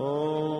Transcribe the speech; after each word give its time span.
de 0.00 0.59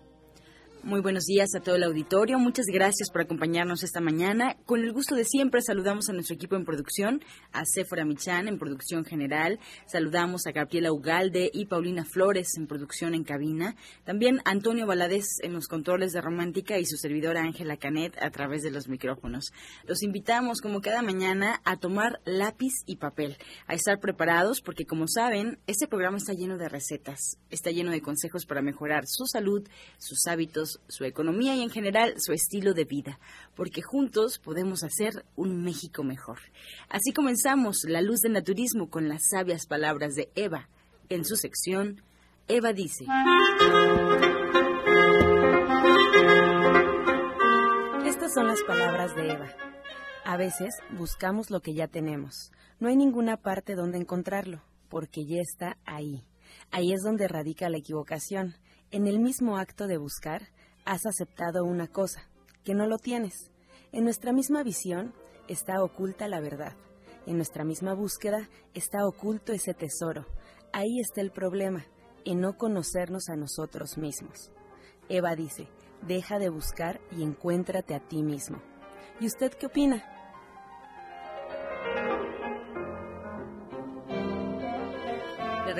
Muy 0.83 0.99
buenos 0.99 1.25
días 1.25 1.53
a 1.53 1.59
todo 1.59 1.75
el 1.75 1.83
auditorio. 1.83 2.39
Muchas 2.39 2.65
gracias 2.65 3.11
por 3.11 3.21
acompañarnos 3.21 3.83
esta 3.83 4.01
mañana. 4.01 4.57
Con 4.65 4.79
el 4.79 4.91
gusto 4.91 5.13
de 5.13 5.25
siempre 5.25 5.61
saludamos 5.61 6.09
a 6.09 6.13
nuestro 6.13 6.33
equipo 6.33 6.55
en 6.55 6.65
producción, 6.65 7.21
a 7.51 7.65
Sephora 7.65 8.03
Michan 8.03 8.47
en 8.47 8.57
producción 8.57 9.05
general. 9.05 9.59
Saludamos 9.85 10.47
a 10.47 10.51
Gabriela 10.51 10.91
Ugalde 10.91 11.51
y 11.53 11.67
Paulina 11.67 12.03
Flores 12.03 12.57
en 12.57 12.65
producción 12.65 13.13
en 13.13 13.23
cabina. 13.23 13.75
También 14.05 14.41
Antonio 14.43 14.87
Valadez 14.87 15.27
en 15.43 15.53
los 15.53 15.67
controles 15.67 16.13
de 16.13 16.21
Romántica 16.21 16.79
y 16.79 16.85
su 16.87 16.97
servidora 16.97 17.43
Ángela 17.43 17.77
Canet 17.77 18.17
a 18.19 18.31
través 18.31 18.63
de 18.63 18.71
los 18.71 18.87
micrófonos. 18.87 19.53
Los 19.85 20.01
invitamos 20.01 20.61
como 20.61 20.81
cada 20.81 21.03
mañana 21.03 21.61
a 21.63 21.77
tomar 21.77 22.21
lápiz 22.25 22.73
y 22.87 22.95
papel, 22.95 23.37
a 23.67 23.75
estar 23.75 23.99
preparados 23.99 24.61
porque 24.61 24.85
como 24.85 25.07
saben, 25.07 25.59
este 25.67 25.87
programa 25.87 26.17
está 26.17 26.33
lleno 26.33 26.57
de 26.57 26.69
recetas, 26.69 27.37
está 27.51 27.69
lleno 27.69 27.91
de 27.91 28.01
consejos 28.01 28.47
para 28.47 28.63
mejorar 28.63 29.03
su 29.05 29.27
salud, 29.27 29.67
sus 29.99 30.25
hábitos, 30.25 30.70
su 30.87 31.05
economía 31.05 31.55
y 31.55 31.61
en 31.61 31.69
general 31.69 32.15
su 32.17 32.33
estilo 32.33 32.73
de 32.73 32.85
vida, 32.85 33.19
porque 33.55 33.81
juntos 33.81 34.39
podemos 34.39 34.83
hacer 34.83 35.25
un 35.35 35.63
México 35.63 36.03
mejor. 36.03 36.39
Así 36.89 37.11
comenzamos 37.11 37.83
La 37.87 38.01
Luz 38.01 38.21
del 38.21 38.33
Naturismo 38.33 38.89
con 38.89 39.09
las 39.09 39.21
sabias 39.31 39.65
palabras 39.65 40.13
de 40.13 40.29
Eva. 40.35 40.69
En 41.09 41.25
su 41.25 41.35
sección, 41.35 42.01
Eva 42.47 42.73
dice. 42.73 43.05
Estas 48.05 48.33
son 48.33 48.47
las 48.47 48.61
palabras 48.63 49.15
de 49.15 49.31
Eva. 49.31 49.49
A 50.25 50.37
veces 50.37 50.75
buscamos 50.97 51.49
lo 51.49 51.61
que 51.61 51.73
ya 51.73 51.87
tenemos. 51.87 52.51
No 52.79 52.89
hay 52.89 52.95
ninguna 52.95 53.37
parte 53.37 53.75
donde 53.75 53.97
encontrarlo, 53.97 54.61
porque 54.89 55.25
ya 55.25 55.41
está 55.41 55.77
ahí. 55.85 56.23
Ahí 56.71 56.93
es 56.93 57.01
donde 57.03 57.27
radica 57.27 57.69
la 57.69 57.77
equivocación. 57.77 58.55
En 58.91 59.07
el 59.07 59.19
mismo 59.19 59.57
acto 59.57 59.87
de 59.87 59.97
buscar, 59.97 60.49
has 60.85 61.05
aceptado 61.05 61.63
una 61.63 61.87
cosa, 61.87 62.27
que 62.63 62.73
no 62.73 62.87
lo 62.87 62.97
tienes. 62.97 63.51
En 63.91 64.03
nuestra 64.03 64.33
misma 64.33 64.63
visión 64.63 65.13
está 65.47 65.83
oculta 65.83 66.27
la 66.27 66.39
verdad. 66.39 66.73
En 67.25 67.35
nuestra 67.35 67.63
misma 67.63 67.93
búsqueda 67.93 68.49
está 68.73 69.05
oculto 69.05 69.53
ese 69.53 69.73
tesoro. 69.73 70.25
Ahí 70.73 70.99
está 70.99 71.21
el 71.21 71.31
problema, 71.31 71.85
en 72.25 72.39
no 72.41 72.57
conocernos 72.57 73.29
a 73.29 73.35
nosotros 73.35 73.97
mismos. 73.97 74.51
Eva 75.09 75.35
dice, 75.35 75.67
deja 76.01 76.39
de 76.39 76.49
buscar 76.49 77.01
y 77.11 77.23
encuéntrate 77.23 77.93
a 77.95 77.99
ti 77.99 78.23
mismo. 78.23 78.61
¿Y 79.19 79.27
usted 79.27 79.53
qué 79.53 79.67
opina? 79.67 80.03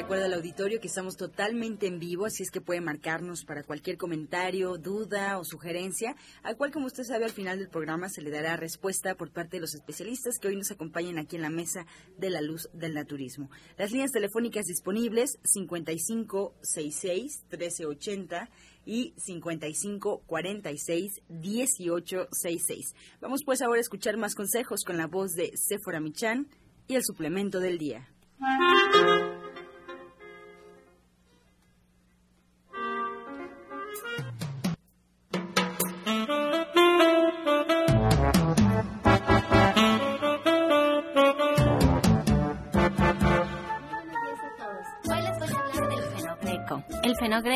Recuerda 0.02 0.26
al 0.26 0.34
auditorio 0.34 0.82
que 0.82 0.88
estamos 0.88 1.16
totalmente 1.16 1.86
en 1.86 2.00
vivo, 2.00 2.26
así 2.26 2.42
es 2.42 2.50
que 2.50 2.60
puede 2.60 2.82
marcarnos 2.82 3.46
para 3.46 3.62
cualquier 3.62 3.98
comentario, 3.98 4.80
duda 4.80 5.38
o 5.38 5.44
sugerencia, 5.44 6.16
al 6.42 6.58
cual, 6.58 6.72
como 6.72 6.88
usted 6.88 7.04
sabe, 7.04 7.26
al 7.26 7.32
final 7.32 7.60
del 7.60 7.70
programa 7.70 8.10
se 8.10 8.24
le 8.24 8.32
dará 8.32 8.58
respuesta 8.58 9.14
por 9.14 9.30
parte 9.30 9.58
de 9.58 9.62
los 9.62 9.76
especialistas 9.76 10.40
que 10.40 10.48
hoy 10.48 10.56
nos 10.56 10.72
acompañan 10.72 11.20
aquí 11.20 11.36
en 11.36 11.44
la 11.44 11.52
mesa 11.52 11.86
de 12.18 12.32
la 12.32 12.42
luz 12.42 12.68
del 12.74 12.96
naturismo. 12.96 13.52
Las 13.78 13.92
líneas 13.92 14.10
telefónicas 14.10 14.66
disponibles 14.66 15.38
5566 15.44 17.44
1380 17.52 18.50
y 18.86 19.14
5546 19.18 21.22
1866. 21.30 22.96
Vamos 23.22 23.42
pues 23.46 23.62
ahora 23.62 23.78
a 23.78 23.82
escuchar 23.82 24.18
más 24.18 24.34
consejos 24.34 24.84
con 24.84 24.98
la 24.98 25.06
voz 25.06 25.34
de 25.34 25.52
Sephora 25.54 26.00
Michan 26.00 26.48
y 26.88 26.96
el 26.96 27.04
suplemento 27.04 27.60
del 27.60 27.78
día. 27.78 28.08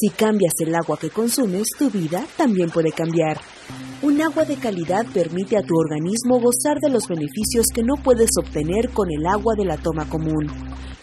Si 0.00 0.10
cambias 0.10 0.52
el 0.60 0.74
agua 0.74 0.96
que 0.96 1.10
consumes, 1.10 1.66
tu 1.76 1.90
vida 1.90 2.24
también 2.36 2.70
puede 2.70 2.92
cambiar. 2.92 3.40
Un 4.02 4.22
agua 4.22 4.44
de 4.44 4.56
calidad 4.56 5.04
permite 5.12 5.56
a 5.56 5.62
tu 5.62 5.74
organismo 5.74 6.38
gozar 6.40 6.78
de 6.80 6.88
los 6.88 7.08
beneficios 7.08 7.66
que 7.74 7.82
no 7.82 7.94
puedes 7.96 8.30
obtener 8.38 8.90
con 8.90 9.10
el 9.10 9.26
agua 9.26 9.54
de 9.56 9.64
la 9.64 9.76
toma 9.76 10.08
común. 10.08 10.46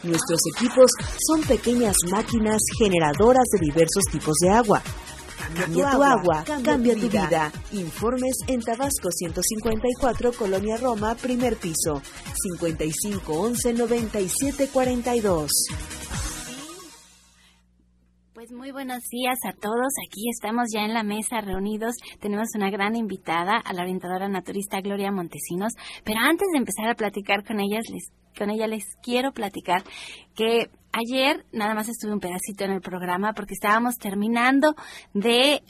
Nuestros 0.04 0.40
equipos 0.56 0.92
son 1.28 1.42
pequeñas 1.42 1.96
máquinas 2.10 2.62
generadoras 2.80 3.46
de 3.52 3.66
diversos 3.66 4.04
tipos 4.12 4.36
de 4.40 4.50
agua 4.50 4.82
Cambia 5.54 5.92
tu 5.92 6.04
agua, 6.04 6.44
cambia 6.64 6.96
tu 6.96 7.10
vida. 7.10 7.52
Informes 7.74 8.38
en 8.48 8.62
Tabasco 8.62 9.10
154, 9.12 10.34
Colonia 10.34 10.78
Roma, 10.78 11.16
primer 11.16 11.56
piso, 11.58 12.02
55 12.60 13.34
11 13.34 13.74
97 13.74 14.68
42. 14.70 15.52
Pues 18.46 18.56
muy 18.56 18.72
buenos 18.72 19.02
días 19.10 19.40
a 19.44 19.54
todos. 19.54 19.92
Aquí 20.06 20.30
estamos 20.30 20.68
ya 20.72 20.86
en 20.86 20.94
la 20.94 21.02
mesa 21.02 21.42
reunidos. 21.42 21.96
Tenemos 22.20 22.50
una 22.54 22.70
gran 22.70 22.96
invitada, 22.96 23.58
a 23.58 23.74
la 23.74 23.82
orientadora 23.82 24.30
naturista 24.30 24.82
Gloria 24.82 25.12
Montesinos. 25.12 25.74
Pero 26.04 26.20
antes 26.20 26.50
de 26.52 26.60
empezar 26.60 26.88
a 26.88 26.94
platicar 26.94 27.44
con 27.44 27.60
ellas, 27.60 27.86
les, 27.92 28.12
con 28.38 28.52
ella 28.52 28.68
les 28.68 28.84
quiero 29.02 29.32
platicar 29.32 29.84
que 30.36 30.70
ayer 30.92 31.44
nada 31.54 31.74
más 31.74 31.90
estuve 31.90 32.14
un 32.14 32.20
pedacito 32.20 32.66
en 32.66 32.74
el 32.74 32.82
programa 32.82 33.34
porque 33.34 33.56
estábamos 33.56 33.96
terminando 33.96 34.76
de 35.16 35.64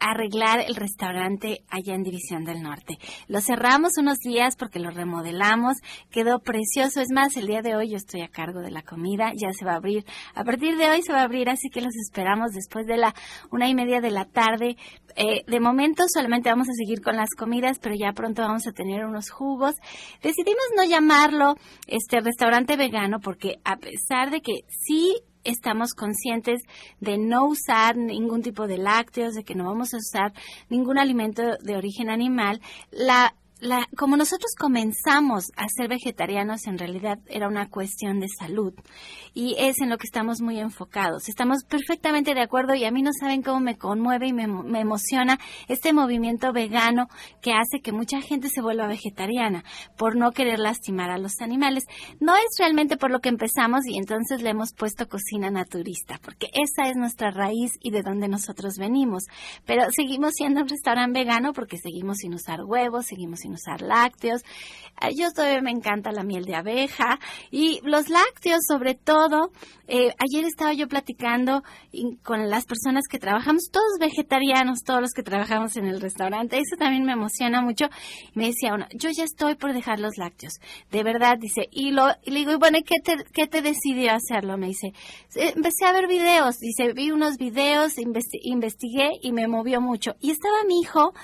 arreglar 0.00 0.60
el 0.66 0.74
restaurante 0.74 1.62
allá 1.68 1.94
en 1.94 2.02
División 2.02 2.44
del 2.44 2.62
Norte. 2.62 2.98
Lo 3.28 3.40
cerramos 3.40 3.98
unos 3.98 4.18
días 4.18 4.56
porque 4.56 4.80
lo 4.80 4.90
remodelamos, 4.90 5.76
quedó 6.10 6.40
precioso. 6.40 7.00
Es 7.00 7.10
más, 7.12 7.36
el 7.36 7.46
día 7.46 7.62
de 7.62 7.76
hoy 7.76 7.90
yo 7.90 7.96
estoy 7.96 8.22
a 8.22 8.28
cargo 8.28 8.60
de 8.60 8.70
la 8.70 8.82
comida, 8.82 9.32
ya 9.36 9.52
se 9.52 9.64
va 9.64 9.72
a 9.72 9.76
abrir. 9.76 10.04
A 10.34 10.44
partir 10.44 10.76
de 10.76 10.88
hoy 10.88 11.02
se 11.02 11.12
va 11.12 11.20
a 11.20 11.24
abrir, 11.24 11.48
así 11.48 11.68
que 11.70 11.80
los 11.80 11.94
esperamos 11.96 12.52
después 12.52 12.86
de 12.86 12.96
la 12.96 13.14
una 13.50 13.68
y 13.68 13.74
media 13.74 14.00
de 14.00 14.10
la 14.10 14.24
tarde. 14.24 14.76
Eh, 15.16 15.44
de 15.46 15.60
momento 15.60 16.04
solamente 16.12 16.48
vamos 16.48 16.68
a 16.68 16.74
seguir 16.74 17.02
con 17.02 17.16
las 17.16 17.30
comidas, 17.36 17.78
pero 17.78 17.94
ya 17.94 18.12
pronto 18.12 18.42
vamos 18.42 18.66
a 18.66 18.72
tener 18.72 19.04
unos 19.04 19.30
jugos. 19.30 19.74
Decidimos 20.22 20.64
no 20.76 20.84
llamarlo 20.84 21.54
este 21.86 22.20
restaurante 22.20 22.76
vegano 22.76 23.20
porque 23.20 23.56
a 23.64 23.76
pesar 23.76 24.30
de 24.30 24.40
que 24.40 24.64
sí 24.68 25.16
estamos 25.44 25.94
conscientes 25.94 26.62
de 27.00 27.18
no 27.18 27.46
usar 27.46 27.96
ningún 27.96 28.42
tipo 28.42 28.66
de 28.66 28.78
lácteos, 28.78 29.34
de 29.34 29.44
que 29.44 29.54
no 29.54 29.64
vamos 29.64 29.94
a 29.94 29.98
usar 29.98 30.32
ningún 30.68 30.98
alimento 30.98 31.42
de 31.62 31.76
origen 31.76 32.10
animal, 32.10 32.60
la 32.90 33.34
como 33.96 34.16
nosotros 34.16 34.52
comenzamos 34.58 35.50
a 35.56 35.66
ser 35.68 35.88
vegetarianos, 35.88 36.66
en 36.66 36.78
realidad 36.78 37.18
era 37.26 37.48
una 37.48 37.68
cuestión 37.68 38.20
de 38.20 38.28
salud 38.28 38.72
y 39.34 39.54
es 39.58 39.80
en 39.80 39.90
lo 39.90 39.98
que 39.98 40.06
estamos 40.06 40.40
muy 40.40 40.58
enfocados. 40.58 41.28
Estamos 41.28 41.64
perfectamente 41.64 42.34
de 42.34 42.42
acuerdo 42.42 42.74
y 42.74 42.84
a 42.84 42.90
mí 42.90 43.02
no 43.02 43.10
saben 43.18 43.42
cómo 43.42 43.60
me 43.60 43.76
conmueve 43.76 44.28
y 44.28 44.32
me, 44.32 44.46
me 44.46 44.80
emociona 44.80 45.38
este 45.68 45.92
movimiento 45.92 46.52
vegano 46.52 47.08
que 47.42 47.52
hace 47.52 47.80
que 47.82 47.92
mucha 47.92 48.20
gente 48.20 48.48
se 48.48 48.62
vuelva 48.62 48.86
vegetariana 48.86 49.64
por 49.96 50.16
no 50.16 50.32
querer 50.32 50.58
lastimar 50.58 51.10
a 51.10 51.18
los 51.18 51.40
animales. 51.40 51.84
No 52.20 52.36
es 52.36 52.58
realmente 52.58 52.96
por 52.96 53.10
lo 53.10 53.20
que 53.20 53.28
empezamos 53.28 53.86
y 53.86 53.98
entonces 53.98 54.42
le 54.42 54.50
hemos 54.50 54.72
puesto 54.72 55.08
cocina 55.08 55.50
naturista, 55.50 56.18
porque 56.22 56.48
esa 56.52 56.88
es 56.88 56.96
nuestra 56.96 57.30
raíz 57.30 57.72
y 57.80 57.90
de 57.90 58.02
donde 58.02 58.28
nosotros 58.28 58.76
venimos. 58.78 59.24
Pero 59.66 59.90
seguimos 59.90 60.34
siendo 60.34 60.60
un 60.62 60.68
restaurante 60.68 61.20
vegano 61.20 61.52
porque 61.52 61.78
seguimos 61.78 62.18
sin 62.18 62.34
usar 62.34 62.64
huevos, 62.64 63.06
seguimos 63.06 63.40
sin 63.40 63.49
usar 63.52 63.82
lácteos. 63.82 64.42
Eh, 65.00 65.14
yo 65.16 65.30
todavía 65.32 65.62
me 65.62 65.70
encanta 65.70 66.12
la 66.12 66.22
miel 66.22 66.44
de 66.44 66.54
abeja 66.54 67.18
y 67.50 67.80
los 67.84 68.08
lácteos 68.08 68.60
sobre 68.66 68.94
todo. 68.94 69.50
Eh, 69.88 70.14
ayer 70.18 70.44
estaba 70.44 70.72
yo 70.72 70.86
platicando 70.86 71.64
con 72.22 72.48
las 72.48 72.64
personas 72.64 73.04
que 73.10 73.18
trabajamos, 73.18 73.70
todos 73.72 73.98
vegetarianos, 73.98 74.84
todos 74.84 75.00
los 75.00 75.12
que 75.12 75.24
trabajamos 75.24 75.76
en 75.76 75.86
el 75.86 76.00
restaurante. 76.00 76.58
Eso 76.58 76.76
también 76.78 77.04
me 77.04 77.12
emociona 77.12 77.60
mucho. 77.60 77.86
Me 78.34 78.46
decía 78.46 78.74
uno, 78.74 78.86
yo 78.94 79.10
ya 79.10 79.24
estoy 79.24 79.56
por 79.56 79.72
dejar 79.72 79.98
los 79.98 80.16
lácteos. 80.16 80.60
De 80.90 81.02
verdad, 81.02 81.38
dice. 81.38 81.68
Y, 81.72 81.90
lo, 81.90 82.08
y 82.22 82.30
le 82.30 82.40
digo, 82.40 82.58
bueno, 82.58 82.78
¿qué 82.86 83.00
te, 83.02 83.24
¿qué 83.32 83.46
te 83.46 83.62
decidió 83.62 84.12
hacerlo? 84.12 84.56
Me 84.56 84.68
dice, 84.68 84.92
empecé 85.34 85.86
a 85.86 85.92
ver 85.92 86.06
videos. 86.06 86.58
Dice, 86.58 86.92
vi 86.92 87.10
unos 87.10 87.36
videos, 87.36 87.94
investigué 87.98 89.10
y 89.22 89.32
me 89.32 89.48
movió 89.48 89.80
mucho. 89.80 90.14
Y 90.20 90.30
estaba 90.30 90.62
mi 90.68 90.80
hijo 90.80 91.14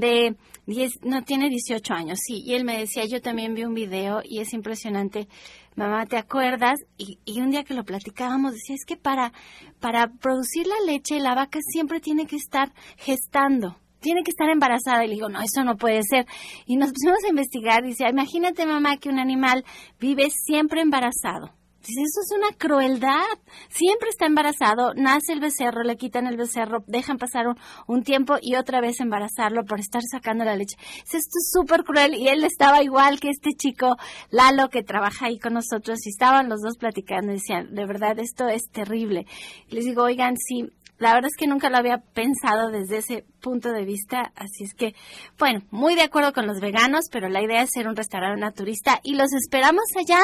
de 0.00 0.36
10, 0.66 1.04
no 1.04 1.22
tiene 1.22 1.48
18 1.48 1.94
años, 1.94 2.18
sí, 2.24 2.42
y 2.44 2.54
él 2.54 2.64
me 2.64 2.78
decía, 2.78 3.04
yo 3.04 3.20
también 3.20 3.54
vi 3.54 3.64
un 3.64 3.74
video 3.74 4.20
y 4.24 4.40
es 4.40 4.52
impresionante, 4.52 5.28
mamá, 5.76 6.06
¿te 6.06 6.16
acuerdas? 6.16 6.78
Y, 6.96 7.18
y 7.24 7.40
un 7.40 7.50
día 7.50 7.64
que 7.64 7.74
lo 7.74 7.84
platicábamos 7.84 8.52
decía, 8.52 8.74
es 8.74 8.84
que 8.84 8.96
para, 8.96 9.32
para 9.80 10.08
producir 10.08 10.66
la 10.66 10.92
leche 10.92 11.20
la 11.20 11.34
vaca 11.34 11.60
siempre 11.62 12.00
tiene 12.00 12.26
que 12.26 12.36
estar 12.36 12.72
gestando, 12.96 13.76
tiene 14.00 14.22
que 14.22 14.30
estar 14.30 14.48
embarazada. 14.48 15.04
Y 15.04 15.08
le 15.08 15.14
digo, 15.14 15.28
no, 15.28 15.40
eso 15.40 15.64
no 15.64 15.76
puede 15.76 16.02
ser. 16.02 16.26
Y 16.66 16.76
nos 16.76 16.92
pusimos 16.92 17.22
a 17.24 17.30
investigar. 17.30 17.82
Dice, 17.82 18.08
imagínate, 18.08 18.66
mamá, 18.66 18.96
que 18.96 19.08
un 19.08 19.18
animal 19.18 19.64
vive 19.98 20.30
siempre 20.30 20.80
embarazado. 20.80 21.57
Dice, 21.86 22.02
eso 22.02 22.20
es 22.20 22.32
una 22.36 22.56
crueldad. 22.56 23.38
Siempre 23.70 24.10
está 24.10 24.26
embarazado, 24.26 24.94
nace 24.94 25.32
el 25.32 25.40
becerro, 25.40 25.82
le 25.82 25.96
quitan 25.96 26.26
el 26.26 26.36
becerro, 26.36 26.84
dejan 26.86 27.18
pasar 27.18 27.46
un, 27.86 28.02
tiempo 28.02 28.36
y 28.40 28.56
otra 28.56 28.80
vez 28.80 29.00
embarazarlo 29.00 29.64
por 29.64 29.80
estar 29.80 30.02
sacando 30.10 30.44
la 30.44 30.56
leche. 30.56 30.76
Esto 31.04 31.16
es 31.16 31.50
súper 31.52 31.84
cruel. 31.84 32.14
Y 32.14 32.28
él 32.28 32.44
estaba 32.44 32.82
igual 32.82 33.20
que 33.20 33.30
este 33.30 33.50
chico, 33.52 33.96
Lalo, 34.30 34.68
que 34.68 34.82
trabaja 34.82 35.26
ahí 35.26 35.38
con 35.38 35.54
nosotros, 35.54 36.04
y 36.06 36.10
estaban 36.10 36.48
los 36.48 36.60
dos 36.60 36.76
platicando 36.78 37.32
y 37.32 37.36
decían, 37.36 37.74
de 37.74 37.86
verdad, 37.86 38.18
esto 38.18 38.48
es 38.48 38.70
terrible. 38.70 39.26
Les 39.68 39.84
digo, 39.84 40.02
oigan, 40.02 40.36
sí, 40.36 40.70
la 40.98 41.14
verdad 41.14 41.30
es 41.30 41.36
que 41.36 41.46
nunca 41.46 41.70
lo 41.70 41.76
había 41.76 41.98
pensado 41.98 42.70
desde 42.70 42.98
ese 42.98 43.24
punto 43.40 43.70
de 43.72 43.84
vista, 43.84 44.32
así 44.34 44.64
es 44.64 44.74
que, 44.74 44.94
bueno, 45.38 45.62
muy 45.70 45.94
de 45.94 46.02
acuerdo 46.02 46.32
con 46.32 46.46
los 46.46 46.60
veganos, 46.60 47.06
pero 47.10 47.28
la 47.28 47.42
idea 47.42 47.62
es 47.62 47.70
ser 47.72 47.88
un 47.88 47.96
restaurante 47.96 48.40
naturista 48.40 49.00
y 49.04 49.14
los 49.14 49.32
esperamos 49.32 49.84
allá. 49.96 50.20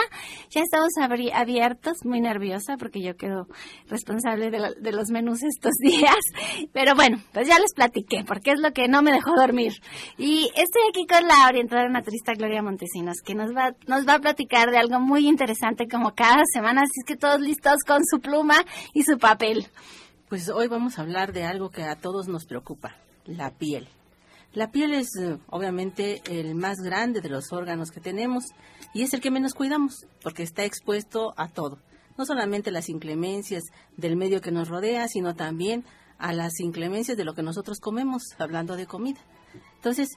Ya 0.50 0.62
estamos 0.62 0.90
abiertos, 1.32 2.04
muy 2.04 2.20
nerviosa 2.20 2.76
porque 2.76 3.02
yo 3.02 3.16
quedo 3.16 3.46
responsable 3.88 4.50
de, 4.50 4.92
los 4.92 5.10
menús 5.10 5.42
estos 5.42 5.74
días, 5.80 6.18
pero 6.72 6.94
bueno, 6.94 7.18
pues 7.32 7.48
ya 7.48 7.58
les 7.58 7.72
platiqué 7.74 8.24
porque 8.26 8.52
es 8.52 8.60
lo 8.60 8.72
que 8.72 8.88
no 8.88 9.02
me 9.02 9.12
dejó 9.12 9.34
dormir. 9.36 9.74
Y 10.18 10.50
estoy 10.56 10.82
aquí 10.88 11.06
con 11.06 11.26
la 11.26 11.46
orientadora 11.48 11.88
naturista 11.88 12.34
Gloria 12.34 12.62
Montesinos, 12.62 13.18
que 13.24 13.34
nos 13.34 13.54
va, 13.54 13.74
nos 13.86 14.06
va 14.06 14.14
a 14.14 14.20
platicar 14.20 14.70
de 14.70 14.78
algo 14.78 15.00
muy 15.00 15.28
interesante 15.28 15.86
como 15.88 16.14
cada 16.14 16.42
semana, 16.52 16.82
así 16.82 17.00
es 17.00 17.04
que 17.06 17.16
todos 17.16 17.40
listos 17.40 17.84
con 17.86 18.04
su 18.04 18.20
pluma 18.20 18.56
y 18.92 19.04
su 19.04 19.18
papel. 19.18 19.68
Pues 20.28 20.48
hoy 20.48 20.68
vamos 20.68 20.98
a 20.98 21.02
hablar 21.02 21.34
de 21.34 21.44
algo 21.44 21.70
que 21.70 21.82
a 21.82 21.96
todos 21.96 22.28
nos 22.28 22.46
preocupa, 22.46 22.96
la 23.26 23.50
piel. 23.50 23.86
La 24.54 24.70
piel 24.70 24.94
es 24.94 25.14
eh, 25.16 25.38
obviamente 25.50 26.22
el 26.26 26.54
más 26.54 26.78
grande 26.78 27.20
de 27.20 27.28
los 27.28 27.52
órganos 27.52 27.90
que 27.90 28.00
tenemos 28.00 28.44
y 28.94 29.02
es 29.02 29.12
el 29.12 29.20
que 29.20 29.30
menos 29.30 29.52
cuidamos 29.52 30.06
porque 30.22 30.42
está 30.42 30.64
expuesto 30.64 31.34
a 31.36 31.48
todo. 31.48 31.78
No 32.16 32.24
solamente 32.24 32.70
las 32.70 32.88
inclemencias 32.88 33.64
del 33.98 34.16
medio 34.16 34.40
que 34.40 34.50
nos 34.50 34.68
rodea, 34.68 35.08
sino 35.08 35.34
también 35.34 35.84
a 36.16 36.32
las 36.32 36.58
inclemencias 36.58 37.18
de 37.18 37.24
lo 37.24 37.34
que 37.34 37.42
nosotros 37.42 37.78
comemos, 37.78 38.22
hablando 38.38 38.76
de 38.76 38.86
comida. 38.86 39.20
Entonces, 39.76 40.08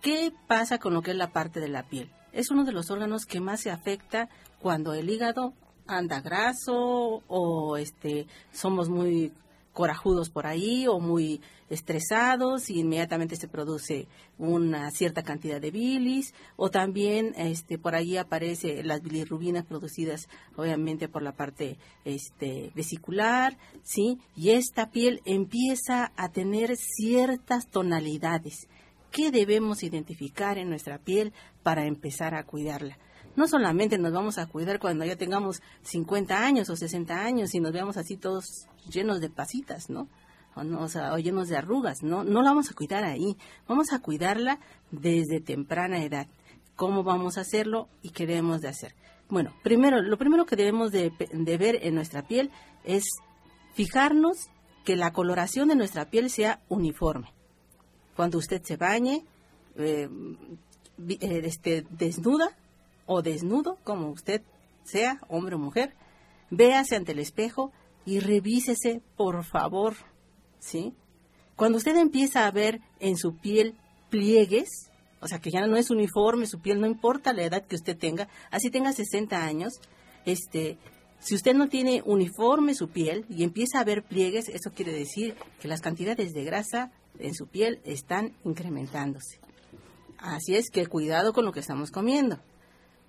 ¿qué 0.00 0.32
pasa 0.46 0.78
con 0.78 0.94
lo 0.94 1.02
que 1.02 1.10
es 1.10 1.16
la 1.16 1.32
parte 1.32 1.60
de 1.60 1.68
la 1.68 1.82
piel? 1.82 2.10
Es 2.32 2.50
uno 2.50 2.64
de 2.64 2.72
los 2.72 2.90
órganos 2.90 3.26
que 3.26 3.40
más 3.40 3.60
se 3.60 3.70
afecta 3.70 4.30
cuando 4.60 4.94
el 4.94 5.10
hígado 5.10 5.52
anda 5.86 6.20
graso 6.20 7.22
o 7.28 7.76
este 7.76 8.26
somos 8.52 8.88
muy 8.88 9.32
corajudos 9.76 10.30
por 10.30 10.46
ahí 10.46 10.88
o 10.88 10.98
muy 11.00 11.42
estresados 11.68 12.70
y 12.70 12.80
inmediatamente 12.80 13.36
se 13.36 13.46
produce 13.46 14.08
una 14.38 14.90
cierta 14.90 15.22
cantidad 15.22 15.60
de 15.60 15.70
bilis 15.70 16.32
o 16.56 16.70
también 16.70 17.34
este 17.36 17.76
por 17.78 17.94
ahí 17.94 18.16
aparece 18.16 18.82
las 18.84 19.02
bilirrubinas 19.02 19.66
producidas 19.66 20.28
obviamente 20.56 21.08
por 21.08 21.22
la 21.22 21.32
parte 21.32 21.76
este 22.06 22.72
vesicular 22.74 23.58
sí 23.82 24.18
y 24.34 24.50
esta 24.50 24.90
piel 24.90 25.20
empieza 25.26 26.10
a 26.16 26.30
tener 26.30 26.76
ciertas 26.76 27.68
tonalidades. 27.68 28.68
Que 29.12 29.30
debemos 29.30 29.82
identificar 29.82 30.58
en 30.58 30.68
nuestra 30.68 30.98
piel 30.98 31.32
para 31.62 31.86
empezar 31.86 32.34
a 32.34 32.44
cuidarla 32.44 32.98
no 33.36 33.46
solamente 33.46 33.98
nos 33.98 34.12
vamos 34.12 34.38
a 34.38 34.46
cuidar 34.46 34.78
cuando 34.78 35.04
ya 35.04 35.16
tengamos 35.16 35.62
50 35.82 36.44
años 36.44 36.70
o 36.70 36.76
60 36.76 37.14
años 37.14 37.54
y 37.54 37.60
nos 37.60 37.72
veamos 37.72 37.96
así 37.96 38.16
todos 38.16 38.66
llenos 38.90 39.20
de 39.20 39.30
pasitas, 39.30 39.90
¿no? 39.90 40.08
O, 40.56 40.88
sea, 40.88 41.12
o 41.12 41.18
llenos 41.18 41.48
de 41.48 41.56
arrugas, 41.58 42.02
¿no? 42.02 42.24
No 42.24 42.40
la 42.40 42.50
vamos 42.50 42.70
a 42.70 42.74
cuidar 42.74 43.04
ahí, 43.04 43.36
vamos 43.68 43.92
a 43.92 44.00
cuidarla 44.00 44.58
desde 44.90 45.40
temprana 45.40 46.02
edad. 46.02 46.28
¿Cómo 46.76 47.04
vamos 47.04 47.36
a 47.36 47.42
hacerlo 47.42 47.88
y 48.00 48.10
qué 48.10 48.26
debemos 48.26 48.62
de 48.62 48.68
hacer? 48.68 48.94
Bueno, 49.28 49.54
primero, 49.62 50.00
lo 50.00 50.16
primero 50.16 50.46
que 50.46 50.56
debemos 50.56 50.92
de, 50.92 51.12
ver 51.58 51.78
en 51.82 51.94
nuestra 51.94 52.22
piel 52.22 52.50
es 52.84 53.04
fijarnos 53.74 54.48
que 54.84 54.96
la 54.96 55.12
coloración 55.12 55.68
de 55.68 55.74
nuestra 55.74 56.06
piel 56.06 56.30
sea 56.30 56.60
uniforme. 56.68 57.34
Cuando 58.14 58.38
usted 58.38 58.62
se 58.62 58.76
bañe, 58.76 59.24
eh, 59.76 60.08
eh, 61.08 61.40
este, 61.44 61.84
desnuda, 61.90 62.56
o 63.06 63.22
desnudo, 63.22 63.78
como 63.84 64.10
usted 64.10 64.42
sea, 64.84 65.20
hombre 65.28 65.56
o 65.56 65.58
mujer, 65.58 65.94
véase 66.50 66.96
ante 66.96 67.12
el 67.12 67.18
espejo 67.18 67.72
y 68.04 68.20
revísese, 68.20 69.02
por 69.16 69.44
favor, 69.44 69.94
¿sí? 70.58 70.94
Cuando 71.56 71.78
usted 71.78 71.96
empieza 71.96 72.46
a 72.46 72.50
ver 72.50 72.80
en 73.00 73.16
su 73.16 73.36
piel 73.36 73.74
pliegues, 74.10 74.90
o 75.20 75.28
sea, 75.28 75.40
que 75.40 75.50
ya 75.50 75.66
no 75.66 75.76
es 75.76 75.90
uniforme 75.90 76.46
su 76.46 76.60
piel, 76.60 76.80
no 76.80 76.86
importa 76.86 77.32
la 77.32 77.42
edad 77.42 77.66
que 77.66 77.76
usted 77.76 77.96
tenga, 77.96 78.28
así 78.50 78.70
tenga 78.70 78.92
60 78.92 79.44
años, 79.44 79.80
este, 80.24 80.78
si 81.18 81.34
usted 81.34 81.54
no 81.54 81.68
tiene 81.68 82.02
uniforme 82.04 82.74
su 82.74 82.88
piel 82.88 83.24
y 83.28 83.42
empieza 83.42 83.80
a 83.80 83.84
ver 83.84 84.04
pliegues, 84.04 84.48
eso 84.48 84.70
quiere 84.72 84.92
decir 84.92 85.34
que 85.60 85.68
las 85.68 85.80
cantidades 85.80 86.32
de 86.32 86.44
grasa 86.44 86.92
en 87.18 87.34
su 87.34 87.46
piel 87.46 87.80
están 87.84 88.36
incrementándose. 88.44 89.40
Así 90.18 90.54
es 90.54 90.70
que 90.70 90.86
cuidado 90.86 91.32
con 91.32 91.44
lo 91.44 91.52
que 91.52 91.60
estamos 91.60 91.90
comiendo. 91.90 92.38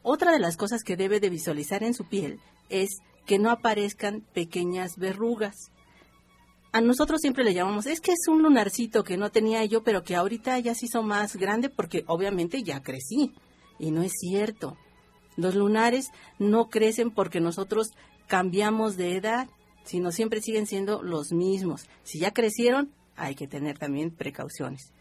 Otra 0.09 0.31
de 0.31 0.39
las 0.39 0.55
cosas 0.55 0.83
que 0.85 0.95
debe 0.95 1.19
de 1.19 1.29
visualizar 1.29 1.83
en 1.83 1.93
su 1.93 2.05
piel 2.05 2.39
es 2.69 3.01
que 3.25 3.39
no 3.39 3.51
aparezcan 3.51 4.21
pequeñas 4.33 4.95
verrugas. 4.95 5.69
a 6.71 6.79
nosotros 6.79 7.19
siempre 7.19 7.43
le 7.43 7.53
llamamos, 7.53 7.87
es 7.87 7.99
que 7.99 8.13
es 8.13 8.29
un 8.29 8.41
lunarcito 8.41 9.03
que 9.03 9.17
no 9.17 9.31
tenía 9.31 9.65
yo, 9.65 9.83
pero 9.83 10.05
que 10.05 10.15
ahorita 10.15 10.57
ya 10.59 10.75
se 10.75 10.85
hizo 10.85 11.03
más 11.03 11.35
grande 11.35 11.67
porque 11.67 12.05
obviamente 12.07 12.63
ya 12.63 12.81
crecí. 12.81 13.33
Y 13.79 13.91
no 13.91 14.01
es 14.01 14.13
cierto. 14.13 14.77
Los 15.35 15.55
lunares 15.55 16.07
no 16.39 16.69
crecen 16.69 17.11
porque 17.11 17.41
nosotros 17.41 17.89
cambiamos 18.27 18.95
de 18.95 19.17
edad, 19.17 19.49
sino 19.83 20.13
siempre 20.13 20.39
siguen 20.39 20.67
siendo 20.67 21.03
los 21.03 21.33
mismos. 21.33 21.89
Si 22.03 22.17
ya 22.17 22.31
crecieron, 22.31 22.93
hay 23.17 23.35
que 23.35 23.47
tener 23.49 23.77
también 23.77 24.11
precauciones. 24.11 24.93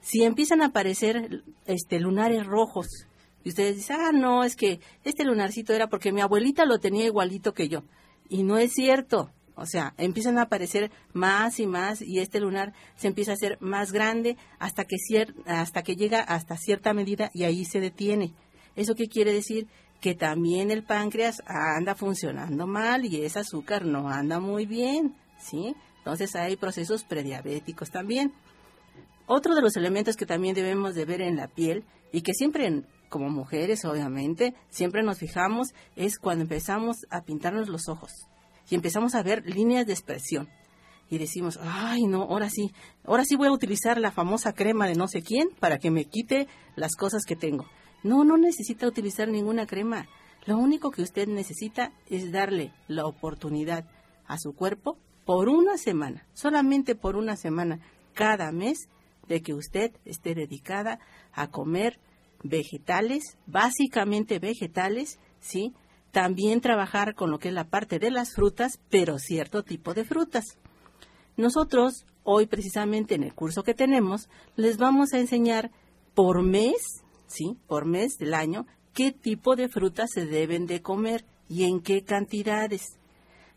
Si 0.00 0.24
empiezan 0.24 0.62
a 0.62 0.66
aparecer 0.66 1.44
este 1.64 2.00
lunares 2.00 2.44
rojos 2.44 3.06
y 3.44 3.50
ustedes 3.50 3.76
dicen, 3.76 3.96
ah, 4.00 4.12
no, 4.12 4.44
es 4.44 4.56
que 4.56 4.80
este 5.04 5.24
lunarcito 5.24 5.72
era 5.72 5.88
porque 5.88 6.12
mi 6.12 6.20
abuelita 6.20 6.64
lo 6.64 6.78
tenía 6.78 7.06
igualito 7.06 7.54
que 7.54 7.68
yo. 7.68 7.84
Y 8.28 8.42
no 8.42 8.58
es 8.58 8.72
cierto. 8.72 9.30
O 9.54 9.66
sea, 9.66 9.94
empiezan 9.98 10.38
a 10.38 10.42
aparecer 10.42 10.92
más 11.12 11.58
y 11.58 11.66
más 11.66 12.00
y 12.00 12.20
este 12.20 12.38
lunar 12.38 12.72
se 12.96 13.08
empieza 13.08 13.32
a 13.32 13.34
hacer 13.34 13.58
más 13.60 13.90
grande 13.90 14.36
hasta 14.60 14.84
que, 14.84 14.96
hasta 15.46 15.82
que 15.82 15.96
llega 15.96 16.20
hasta 16.20 16.56
cierta 16.56 16.94
medida 16.94 17.30
y 17.34 17.42
ahí 17.42 17.64
se 17.64 17.80
detiene. 17.80 18.34
¿Eso 18.76 18.94
qué 18.94 19.08
quiere 19.08 19.32
decir? 19.32 19.66
Que 20.00 20.14
también 20.14 20.70
el 20.70 20.84
páncreas 20.84 21.42
anda 21.46 21.96
funcionando 21.96 22.68
mal 22.68 23.04
y 23.04 23.24
ese 23.24 23.40
azúcar 23.40 23.84
no 23.84 24.08
anda 24.08 24.38
muy 24.38 24.64
bien, 24.64 25.16
¿sí? 25.40 25.74
Entonces 25.98 26.36
hay 26.36 26.56
procesos 26.56 27.02
prediabéticos 27.02 27.90
también. 27.90 28.32
Otro 29.26 29.56
de 29.56 29.62
los 29.62 29.76
elementos 29.76 30.16
que 30.16 30.24
también 30.24 30.54
debemos 30.54 30.94
de 30.94 31.04
ver 31.04 31.20
en 31.20 31.36
la 31.36 31.48
piel 31.48 31.84
y 32.12 32.22
que 32.22 32.32
siempre 32.32 32.84
como 33.08 33.30
mujeres 33.30 33.84
obviamente 33.84 34.54
siempre 34.70 35.02
nos 35.02 35.18
fijamos 35.18 35.68
es 35.96 36.18
cuando 36.18 36.42
empezamos 36.42 37.06
a 37.10 37.22
pintarnos 37.22 37.68
los 37.68 37.88
ojos 37.88 38.28
y 38.70 38.74
empezamos 38.74 39.14
a 39.14 39.22
ver 39.22 39.44
líneas 39.46 39.86
de 39.86 39.92
expresión. 39.92 40.48
Y 41.10 41.16
decimos, 41.16 41.58
ay, 41.62 42.04
no, 42.06 42.22
ahora 42.22 42.50
sí, 42.50 42.70
ahora 43.04 43.24
sí 43.24 43.34
voy 43.36 43.48
a 43.48 43.52
utilizar 43.52 43.98
la 43.98 44.10
famosa 44.10 44.52
crema 44.52 44.86
de 44.86 44.94
no 44.94 45.08
sé 45.08 45.22
quién 45.22 45.48
para 45.58 45.78
que 45.78 45.90
me 45.90 46.04
quite 46.04 46.48
las 46.76 46.96
cosas 46.96 47.24
que 47.24 47.34
tengo. 47.34 47.66
No, 48.02 48.24
no 48.24 48.36
necesita 48.36 48.86
utilizar 48.86 49.28
ninguna 49.28 49.66
crema. 49.66 50.06
Lo 50.44 50.58
único 50.58 50.90
que 50.90 51.02
usted 51.02 51.26
necesita 51.26 51.92
es 52.10 52.30
darle 52.30 52.72
la 52.88 53.06
oportunidad 53.06 53.86
a 54.26 54.38
su 54.38 54.52
cuerpo 54.54 54.98
por 55.24 55.48
una 55.48 55.78
semana, 55.78 56.26
solamente 56.34 56.94
por 56.94 57.16
una 57.16 57.36
semana, 57.36 57.80
cada 58.14 58.52
mes, 58.52 58.88
de 59.28 59.42
que 59.42 59.54
usted 59.54 59.92
esté 60.04 60.34
dedicada 60.34 61.00
a 61.32 61.48
comer 61.48 61.98
vegetales, 62.42 63.36
básicamente 63.46 64.38
vegetales, 64.38 65.18
¿sí? 65.40 65.72
También 66.10 66.60
trabajar 66.60 67.14
con 67.14 67.30
lo 67.30 67.38
que 67.38 67.48
es 67.48 67.54
la 67.54 67.68
parte 67.68 67.98
de 67.98 68.10
las 68.10 68.34
frutas, 68.34 68.80
pero 68.90 69.18
cierto 69.18 69.62
tipo 69.62 69.94
de 69.94 70.04
frutas. 70.04 70.44
Nosotros, 71.36 72.06
hoy 72.24 72.46
precisamente 72.46 73.14
en 73.14 73.22
el 73.22 73.34
curso 73.34 73.62
que 73.62 73.74
tenemos, 73.74 74.28
les 74.56 74.78
vamos 74.78 75.12
a 75.12 75.18
enseñar 75.18 75.70
por 76.14 76.42
mes, 76.42 77.02
¿sí? 77.26 77.56
Por 77.66 77.84
mes 77.84 78.18
del 78.18 78.34
año, 78.34 78.66
qué 78.92 79.12
tipo 79.12 79.54
de 79.54 79.68
frutas 79.68 80.10
se 80.12 80.26
deben 80.26 80.66
de 80.66 80.82
comer 80.82 81.24
y 81.48 81.64
en 81.64 81.80
qué 81.80 82.02
cantidades, 82.02 82.98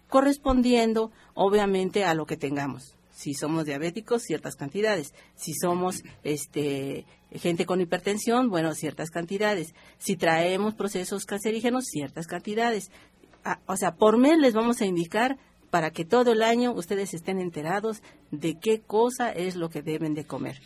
correspondiendo 0.08 1.12
obviamente 1.34 2.04
a 2.06 2.14
lo 2.14 2.26
que 2.26 2.38
tengamos. 2.38 2.96
Si 3.22 3.36
somos 3.36 3.66
diabéticos, 3.66 4.24
ciertas 4.24 4.56
cantidades. 4.56 5.14
Si 5.36 5.54
somos 5.54 6.04
este, 6.24 7.06
gente 7.32 7.68
con 7.68 7.80
hipertensión, 7.80 8.50
bueno, 8.50 8.74
ciertas 8.74 9.12
cantidades. 9.12 9.76
Si 10.00 10.16
traemos 10.16 10.74
procesos 10.74 11.26
cancerígenos, 11.26 11.86
ciertas 11.86 12.26
cantidades. 12.26 12.90
Ah, 13.46 13.60
o 13.68 13.78
sea, 13.78 13.94
por 13.94 14.18
mes 14.18 14.40
les 14.40 14.56
vamos 14.56 14.82
a 14.82 14.88
indicar 14.88 15.38
para 15.70 15.92
que 15.92 16.04
todo 16.04 16.32
el 16.32 16.42
año 16.42 16.72
ustedes 16.72 17.14
estén 17.14 17.40
enterados 17.40 18.02
de 18.32 18.58
qué 18.58 18.82
cosa 18.82 19.32
es 19.32 19.56
lo 19.56 19.70
que 19.70 19.84
deben 19.84 20.16
de 20.16 20.26
comer. 20.26 20.60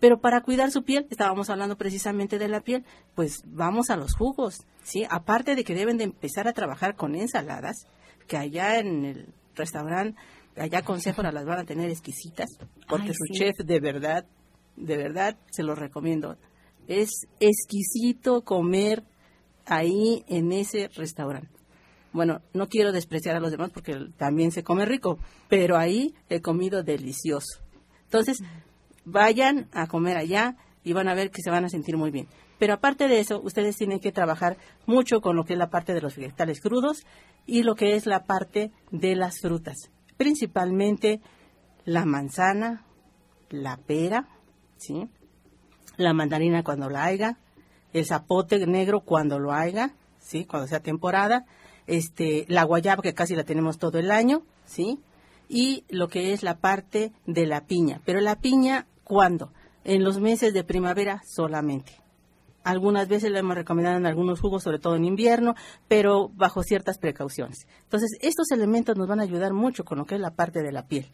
Pero 0.00 0.18
para 0.18 0.40
cuidar 0.40 0.70
su 0.70 0.84
piel, 0.84 1.06
estábamos 1.10 1.50
hablando 1.50 1.76
precisamente 1.76 2.38
de 2.38 2.48
la 2.48 2.62
piel, 2.62 2.86
pues 3.14 3.42
vamos 3.44 3.90
a 3.90 3.96
los 3.96 4.14
jugos, 4.14 4.64
¿sí? 4.82 5.04
Aparte 5.10 5.54
de 5.54 5.62
que 5.62 5.74
deben 5.74 5.98
de 5.98 6.04
empezar 6.04 6.48
a 6.48 6.54
trabajar 6.54 6.96
con 6.96 7.14
ensaladas, 7.14 7.86
que 8.26 8.38
allá 8.38 8.78
en 8.78 9.04
el 9.04 9.34
restaurante 9.54 10.18
allá 10.60 10.82
con 10.82 11.00
Sephora 11.00 11.32
las 11.32 11.44
van 11.44 11.60
a 11.60 11.64
tener 11.64 11.90
exquisitas, 11.90 12.48
porque 12.88 13.12
su 13.12 13.32
chef 13.32 13.56
de 13.64 13.80
verdad, 13.80 14.26
de 14.76 14.96
verdad, 14.96 15.36
se 15.50 15.62
lo 15.62 15.74
recomiendo. 15.74 16.36
Es 16.86 17.10
exquisito 17.40 18.42
comer 18.42 19.04
ahí 19.66 20.24
en 20.28 20.52
ese 20.52 20.88
restaurante. 20.88 21.50
Bueno, 22.12 22.40
no 22.54 22.68
quiero 22.68 22.92
despreciar 22.92 23.36
a 23.36 23.40
los 23.40 23.50
demás 23.50 23.70
porque 23.70 23.94
también 24.16 24.50
se 24.50 24.62
come 24.62 24.86
rico, 24.86 25.18
pero 25.48 25.76
ahí 25.76 26.14
he 26.28 26.40
comido 26.40 26.82
delicioso. 26.82 27.60
Entonces, 28.04 28.38
vayan 29.04 29.68
a 29.72 29.86
comer 29.86 30.16
allá 30.16 30.56
y 30.82 30.94
van 30.94 31.08
a 31.08 31.14
ver 31.14 31.30
que 31.30 31.42
se 31.42 31.50
van 31.50 31.66
a 31.66 31.68
sentir 31.68 31.96
muy 31.96 32.10
bien. 32.10 32.26
Pero 32.58 32.72
aparte 32.72 33.08
de 33.08 33.20
eso, 33.20 33.40
ustedes 33.42 33.76
tienen 33.76 34.00
que 34.00 34.10
trabajar 34.10 34.56
mucho 34.86 35.20
con 35.20 35.36
lo 35.36 35.44
que 35.44 35.52
es 35.52 35.58
la 35.58 35.70
parte 35.70 35.92
de 35.92 36.00
los 36.00 36.16
vegetales 36.16 36.60
crudos 36.60 37.04
y 37.46 37.62
lo 37.62 37.74
que 37.74 37.94
es 37.94 38.06
la 38.06 38.24
parte 38.24 38.72
de 38.90 39.14
las 39.14 39.38
frutas 39.40 39.90
principalmente 40.18 41.22
la 41.86 42.04
manzana, 42.04 42.84
la 43.48 43.78
pera, 43.78 44.28
¿sí? 44.76 45.08
la 45.96 46.12
mandarina 46.12 46.62
cuando 46.62 46.90
la 46.90 47.04
haya, 47.04 47.38
el 47.94 48.04
zapote 48.04 48.66
negro 48.66 49.00
cuando 49.00 49.38
lo 49.38 49.52
haya, 49.52 49.94
¿sí? 50.20 50.44
cuando 50.44 50.68
sea 50.68 50.80
temporada, 50.80 51.46
este, 51.86 52.44
la 52.48 52.64
guayaba 52.64 53.02
que 53.02 53.14
casi 53.14 53.34
la 53.34 53.44
tenemos 53.44 53.78
todo 53.78 53.98
el 53.98 54.10
año, 54.10 54.42
¿sí? 54.66 55.00
y 55.48 55.84
lo 55.88 56.08
que 56.08 56.34
es 56.34 56.42
la 56.42 56.58
parte 56.58 57.12
de 57.26 57.46
la 57.46 57.64
piña. 57.64 58.02
Pero 58.04 58.20
la 58.20 58.36
piña, 58.36 58.86
¿cuándo? 59.04 59.52
En 59.84 60.04
los 60.04 60.20
meses 60.20 60.52
de 60.52 60.64
primavera 60.64 61.22
solamente. 61.24 61.92
Algunas 62.64 63.08
veces 63.08 63.30
le 63.30 63.38
hemos 63.38 63.54
recomendado 63.54 63.96
en 63.96 64.06
algunos 64.06 64.40
jugos, 64.40 64.62
sobre 64.62 64.78
todo 64.78 64.96
en 64.96 65.04
invierno, 65.04 65.54
pero 65.86 66.28
bajo 66.34 66.62
ciertas 66.62 66.98
precauciones. 66.98 67.66
Entonces, 67.84 68.18
estos 68.20 68.50
elementos 68.50 68.96
nos 68.96 69.08
van 69.08 69.20
a 69.20 69.22
ayudar 69.22 69.52
mucho 69.52 69.84
con 69.84 69.98
lo 69.98 70.04
que 70.04 70.16
es 70.16 70.20
la 70.20 70.34
parte 70.34 70.62
de 70.62 70.72
la 70.72 70.86
piel. 70.86 71.06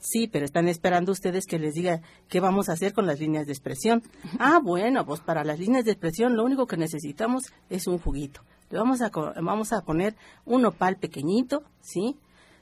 Sí, 0.00 0.28
pero 0.28 0.44
están 0.44 0.68
esperando 0.68 1.12
ustedes 1.12 1.44
que 1.46 1.58
les 1.58 1.74
diga 1.74 2.00
qué 2.28 2.40
vamos 2.40 2.68
a 2.68 2.72
hacer 2.72 2.92
con 2.92 3.06
las 3.06 3.20
líneas 3.20 3.46
de 3.46 3.52
expresión. 3.52 4.02
Ah, 4.38 4.60
bueno, 4.62 5.04
pues 5.04 5.20
para 5.20 5.44
las 5.44 5.58
líneas 5.58 5.84
de 5.84 5.92
expresión 5.92 6.36
lo 6.36 6.44
único 6.44 6.66
que 6.66 6.76
necesitamos 6.76 7.44
es 7.68 7.86
un 7.86 7.98
juguito. 7.98 8.40
Le 8.70 8.78
vamos 8.78 9.02
a, 9.02 9.10
vamos 9.42 9.72
a 9.72 9.82
poner 9.82 10.16
un 10.46 10.64
opal 10.64 10.96
pequeñito, 10.96 11.64
¿sí? 11.82 12.16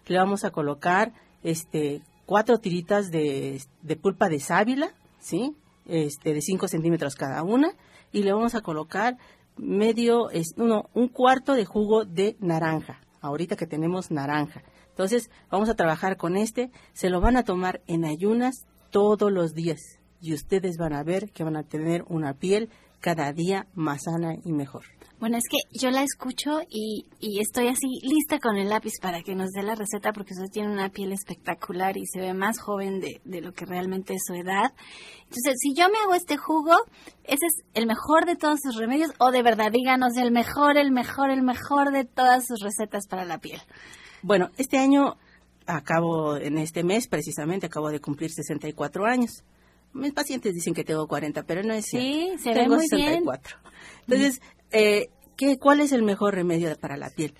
Le 0.06 0.18
vamos 0.18 0.44
a 0.44 0.50
colocar 0.50 1.12
este, 1.42 2.02
cuatro 2.26 2.58
tiritas 2.58 3.11
de, 3.11 3.62
de 3.82 3.97
pulpa 3.97 4.28
de 4.28 4.40
sábila, 4.40 4.90
¿sí? 5.20 5.54
Este, 5.87 6.35
de 6.35 6.40
5 6.40 6.68
centímetros 6.68 7.14
cada 7.14 7.42
una 7.42 7.73
y 8.12 8.22
le 8.22 8.32
vamos 8.32 8.54
a 8.54 8.60
colocar 8.60 9.16
medio, 9.56 10.30
es, 10.30 10.54
uno, 10.56 10.88
un 10.94 11.08
cuarto 11.08 11.54
de 11.54 11.64
jugo 11.64 12.04
de 12.04 12.36
naranja, 12.40 13.00
ahorita 13.20 13.56
que 13.56 13.66
tenemos 13.66 14.10
naranja. 14.10 14.62
Entonces, 14.90 15.30
vamos 15.50 15.68
a 15.68 15.74
trabajar 15.74 16.16
con 16.16 16.36
este, 16.36 16.70
se 16.92 17.10
lo 17.10 17.20
van 17.20 17.36
a 17.36 17.44
tomar 17.44 17.80
en 17.86 18.04
ayunas 18.04 18.66
todos 18.90 19.30
los 19.30 19.54
días 19.54 19.98
y 20.20 20.34
ustedes 20.34 20.76
van 20.76 20.92
a 20.92 21.04
ver 21.04 21.30
que 21.30 21.44
van 21.44 21.56
a 21.56 21.62
tener 21.62 22.04
una 22.08 22.34
piel 22.34 22.70
cada 23.00 23.33
día 23.33 23.67
más 23.75 24.05
sana 24.05 24.35
y 24.45 24.52
mejor. 24.52 24.85
Bueno, 25.21 25.37
es 25.37 25.45
que 25.50 25.59
yo 25.76 25.90
la 25.90 26.05
escucho 26.05 26.61
y, 26.71 27.07
y, 27.19 27.40
estoy 27.40 27.67
así 27.67 27.87
lista 28.02 28.38
con 28.38 28.57
el 28.57 28.69
lápiz 28.69 28.93
para 29.02 29.21
que 29.23 29.35
nos 29.35 29.50
dé 29.50 29.64
la 29.64 29.75
receta 29.75 30.12
porque 30.12 30.33
usted 30.33 30.49
tiene 30.52 30.71
una 30.71 30.90
piel 30.90 31.12
espectacular 31.12 31.97
y 31.97 32.07
se 32.07 32.21
ve 32.21 32.35
más 32.35 32.61
joven 32.61 33.00
de, 33.00 33.21
de, 33.25 33.40
lo 33.40 33.52
que 33.52 33.67
realmente 33.67 34.14
es 34.14 34.23
su 34.25 34.35
edad. 34.35 34.73
Entonces, 35.25 35.55
si 35.61 35.75
yo 35.75 35.88
me 35.88 35.99
hago 35.99 36.14
este 36.14 36.37
jugo, 36.37 36.73
¿ese 37.25 37.47
es 37.47 37.64
el 37.75 37.88
mejor 37.88 38.26
de 38.26 38.37
todos 38.37 38.61
sus 38.62 38.76
remedios? 38.76 39.11
O 39.19 39.33
de 39.33 39.43
verdad, 39.43 39.73
díganos 39.73 40.17
el 40.17 40.31
mejor, 40.31 40.78
el 40.78 40.93
mejor, 40.93 41.31
el 41.31 41.43
mejor 41.43 41.90
de 41.90 42.05
todas 42.05 42.47
sus 42.47 42.61
recetas 42.61 43.09
para 43.09 43.25
la 43.25 43.38
piel. 43.38 43.61
Bueno, 44.23 44.50
este 44.57 44.78
año 44.78 45.17
acabo, 45.67 46.37
en 46.37 46.59
este 46.59 46.85
mes 46.85 47.09
precisamente, 47.09 47.67
acabo 47.67 47.90
de 47.90 48.00
cumplir 48.00 48.31
64 48.31 49.05
años. 49.05 49.43
Mis 49.92 50.12
pacientes 50.12 50.54
dicen 50.54 50.75
que 50.75 50.85
tengo 50.85 51.07
40, 51.07 51.42
pero 51.45 51.62
no 51.62 51.73
es 51.73 51.87
cierto. 51.87 52.09
Sí, 52.09 52.45
se 52.45 52.52
tengo 52.52 52.76
ve 52.76 52.76
muy 52.76 52.88
64. 52.88 53.57
Entonces, 54.07 54.40
eh, 54.71 55.09
¿qué, 55.37 55.59
¿cuál 55.59 55.80
es 55.80 55.92
el 55.92 56.02
mejor 56.02 56.35
remedio 56.35 56.75
para 56.78 56.97
la 56.97 57.11
piel? 57.11 57.35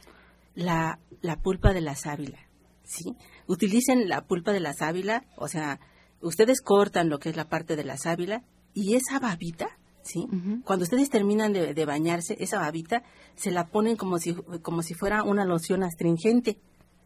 La, 0.55 0.99
la 1.21 1.37
pulpa 1.37 1.73
de 1.73 1.81
la 1.81 1.95
sábila, 1.95 2.39
¿sí? 2.85 3.15
Utilicen 3.47 4.09
la 4.09 4.23
pulpa 4.23 4.53
de 4.53 4.61
la 4.61 4.73
sábila, 4.73 5.25
o 5.37 5.49
sea, 5.49 5.81
ustedes 6.21 6.61
cortan 6.61 7.09
lo 7.09 7.19
que 7.19 7.29
es 7.29 7.37
la 7.37 7.49
parte 7.49 7.77
de 7.77 7.85
la 7.85 7.97
sábila 7.97 8.43
y 8.75 8.95
esa 8.95 9.19
babita, 9.19 9.79
¿sí? 10.03 10.27
Cuando 10.65 10.85
ustedes 10.85 11.11
terminan 11.11 11.53
de, 11.53 11.85
bañarse, 11.85 12.37
esa 12.41 12.59
babita 12.59 13.03
se 13.37 13.51
la 13.51 13.69
ponen 13.69 13.97
como 13.97 14.19
si, 14.19 14.35
como 14.63 14.83
si 14.83 14.95
fuera 14.95 15.23
una 15.23 15.45
loción 15.45 15.83
astringente, 15.83 16.59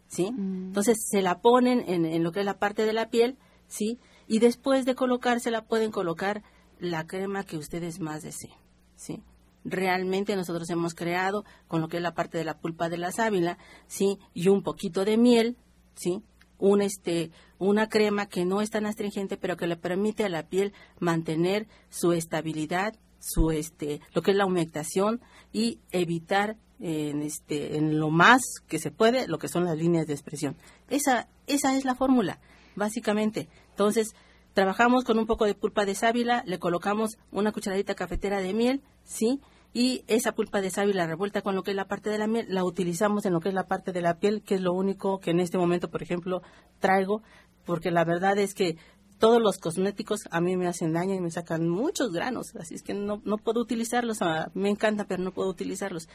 ¿sí? 0.09 0.31
Mm. 0.31 0.67
Entonces 0.69 0.99
se 1.11 1.23
la 1.23 1.41
ponen 1.41 1.85
en, 1.87 2.05
en, 2.05 2.23
lo 2.23 2.33
que 2.33 2.41
es 2.41 2.47
la 2.47 2.59
parte 2.59 2.85
de 2.85 2.93
la 2.93 3.11
piel, 3.11 3.39
¿sí? 3.69 3.99
Y 4.33 4.39
después 4.39 4.87
de 4.87 4.95
colocársela 4.95 5.67
pueden 5.67 5.91
colocar 5.91 6.43
la 6.79 7.07
crema 7.07 7.45
que 7.45 7.59
ustedes 7.59 8.01
más 8.01 8.23
deseen, 8.23 8.55
¿sí? 8.97 9.23
realmente 9.63 10.35
nosotros 10.37 10.71
hemos 10.71 10.95
creado 10.95 11.45
con 11.69 11.83
lo 11.83 11.89
que 11.89 11.99
es 11.99 12.03
la 12.03 12.15
parte 12.15 12.39
de 12.39 12.45
la 12.45 12.59
pulpa 12.59 12.89
de 12.89 12.97
la 12.97 13.13
sábila, 13.13 13.59
¿sí? 13.89 14.19
Y 14.33 14.49
un 14.49 14.63
poquito 14.63 15.05
de 15.05 15.19
miel, 15.19 15.59
¿sí? 15.97 16.23
un 16.59 16.81
este 16.81 17.31
una 17.59 17.91
crema 17.91 18.27
que 18.27 18.47
no 18.47 18.63
es 18.63 18.71
tan 18.71 18.87
astringente 18.87 19.37
pero 19.37 19.59
que 19.59 19.67
le 19.67 19.77
permite 19.77 20.25
a 20.25 20.31
la 20.31 20.49
piel 20.49 20.73
mantener 20.99 21.69
su 21.91 22.13
estabilidad 22.13 22.95
su 23.19 23.51
este 23.51 24.01
lo 24.15 24.23
que 24.23 24.31
es 24.31 24.37
la 24.39 24.47
humectación 24.47 25.21
y 25.53 25.81
evitar 25.91 26.57
en 26.81 27.21
este 27.21 27.77
en 27.77 27.99
lo 27.99 28.11
más 28.11 28.41
que 28.69 28.79
se 28.79 28.93
puede 28.93 29.27
lo 29.27 29.39
que 29.39 29.49
son 29.49 29.65
las 29.65 29.77
líneas 29.77 30.07
de 30.07 30.15
expresión 30.15 30.57
esa 30.89 31.29
esa 31.49 31.77
es 31.77 31.85
la 31.85 31.97
fórmula 31.97 32.39
básicamente. 32.77 33.49
Entonces 33.71 34.15
trabajamos 34.55 35.05
con 35.05 35.19
un 35.19 35.27
poco 35.27 35.47
de 35.47 35.55
pulpa 35.55 35.85
de 35.85 35.95
sábila 35.95 36.43
le 36.47 36.59
colocamos 36.59 37.19
una 37.31 37.53
cucharadita 37.53 37.95
cafetera 37.95 38.41
de 38.41 38.53
miel 38.53 38.83
sí 39.05 39.41
y 39.73 40.05
esa 40.07 40.33
pulpa 40.33 40.61
de 40.61 40.71
sábila 40.71 41.07
revuelta 41.07 41.41
con 41.41 41.55
lo 41.55 41.63
que 41.63 41.71
es 41.71 41.77
la 41.77 41.87
parte 41.87 42.11
de 42.11 42.19
la 42.19 42.27
miel 42.27 42.47
la 42.49 42.65
utilizamos 42.65 43.25
en 43.25 43.33
lo 43.33 43.41
que 43.41 43.49
es 43.49 43.55
la 43.55 43.67
parte 43.67 43.93
de 43.93 44.03
la 44.03 44.19
piel, 44.19 44.43
que 44.43 44.57
es 44.57 44.61
lo 44.61 44.75
único 44.75 45.19
que 45.19 45.31
en 45.31 45.41
este 45.41 45.57
momento, 45.57 45.89
por 45.89 46.03
ejemplo, 46.03 46.43
traigo, 46.79 47.23
porque 47.65 47.91
la 47.91 48.05
verdad 48.05 48.37
es 48.39 48.53
que 48.53 48.77
todos 49.19 49.41
los 49.41 49.59
cosméticos 49.59 50.23
a 50.31 50.41
mí 50.41 50.57
me 50.57 50.67
hacen 50.67 50.93
daño 50.93 51.15
y 51.15 51.21
me 51.21 51.31
sacan 51.31 51.69
muchos 51.69 52.13
granos, 52.13 52.55
así 52.57 52.75
es 52.75 52.83
que 52.83 52.93
no, 52.93 53.23
no 53.25 53.39
puedo 53.39 53.61
utilizarlos, 53.61 54.21
ah, 54.21 54.51
me 54.53 54.69
encanta, 54.69 55.05
pero 55.05 55.23
no 55.23 55.31
puedo 55.31 55.49
utilizarlos 55.49 56.09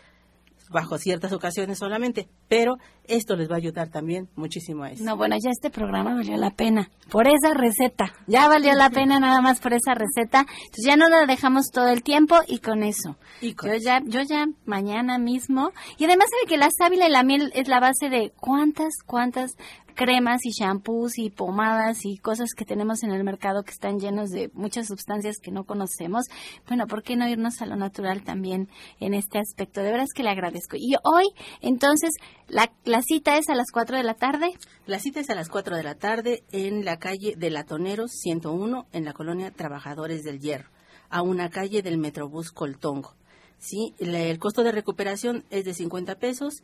bajo 0.70 0.98
ciertas 0.98 1.34
ocasiones 1.34 1.80
solamente, 1.80 2.28
pero 2.48 2.78
esto 3.06 3.36
les 3.36 3.50
va 3.50 3.56
a 3.56 3.58
ayudar 3.58 3.90
también 3.90 4.30
muchísimo 4.36 4.84
a 4.84 4.92
eso. 4.92 5.04
No, 5.04 5.16
bueno, 5.16 5.36
ya 5.42 5.50
este 5.50 5.70
programa 5.70 6.14
valió 6.16 6.36
la 6.38 6.52
pena 6.52 6.90
por 7.10 7.28
esa 7.28 7.54
receta. 7.54 8.14
Ya 8.28 8.48
valió 8.48 8.74
la 8.74 8.90
pena 8.90 9.20
nada 9.20 9.42
más 9.42 9.60
por 9.60 9.74
esa 9.74 9.94
receta. 9.94 10.40
Entonces 10.40 10.86
ya 10.86 10.96
no 10.96 11.08
la 11.10 11.26
dejamos 11.26 11.72
todo 11.72 11.88
el 11.88 12.04
tiempo 12.04 12.38
y 12.48 12.60
con 12.60 12.84
eso. 12.84 13.16
Y 13.42 13.54
con 13.54 13.70
yo 13.70 13.78
ya 13.78 14.02
yo 14.06 14.22
ya 14.22 14.48
mañana 14.66 15.18
mismo 15.18 15.72
y 15.98 16.06
además 16.06 16.28
sabe 16.30 16.50
que 16.50 16.58
la 16.58 16.70
sábila 16.72 17.08
y 17.08 17.12
la 17.12 17.24
miel 17.24 17.52
es 17.56 17.68
la 17.68 17.80
base 17.80 18.10
de 18.10 18.32
cuántas 18.40 18.94
cuántas 19.06 19.52
cremas 19.98 20.46
y 20.46 20.52
shampoos 20.52 21.18
y 21.18 21.32
pomadas 21.32 22.06
y 22.06 22.20
cosas 22.20 22.54
que 22.56 22.66
tenemos 22.66 23.02
en 23.02 23.12
el 23.12 23.24
mercado 23.24 23.64
que 23.64 23.72
están 23.72 24.00
llenos 24.00 24.30
de 24.30 24.52
muchas 24.54 24.86
sustancias 24.86 25.38
que 25.42 25.52
no 25.52 25.64
conocemos. 25.64 26.26
Bueno, 26.68 26.86
¿por 26.86 27.02
qué 27.02 27.16
no 27.16 27.28
irnos 27.28 27.64
a 27.64 27.66
lo 27.66 27.76
natural 27.76 28.24
también 28.24 28.70
en 29.00 29.16
este 29.16 29.40
aspecto? 29.40 29.82
De 29.82 29.92
veras 29.92 30.10
que 30.16 30.22
le 30.22 30.30
agradezco. 30.30 30.78
Y 30.78 30.94
hoy, 31.04 31.26
entonces, 31.62 32.12
la, 32.48 32.72
la 32.86 33.02
cita 33.02 33.38
es 33.38 33.50
a 33.50 33.56
las 33.56 33.72
4 33.72 33.98
de 33.98 34.04
la 34.04 34.14
tarde. 34.14 34.52
La 34.86 35.00
cita 35.00 35.20
es 35.20 35.32
a 35.32 35.36
las 35.36 35.50
4 35.50 35.76
de 35.76 35.84
la 35.84 35.96
tarde 35.96 36.44
en 36.52 36.86
la 36.86 36.98
calle 36.98 37.34
de 37.36 37.50
Latoneros 37.50 38.12
101 38.12 38.86
en 38.94 39.04
la 39.04 39.14
colonia 39.14 39.50
Trabajadores 39.50 40.22
del 40.24 40.40
Hierro, 40.40 40.70
a 41.10 41.24
una 41.24 41.50
calle 41.50 41.82
del 41.82 41.98
Metrobús 41.98 42.52
Coltongo. 42.52 43.16
Sí, 43.58 43.96
el 43.98 44.38
costo 44.38 44.64
de 44.64 44.72
recuperación 44.72 45.44
es 45.50 45.66
de 45.66 45.74
50 45.74 46.20
pesos 46.20 46.62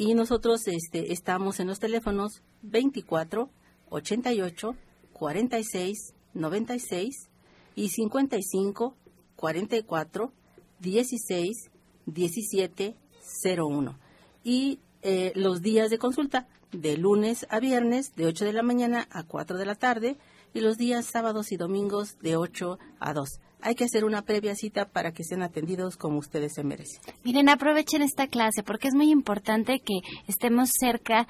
y 0.00 0.14
nosotros 0.14 0.66
este, 0.66 1.12
estamos 1.12 1.60
en 1.60 1.66
los 1.66 1.78
teléfonos 1.78 2.42
24 2.62 3.50
88 3.90 4.74
46 5.12 6.14
96 6.32 7.28
y 7.76 7.88
55 7.90 8.96
44 9.36 10.32
16 10.78 11.70
17 12.06 12.96
01 13.44 13.98
y 14.42 14.78
eh, 15.02 15.32
los 15.34 15.60
días 15.60 15.90
de 15.90 15.98
consulta 15.98 16.48
de 16.72 16.96
lunes 16.96 17.46
a 17.50 17.60
viernes 17.60 18.14
de 18.16 18.24
8 18.24 18.46
de 18.46 18.54
la 18.54 18.62
mañana 18.62 19.06
a 19.10 19.24
4 19.24 19.58
de 19.58 19.66
la 19.66 19.74
tarde 19.74 20.16
y 20.54 20.60
los 20.60 20.78
días 20.78 21.04
sábados 21.04 21.52
y 21.52 21.58
domingos 21.58 22.18
de 22.20 22.36
8 22.36 22.78
a 23.00 23.12
2. 23.12 23.38
Hay 23.62 23.74
que 23.74 23.84
hacer 23.84 24.04
una 24.04 24.22
previa 24.22 24.54
cita 24.54 24.86
para 24.86 25.12
que 25.12 25.24
sean 25.24 25.42
atendidos 25.42 25.96
como 25.96 26.18
ustedes 26.18 26.54
se 26.54 26.64
merecen. 26.64 27.00
Miren, 27.24 27.48
aprovechen 27.48 28.02
esta 28.02 28.26
clase 28.26 28.62
porque 28.62 28.88
es 28.88 28.94
muy 28.94 29.10
importante 29.10 29.80
que 29.80 30.00
estemos 30.26 30.70
cerca 30.78 31.26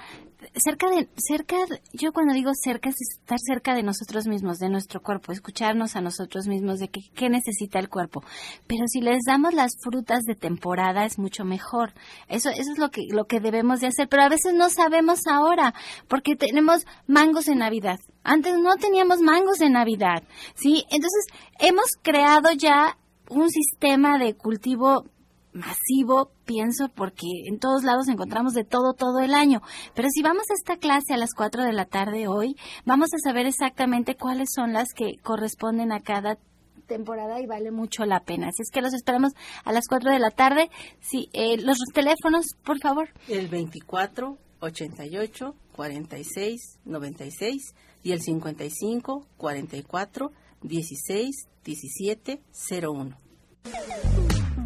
cerca 0.54 0.88
de 0.90 1.08
cerca 1.16 1.56
yo 1.92 2.12
cuando 2.12 2.34
digo 2.34 2.52
cerca 2.54 2.88
es 2.88 2.96
estar 3.00 3.38
cerca 3.38 3.74
de 3.74 3.82
nosotros 3.82 4.26
mismos, 4.26 4.58
de 4.58 4.68
nuestro 4.68 5.00
cuerpo, 5.00 5.32
escucharnos 5.32 5.96
a 5.96 6.00
nosotros 6.00 6.46
mismos 6.46 6.78
de 6.78 6.88
qué, 6.88 7.00
qué 7.14 7.28
necesita 7.28 7.78
el 7.78 7.88
cuerpo. 7.88 8.22
Pero 8.66 8.84
si 8.86 9.00
les 9.00 9.22
damos 9.26 9.54
las 9.54 9.72
frutas 9.82 10.24
de 10.24 10.34
temporada 10.34 11.04
es 11.04 11.18
mucho 11.18 11.44
mejor. 11.44 11.92
Eso 12.28 12.50
eso 12.50 12.72
es 12.72 12.78
lo 12.78 12.90
que 12.90 13.02
lo 13.10 13.24
que 13.26 13.40
debemos 13.40 13.80
de 13.80 13.88
hacer, 13.88 14.08
pero 14.08 14.22
a 14.22 14.28
veces 14.28 14.54
no 14.54 14.70
sabemos 14.70 15.26
ahora 15.26 15.74
porque 16.08 16.36
tenemos 16.36 16.86
mangos 17.06 17.48
en 17.48 17.58
Navidad. 17.58 17.98
Antes 18.22 18.58
no 18.58 18.76
teníamos 18.76 19.20
mangos 19.20 19.60
en 19.60 19.72
Navidad, 19.72 20.22
¿sí? 20.54 20.84
Entonces, 20.90 21.26
hemos 21.58 21.86
creado 22.02 22.52
ya 22.52 22.98
un 23.28 23.48
sistema 23.50 24.18
de 24.18 24.34
cultivo 24.34 25.04
masivo, 25.52 26.30
pienso, 26.44 26.88
porque 26.94 27.26
en 27.46 27.58
todos 27.58 27.82
lados 27.84 28.08
encontramos 28.08 28.54
de 28.54 28.64
todo 28.64 28.94
todo 28.94 29.20
el 29.20 29.34
año. 29.34 29.60
Pero 29.94 30.08
si 30.10 30.22
vamos 30.22 30.44
a 30.50 30.54
esta 30.54 30.76
clase 30.76 31.14
a 31.14 31.16
las 31.16 31.34
4 31.34 31.64
de 31.64 31.72
la 31.72 31.86
tarde 31.86 32.28
hoy, 32.28 32.56
vamos 32.84 33.08
a 33.14 33.18
saber 33.18 33.46
exactamente 33.46 34.16
cuáles 34.16 34.48
son 34.54 34.72
las 34.72 34.88
que 34.94 35.16
corresponden 35.22 35.92
a 35.92 36.00
cada 36.00 36.38
temporada 36.86 37.40
y 37.40 37.46
vale 37.46 37.70
mucho 37.70 38.04
la 38.04 38.20
pena. 38.20 38.48
Así 38.48 38.62
es 38.62 38.70
que 38.70 38.82
los 38.82 38.94
esperamos 38.94 39.32
a 39.64 39.72
las 39.72 39.86
4 39.88 40.10
de 40.10 40.18
la 40.18 40.30
tarde. 40.30 40.70
Sí, 41.00 41.28
eh, 41.32 41.56
los 41.58 41.78
teléfonos, 41.94 42.46
por 42.64 42.80
favor. 42.80 43.08
El 43.28 43.48
24 43.48 44.36
88 44.60 45.54
46 45.72 46.78
96 46.84 47.74
y 48.02 48.12
el 48.12 48.20
55 48.20 49.26
44 49.36 50.32
16 50.62 51.48
17 51.64 52.40
01. 52.82 53.16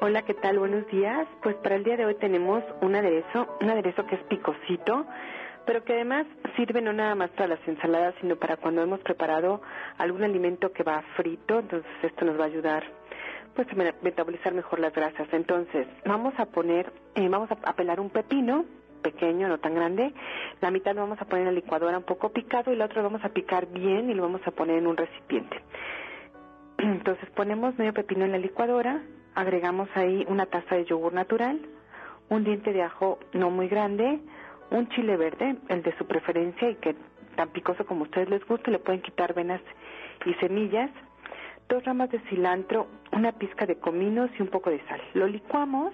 Hola, 0.01 0.23
¿qué 0.23 0.33
tal? 0.33 0.59
Buenos 0.61 0.87
días. 0.87 1.29
Pues 1.43 1.57
para 1.57 1.75
el 1.75 1.85
día 1.85 1.99
de 1.99 2.07
hoy 2.07 2.15
tenemos 2.15 2.65
un 2.81 2.97
aderezo, 2.97 3.55
un 3.61 3.69
aderezo 3.69 4.07
que 4.07 4.15
es 4.15 4.23
picosito, 4.23 5.05
pero 5.67 5.85
que 5.85 5.93
además 5.93 6.27
sirve 6.57 6.81
no 6.81 6.95
nada 6.95 7.15
más 7.15 7.29
para 7.33 7.49
las 7.49 7.69
ensaladas, 7.69 8.15
sino 8.23 8.37
para 8.37 8.57
cuando 8.57 8.81
hemos 8.81 9.01
preparado 9.01 9.61
algún 9.99 10.25
alimento 10.25 10.73
que 10.73 10.85
va 10.85 11.05
frito, 11.17 11.59
entonces 11.59 11.93
esto 12.03 12.25
nos 12.25 12.41
va 12.41 12.45
a 12.45 12.47
ayudar 12.47 12.83
pues 13.55 13.69
metabolizar 14.03 14.55
mejor 14.55 14.81
las 14.81 14.93
grasas. 14.93 15.29
Entonces, 15.33 15.87
vamos 16.05 16.35
a 16.38 16.47
poner, 16.47 16.93
eh, 17.15 17.29
vamos 17.29 17.51
a, 17.51 17.73
pelar 17.75 18.01
un 18.01 18.11
pepino 18.11 18.65
pequeño, 19.03 19.49
no 19.49 19.59
tan 19.59 19.75
grande. 19.75 20.12
La 20.61 20.71
mitad 20.71 20.95
lo 20.95 21.03
vamos 21.03 21.21
a 21.21 21.25
poner 21.25 21.47
en 21.47 21.55
la 21.55 21.61
licuadora 21.61 21.99
un 21.99 22.05
poco 22.05 22.31
picado 22.31 22.73
y 22.73 22.77
la 22.77 22.87
otra 22.87 23.03
lo 23.03 23.09
vamos 23.09 23.25
a 23.25 23.31
picar 23.31 23.67
bien 23.67 24.11
y 24.11 24.15
lo 24.15 24.23
vamos 24.23 24.43
a 24.47 24.51
poner 24.53 24.79
en 24.79 24.87
un 24.87 24.97
recipiente. 24.97 25.61
Entonces 26.79 27.29
ponemos 27.31 27.77
medio 27.79 27.93
pepino 27.93 28.25
en 28.25 28.33
la 28.33 28.38
licuadora, 28.38 29.03
agregamos 29.35 29.88
ahí 29.95 30.25
una 30.29 30.47
taza 30.47 30.77
de 30.77 30.85
yogur 30.85 31.12
natural, 31.12 31.61
un 32.29 32.45
diente 32.45 32.73
de 32.73 32.83
ajo 32.83 33.19
no 33.33 33.51
muy 33.51 33.69
grande, 33.69 34.21
un 34.71 34.88
chile 34.88 35.17
verde, 35.17 35.57
el 35.69 35.83
de 35.83 35.97
su 35.99 36.07
preferencia 36.07 36.71
y 36.71 36.77
que 36.77 36.95
tan 37.37 37.51
picoso 37.51 37.85
como 37.85 38.05
ustedes 38.05 38.29
les 38.29 38.47
guste, 38.47 38.71
le 38.71 38.79
pueden 38.79 39.03
quitar 39.03 39.35
venas 39.35 39.61
y 40.25 40.35
semillas, 40.35 40.91
dos 41.68 41.85
ramas 41.85 42.11
de 42.11 42.20
cilantro, 42.29 42.87
una 43.12 43.33
pizca 43.33 43.66
de 43.66 43.77
cominos 43.77 44.31
y 44.38 44.42
un 44.42 44.48
poco 44.48 44.70
de 44.70 44.81
sal. 44.87 45.01
Lo 45.14 45.27
licuamos 45.27 45.92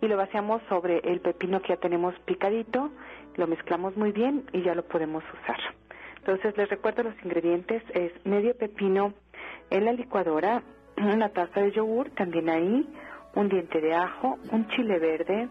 y 0.00 0.08
lo 0.08 0.16
vaciamos 0.16 0.62
sobre 0.68 0.98
el 0.98 1.20
pepino 1.20 1.60
que 1.60 1.68
ya 1.68 1.76
tenemos 1.76 2.14
picadito, 2.20 2.90
lo 3.36 3.46
mezclamos 3.46 3.96
muy 3.96 4.12
bien 4.12 4.44
y 4.52 4.62
ya 4.62 4.74
lo 4.74 4.84
podemos 4.84 5.24
usar. 5.42 5.58
Entonces 6.18 6.56
les 6.56 6.68
recuerdo 6.68 7.02
los 7.04 7.14
ingredientes, 7.24 7.82
es 7.94 8.12
medio 8.26 8.56
pepino 8.56 9.14
en 9.70 9.84
la 9.84 9.92
licuadora, 9.92 10.62
una 10.96 11.30
taza 11.30 11.60
de 11.60 11.72
yogur 11.72 12.10
también 12.10 12.48
ahí, 12.48 12.88
un 13.34 13.48
diente 13.48 13.80
de 13.80 13.94
ajo, 13.94 14.38
un 14.50 14.68
chile 14.68 14.98
verde, 14.98 15.48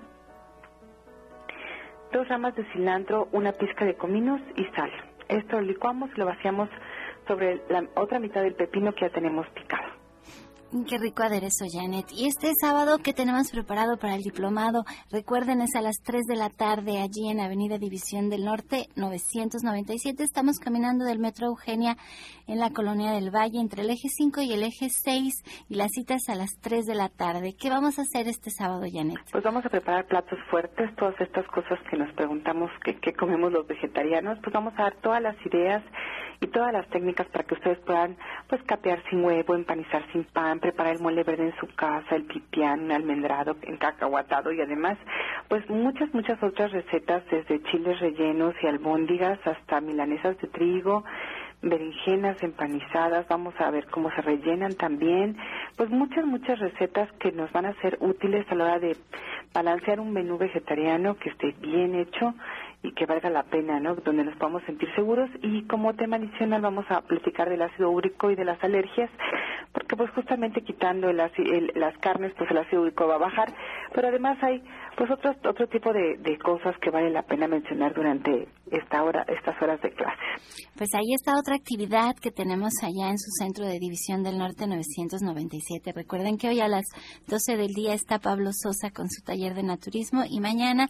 dos 2.12 2.28
ramas 2.28 2.56
de 2.56 2.64
cilantro, 2.72 3.28
una 3.32 3.54
pizca 3.54 3.86
de 3.86 3.96
cominos 3.96 4.42
y 4.56 4.66
sal. 4.76 4.92
Esto 5.30 5.58
lo 5.58 5.62
licuamos 5.62 6.10
y 6.16 6.20
lo 6.20 6.26
vaciamos 6.26 6.70
sobre 7.28 7.62
la 7.70 7.86
otra 7.96 8.20
mitad 8.20 8.42
del 8.42 8.56
pepino 8.56 8.94
que 8.94 9.02
ya 9.02 9.10
tenemos 9.12 9.48
picado. 9.50 9.97
Qué 10.70 10.98
rico 10.98 11.24
aderezo, 11.24 11.64
Janet. 11.72 12.08
Y 12.12 12.28
este 12.28 12.52
sábado 12.60 12.98
que 12.98 13.14
tenemos 13.14 13.52
preparado 13.52 13.96
para 13.96 14.16
el 14.16 14.22
diplomado, 14.22 14.84
recuerden, 15.10 15.62
es 15.62 15.74
a 15.76 15.82
las 15.82 15.96
3 16.04 16.26
de 16.28 16.36
la 16.36 16.50
tarde 16.50 17.00
allí 17.00 17.30
en 17.30 17.40
Avenida 17.40 17.78
División 17.78 18.30
del 18.30 18.44
Norte, 18.44 18.88
997. 18.98 20.22
Estamos 20.24 20.60
caminando 20.60 21.06
del 21.06 21.20
Metro 21.20 21.48
Eugenia 21.48 21.96
en 22.48 22.60
la 22.60 22.72
Colonia 22.72 23.14
del 23.14 23.34
Valle, 23.34 23.62
entre 23.62 23.84
el 23.84 23.92
eje 23.92 24.10
5 24.10 24.42
y 24.42 24.52
el 24.52 24.64
eje 24.64 24.90
6, 24.90 25.66
y 25.70 25.76
la 25.76 25.88
cita 25.88 26.16
es 26.16 26.28
a 26.28 26.36
las 26.36 26.60
3 26.60 26.86
de 26.86 26.96
la 26.96 27.08
tarde. 27.08 27.56
¿Qué 27.58 27.70
vamos 27.70 27.98
a 27.98 28.02
hacer 28.02 28.28
este 28.28 28.52
sábado, 28.52 28.84
Janet? 28.92 29.20
Pues 29.32 29.44
vamos 29.46 29.66
a 29.66 29.70
preparar 29.70 30.06
platos 30.06 30.38
fuertes, 30.50 30.94
todas 30.98 31.20
estas 31.22 31.48
cosas 31.48 31.80
que 31.90 31.96
nos 31.96 32.12
preguntamos 32.14 32.72
qué 32.84 33.14
comemos 33.14 33.54
los 33.54 33.66
vegetarianos, 33.68 34.38
pues 34.44 34.54
vamos 34.54 34.74
a 34.78 34.84
dar 34.84 34.96
todas 34.96 35.22
las 35.22 35.38
ideas 35.46 35.82
y 36.40 36.48
todas 36.48 36.72
las 36.72 36.88
técnicas 36.90 37.28
para 37.28 37.44
que 37.44 37.56
ustedes 37.56 37.80
puedan 37.80 38.18
pues 38.48 38.62
capear 38.64 39.04
sin 39.10 39.24
huevo, 39.24 39.56
empanizar 39.56 40.04
sin 40.12 40.24
pan, 40.26 40.57
preparar 40.60 40.96
el 40.96 41.02
mole 41.02 41.24
verde 41.24 41.46
en 41.46 41.56
su 41.58 41.68
casa, 41.76 42.16
el 42.16 42.26
pipián, 42.26 42.92
almendrado, 42.92 43.56
encacahuatado 43.64 44.52
y 44.52 44.62
además 44.62 44.98
pues 45.48 45.68
muchas, 45.70 46.14
muchas 46.14 46.42
otras 46.44 46.72
recetas 46.72 47.24
desde 47.30 47.62
chiles 47.64 48.00
rellenos 48.00 48.54
y 48.62 48.68
albóndigas 48.68 49.40
hasta 49.46 49.82
milanesas 49.82 50.38
de 50.40 50.48
trigo, 50.48 51.04
berenjenas 51.62 52.42
empanizadas, 52.44 53.28
vamos 53.28 53.54
a 53.60 53.72
ver 53.72 53.88
cómo 53.88 54.12
se 54.12 54.22
rellenan 54.22 54.76
también, 54.76 55.38
pues 55.76 55.90
muchas, 55.90 56.26
muchas 56.26 56.60
recetas 56.60 57.12
que 57.14 57.32
nos 57.32 57.52
van 57.52 57.66
a 57.66 57.74
ser 57.82 57.98
útiles 58.00 58.46
a 58.52 58.56
la 58.56 58.64
hora 58.66 58.80
de 58.80 58.98
balancear 59.54 60.00
un 60.00 60.14
menú 60.14 60.38
vegetariano 60.38 61.16
que 61.16 61.30
esté 61.30 61.56
bien 61.60 61.96
hecho 61.96 62.34
y 62.84 62.94
que 62.94 63.06
valga 63.06 63.30
la 63.30 63.44
pena, 63.44 63.80
¿no? 63.80 63.96
Donde 63.96 64.24
nos 64.24 64.36
podamos 64.38 64.64
sentir 64.64 64.88
seguros 64.96 65.30
y 65.42 65.64
como 65.68 65.96
tema 65.96 66.18
adicional 66.18 66.62
vamos 66.62 66.86
a 66.90 67.02
platicar 67.02 67.50
del 67.50 67.62
ácido 67.62 67.90
úrico 67.90 68.30
y 68.30 68.36
de 68.36 68.46
las 68.46 68.64
alergias, 68.64 69.10
porque 69.74 69.96
pues 69.96 70.10
justamente 70.12 70.62
quitando 70.62 71.10
el, 71.10 71.18
las 71.18 71.98
carnes, 71.98 72.34
pues 72.38 72.50
el 72.52 72.58
ácido 72.58 72.84
úrico 72.84 73.08
va 73.08 73.16
a 73.16 73.20
bajar, 73.20 73.54
pero 73.94 74.08
además 74.08 74.38
hay 74.42 74.62
pues 74.96 75.10
otro, 75.12 75.36
otro 75.48 75.68
tipo 75.68 75.92
de, 75.92 76.18
de 76.18 76.38
cosas 76.38 76.76
que 76.80 76.90
vale 76.90 77.10
la 77.10 77.24
pena 77.24 77.48
mencionar 77.48 77.94
durante 77.94 78.48
esta 78.72 79.04
hora, 79.04 79.26
estas 79.28 79.60
horas 79.62 79.82
de 79.82 79.92
clase. 79.92 80.22
Pues 80.78 80.90
ahí 80.94 81.14
está 81.14 81.34
otra 81.40 81.56
actividad 81.56 82.16
que 82.22 82.32
tenemos 82.32 82.74
allá 82.84 83.10
en 83.10 83.18
su 83.18 83.32
centro 83.32 83.66
de 83.66 83.80
División 83.80 84.24
del 84.24 84.38
Norte 84.38 84.68
997. 84.68 85.94
Recuerden 85.94 86.38
que 86.38 86.50
hoy 86.50 86.60
a 86.62 86.68
las 86.68 86.86
12 87.28 87.58
del 87.58 87.74
día 87.74 87.94
está 87.94 88.20
Pablo 88.20 88.50
Sosa 88.52 88.92
con 88.92 89.10
su 89.10 89.24
taller 89.24 89.54
de 89.54 89.64
naturismo 89.64 90.24
y 90.30 90.40
mañana 90.40 90.90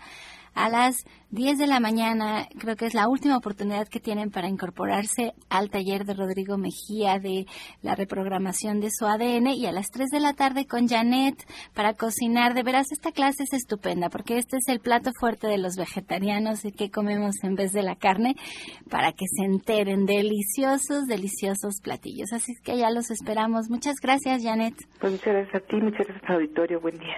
a 0.54 0.70
las 0.70 1.06
10 1.32 1.58
de 1.58 1.68
la 1.68 1.80
mañana. 1.80 2.48
Creo 2.58 2.76
que 2.76 2.86
es 2.86 2.94
la 2.94 3.08
última 3.08 3.38
oportunidad 3.38 3.88
que 3.88 4.00
tienen 4.00 4.32
para 4.32 4.48
incorporarse 4.48 5.34
al 5.50 5.70
taller 5.70 6.06
de 6.06 6.14
Rodrigo 6.14 6.58
Mejía 6.58 7.20
de 7.20 7.46
la 7.82 7.96
reprogramación 7.96 8.80
de 8.80 8.90
su 8.92 9.06
ADN 9.06 9.48
y 9.48 9.66
a 9.66 9.72
las 9.72 9.88
3 9.92 10.10
de 10.10 10.20
la 10.20 10.34
tarde 10.34 10.66
con 10.66 10.88
Janet 10.88 11.36
para 11.74 11.94
cocinar. 11.94 12.54
De 12.54 12.64
veras, 12.64 12.92
esta 12.92 13.12
clase 13.12 13.44
es 13.44 13.54
estupenda 13.54 14.10
porque 14.10 14.38
este 14.38 14.58
es 14.58 14.68
el 14.68 14.80
plato 14.80 15.12
fuerte 15.20 15.48
de 15.48 15.58
los 15.58 15.76
vegetarianos 15.76 16.64
y 16.66 16.72
que 16.72 16.90
comemos 16.90 17.44
en 17.44 17.56
vez 17.56 17.72
de 17.72 17.84
la 17.84 17.96
carne 17.96 18.36
para 18.90 19.12
que 19.12 19.26
se 19.28 19.46
enteren 19.46 20.06
deliciosos, 20.06 21.08
deliciosos 21.08 21.82
platillos. 21.82 22.32
Así 22.34 22.54
que 22.64 22.78
ya 22.78 22.90
los 22.90 23.12
esperamos. 23.12 23.70
Muchas 23.70 23.96
gracias, 24.02 24.44
Janet. 24.44 24.76
Pues 25.00 25.12
muchas 25.12 25.34
gracias 25.34 25.56
a 25.56 25.60
ti, 25.68 25.76
muchas 25.78 26.08
gracias 26.08 26.30
auditorio. 26.30 26.80
Buen 26.80 26.98
día. 26.98 27.18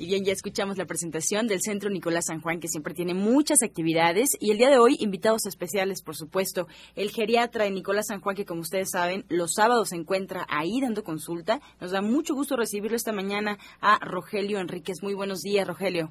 Y 0.02 0.06
bien, 0.06 0.24
ya 0.24 0.32
escuchamos 0.32 0.78
la 0.78 0.84
presentación 0.84 1.46
del 1.46 1.60
Centro 1.60 1.88
Nicolás 1.88 2.24
San 2.26 2.40
Juan, 2.40 2.58
que 2.58 2.66
siempre 2.66 2.92
tiene 2.92 3.14
muchas 3.14 3.62
actividades. 3.62 4.30
Y 4.40 4.50
el 4.50 4.58
día 4.58 4.68
de 4.68 4.78
hoy, 4.78 4.96
invitados 4.98 5.46
especiales, 5.46 6.02
por 6.02 6.16
supuesto, 6.16 6.66
el 6.96 7.10
geriatra 7.10 7.66
de 7.66 7.70
Nicolás 7.70 8.08
San 8.08 8.20
Juan, 8.20 8.34
que 8.34 8.44
como 8.44 8.62
ustedes 8.62 8.90
saben, 8.90 9.24
los 9.28 9.54
sábados 9.54 9.90
se 9.90 9.94
encuentra 9.94 10.44
ahí 10.48 10.80
dando 10.80 11.04
consulta. 11.04 11.60
Nos 11.80 11.92
da 11.92 12.02
mucho 12.02 12.34
gusto 12.34 12.56
recibirlo 12.56 12.96
esta 12.96 13.12
mañana 13.12 13.58
a 13.80 14.00
Rogelio 14.04 14.58
Enríquez. 14.58 15.04
Muy 15.04 15.14
buenos 15.14 15.42
días, 15.42 15.68
Rogelio. 15.68 16.10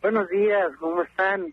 Buenos 0.00 0.26
días, 0.30 0.72
¿cómo 0.80 1.02
están? 1.02 1.52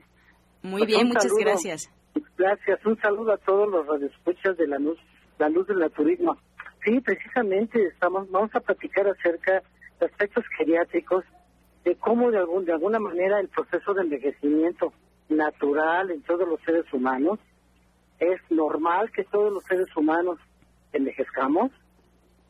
Muy 0.62 0.84
pues 0.84 0.88
bien, 0.88 1.10
muchas 1.10 1.34
gracias. 1.38 1.92
Gracias, 2.38 2.86
un 2.86 2.98
saludo 3.02 3.34
a 3.34 3.38
todos 3.38 3.68
los 3.68 3.86
radioescuchas 3.86 4.56
de 4.56 4.66
la 4.66 4.80
luz, 4.80 4.98
la 5.38 5.50
luz 5.50 5.68
del 5.68 5.80
naturismo. 5.80 6.38
Sí, 6.86 7.02
precisamente 7.02 7.86
estamos, 7.86 8.32
vamos 8.32 8.56
a 8.56 8.62
platicar 8.62 9.10
acerca 9.10 9.62
de 10.00 10.06
aspectos 10.06 10.46
geriátricos 10.58 11.26
de 11.84 11.96
cómo 11.96 12.32
de, 12.32 12.38
algún, 12.38 12.66
de 12.66 12.74
alguna 12.74 13.00
manera 13.00 13.40
el 13.40 13.48
proceso 13.48 13.94
de 13.94 14.02
envejecimiento 14.02 14.94
natural 15.30 16.12
en 16.12 16.22
todos 16.24 16.48
los 16.48 16.60
seres 16.62 16.92
humanos 16.94 17.40
es 18.20 18.40
normal 18.50 19.12
que 19.12 19.24
todos 19.24 19.54
los 19.54 19.64
seres 19.64 19.96
humanos 19.96 20.40
envejezcamos 20.92 21.72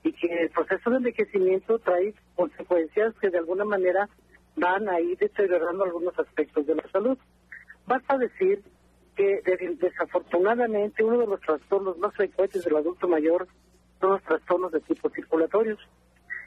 y 0.03 0.13
que 0.13 0.27
el 0.27 0.49
proceso 0.49 0.89
de 0.89 0.97
envejecimiento 0.97 1.77
trae 1.79 2.13
consecuencias 2.35 3.13
que 3.19 3.29
de 3.29 3.37
alguna 3.37 3.65
manera 3.65 4.09
van 4.55 4.89
a 4.89 4.99
ir 4.99 5.17
deteriorando 5.17 5.83
algunos 5.83 6.17
aspectos 6.17 6.65
de 6.65 6.75
la 6.75 6.87
salud. 6.91 7.17
Basta 7.85 8.17
decir 8.17 8.63
que 9.15 9.41
desafortunadamente 9.79 11.03
uno 11.03 11.17
de 11.17 11.27
los 11.27 11.41
trastornos 11.41 11.97
más 11.97 12.15
frecuentes 12.15 12.63
del 12.63 12.77
adulto 12.77 13.07
mayor 13.07 13.47
son 13.99 14.11
los 14.11 14.23
trastornos 14.23 14.71
de 14.71 14.79
tipo 14.79 15.09
circulatorios. 15.09 15.79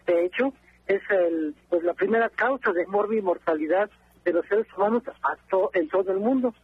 De 0.07 0.25
hecho, 0.25 0.53
es 0.87 1.03
el, 1.11 1.55
pues 1.68 1.83
la 1.85 1.95
primera 1.95 2.29
causa 2.29 2.73
de 2.73 2.87
morbi 2.87 3.21
mortalidad 3.23 3.90
de 4.25 4.33
los 4.33 4.47
seres 4.47 4.66
humanos 4.77 5.03
en 5.75 5.88
todo 5.88 6.12
el 6.12 6.18
mundo. 6.18 6.55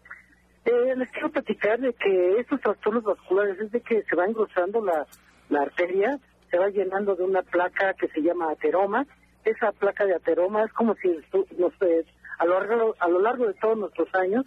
Eh, 0.64 0.94
les 0.96 1.10
quiero 1.10 1.30
platicar 1.30 1.80
de 1.80 1.92
que 1.94 2.38
estos 2.38 2.60
trastornos 2.60 3.04
vasculares 3.04 3.58
es 3.58 3.72
de 3.72 3.80
que 3.80 4.02
se 4.02 4.16
va 4.16 4.26
engrosando 4.26 4.84
la, 4.84 5.06
la 5.48 5.62
arteria, 5.62 6.18
se 6.50 6.58
va 6.58 6.68
llenando 6.68 7.14
de 7.14 7.24
una 7.24 7.42
placa 7.42 7.94
que 7.94 8.08
se 8.08 8.20
llama 8.20 8.50
ateroma. 8.50 9.06
Esa 9.44 9.72
placa 9.72 10.04
de 10.04 10.14
ateroma 10.14 10.64
es 10.64 10.72
como 10.72 10.94
si 10.96 11.08
nos, 11.56 11.72
a, 12.38 12.44
lo 12.44 12.60
largo, 12.60 12.94
a 12.98 13.08
lo 13.08 13.20
largo 13.20 13.46
de 13.46 13.54
todos 13.54 13.78
nuestros 13.78 14.14
años 14.14 14.44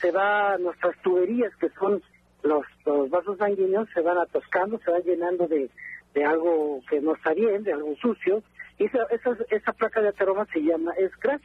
se 0.00 0.10
va, 0.10 0.58
nuestras 0.58 0.96
tuberías 1.02 1.54
que 1.56 1.70
son 1.70 2.02
los, 2.42 2.64
los 2.84 3.10
vasos 3.10 3.38
sanguíneos 3.38 3.88
se 3.94 4.02
van 4.02 4.18
atascando, 4.18 4.78
se 4.78 4.90
van 4.90 5.02
llenando 5.02 5.48
de, 5.48 5.70
de 6.14 6.24
algo 6.24 6.80
que 6.88 7.00
no 7.00 7.14
está 7.14 7.32
bien, 7.32 7.62
de 7.62 7.72
algo 7.72 7.94
sucio, 7.96 8.42
esa, 8.78 8.98
esa, 9.10 9.36
esa 9.50 9.72
placa 9.72 10.00
de 10.00 10.08
ateroma 10.08 10.46
se 10.52 10.60
llama, 10.60 10.92
grasa 11.20 11.44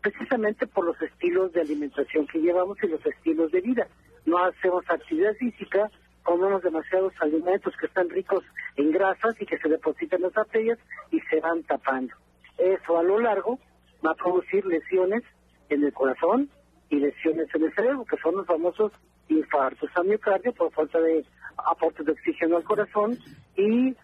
precisamente 0.00 0.66
por 0.66 0.86
los 0.86 1.00
estilos 1.02 1.52
de 1.52 1.60
alimentación 1.60 2.26
que 2.26 2.40
llevamos 2.40 2.78
y 2.82 2.88
los 2.88 3.04
estilos 3.04 3.52
de 3.52 3.60
vida. 3.60 3.86
No 4.24 4.38
hacemos 4.38 4.84
actividad 4.88 5.34
física, 5.34 5.90
comemos 6.22 6.62
demasiados 6.62 7.12
alimentos 7.20 7.74
que 7.76 7.86
están 7.86 8.08
ricos 8.08 8.44
en 8.76 8.90
grasas 8.92 9.34
y 9.40 9.46
que 9.46 9.58
se 9.58 9.68
depositan 9.68 10.20
en 10.20 10.28
las 10.28 10.36
arterias 10.36 10.78
y 11.10 11.20
se 11.20 11.40
van 11.40 11.62
tapando. 11.64 12.14
Eso 12.58 12.98
a 12.98 13.02
lo 13.02 13.18
largo 13.18 13.58
va 14.04 14.12
a 14.12 14.14
producir 14.14 14.64
lesiones 14.66 15.22
en 15.68 15.84
el 15.84 15.92
corazón 15.92 16.50
y 16.88 16.96
lesiones 16.96 17.48
en 17.54 17.64
el 17.64 17.74
cerebro, 17.74 18.04
que 18.04 18.16
son 18.18 18.36
los 18.36 18.46
famosos 18.46 18.92
infartos 19.28 19.90
a 19.94 20.02
miocardio 20.02 20.52
por 20.52 20.72
falta 20.72 21.00
de 21.00 21.24
aporte 21.56 22.02
de 22.02 22.12
oxígeno 22.12 22.56
al 22.56 22.64
corazón 22.64 23.18
y 23.56 23.94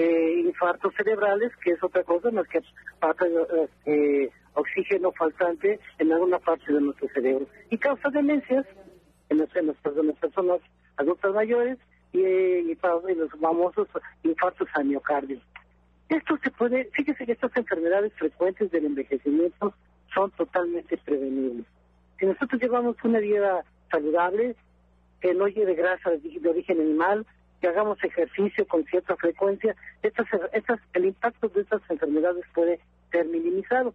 eh, 0.00 0.40
infartos 0.40 0.94
cerebrales, 0.96 1.52
que 1.62 1.72
es 1.72 1.82
otra 1.82 2.02
cosa 2.04 2.30
más 2.30 2.48
que 2.48 2.62
falta 2.98 3.26
eh, 3.84 4.30
oxígeno 4.54 5.12
faltante 5.12 5.78
en 5.98 6.12
alguna 6.12 6.38
parte 6.38 6.72
de 6.72 6.80
nuestro 6.80 7.08
cerebro. 7.08 7.46
Y 7.68 7.76
causa 7.76 8.08
demencias 8.08 8.64
en 9.28 9.38
las, 9.38 9.54
en 9.54 9.66
las, 9.66 9.76
personas 10.16 10.60
adultas 10.96 11.34
mayores 11.34 11.78
y, 12.12 12.20
y, 12.20 12.78
los 13.14 13.30
famosos 13.40 13.88
infartos 14.22 14.68
a 14.74 14.82
miocardio. 14.82 15.38
Esto 16.08 16.38
se 16.42 16.50
puede, 16.50 16.86
fíjese 16.92 17.26
que 17.26 17.32
estas 17.32 17.54
enfermedades 17.56 18.12
frecuentes 18.14 18.70
del 18.70 18.86
envejecimiento 18.86 19.74
son 20.14 20.30
totalmente 20.32 20.96
prevenibles. 20.96 21.66
Si 22.18 22.26
nosotros 22.26 22.60
llevamos 22.60 22.96
una 23.04 23.18
vida 23.18 23.64
saludable, 23.90 24.56
que 25.20 25.34
no 25.34 25.46
lleve 25.46 25.74
grasa 25.74 26.10
de 26.10 26.48
origen 26.48 26.80
animal, 26.80 27.26
que 27.60 27.68
hagamos 27.68 28.02
ejercicio 28.02 28.66
con 28.66 28.84
cierta 28.84 29.16
frecuencia, 29.16 29.76
estas, 30.02 30.26
estas, 30.52 30.80
el 30.94 31.06
impacto 31.06 31.48
de 31.48 31.62
estas 31.62 31.82
enfermedades 31.90 32.44
puede 32.54 32.80
ser 33.10 33.26
minimizado. 33.26 33.94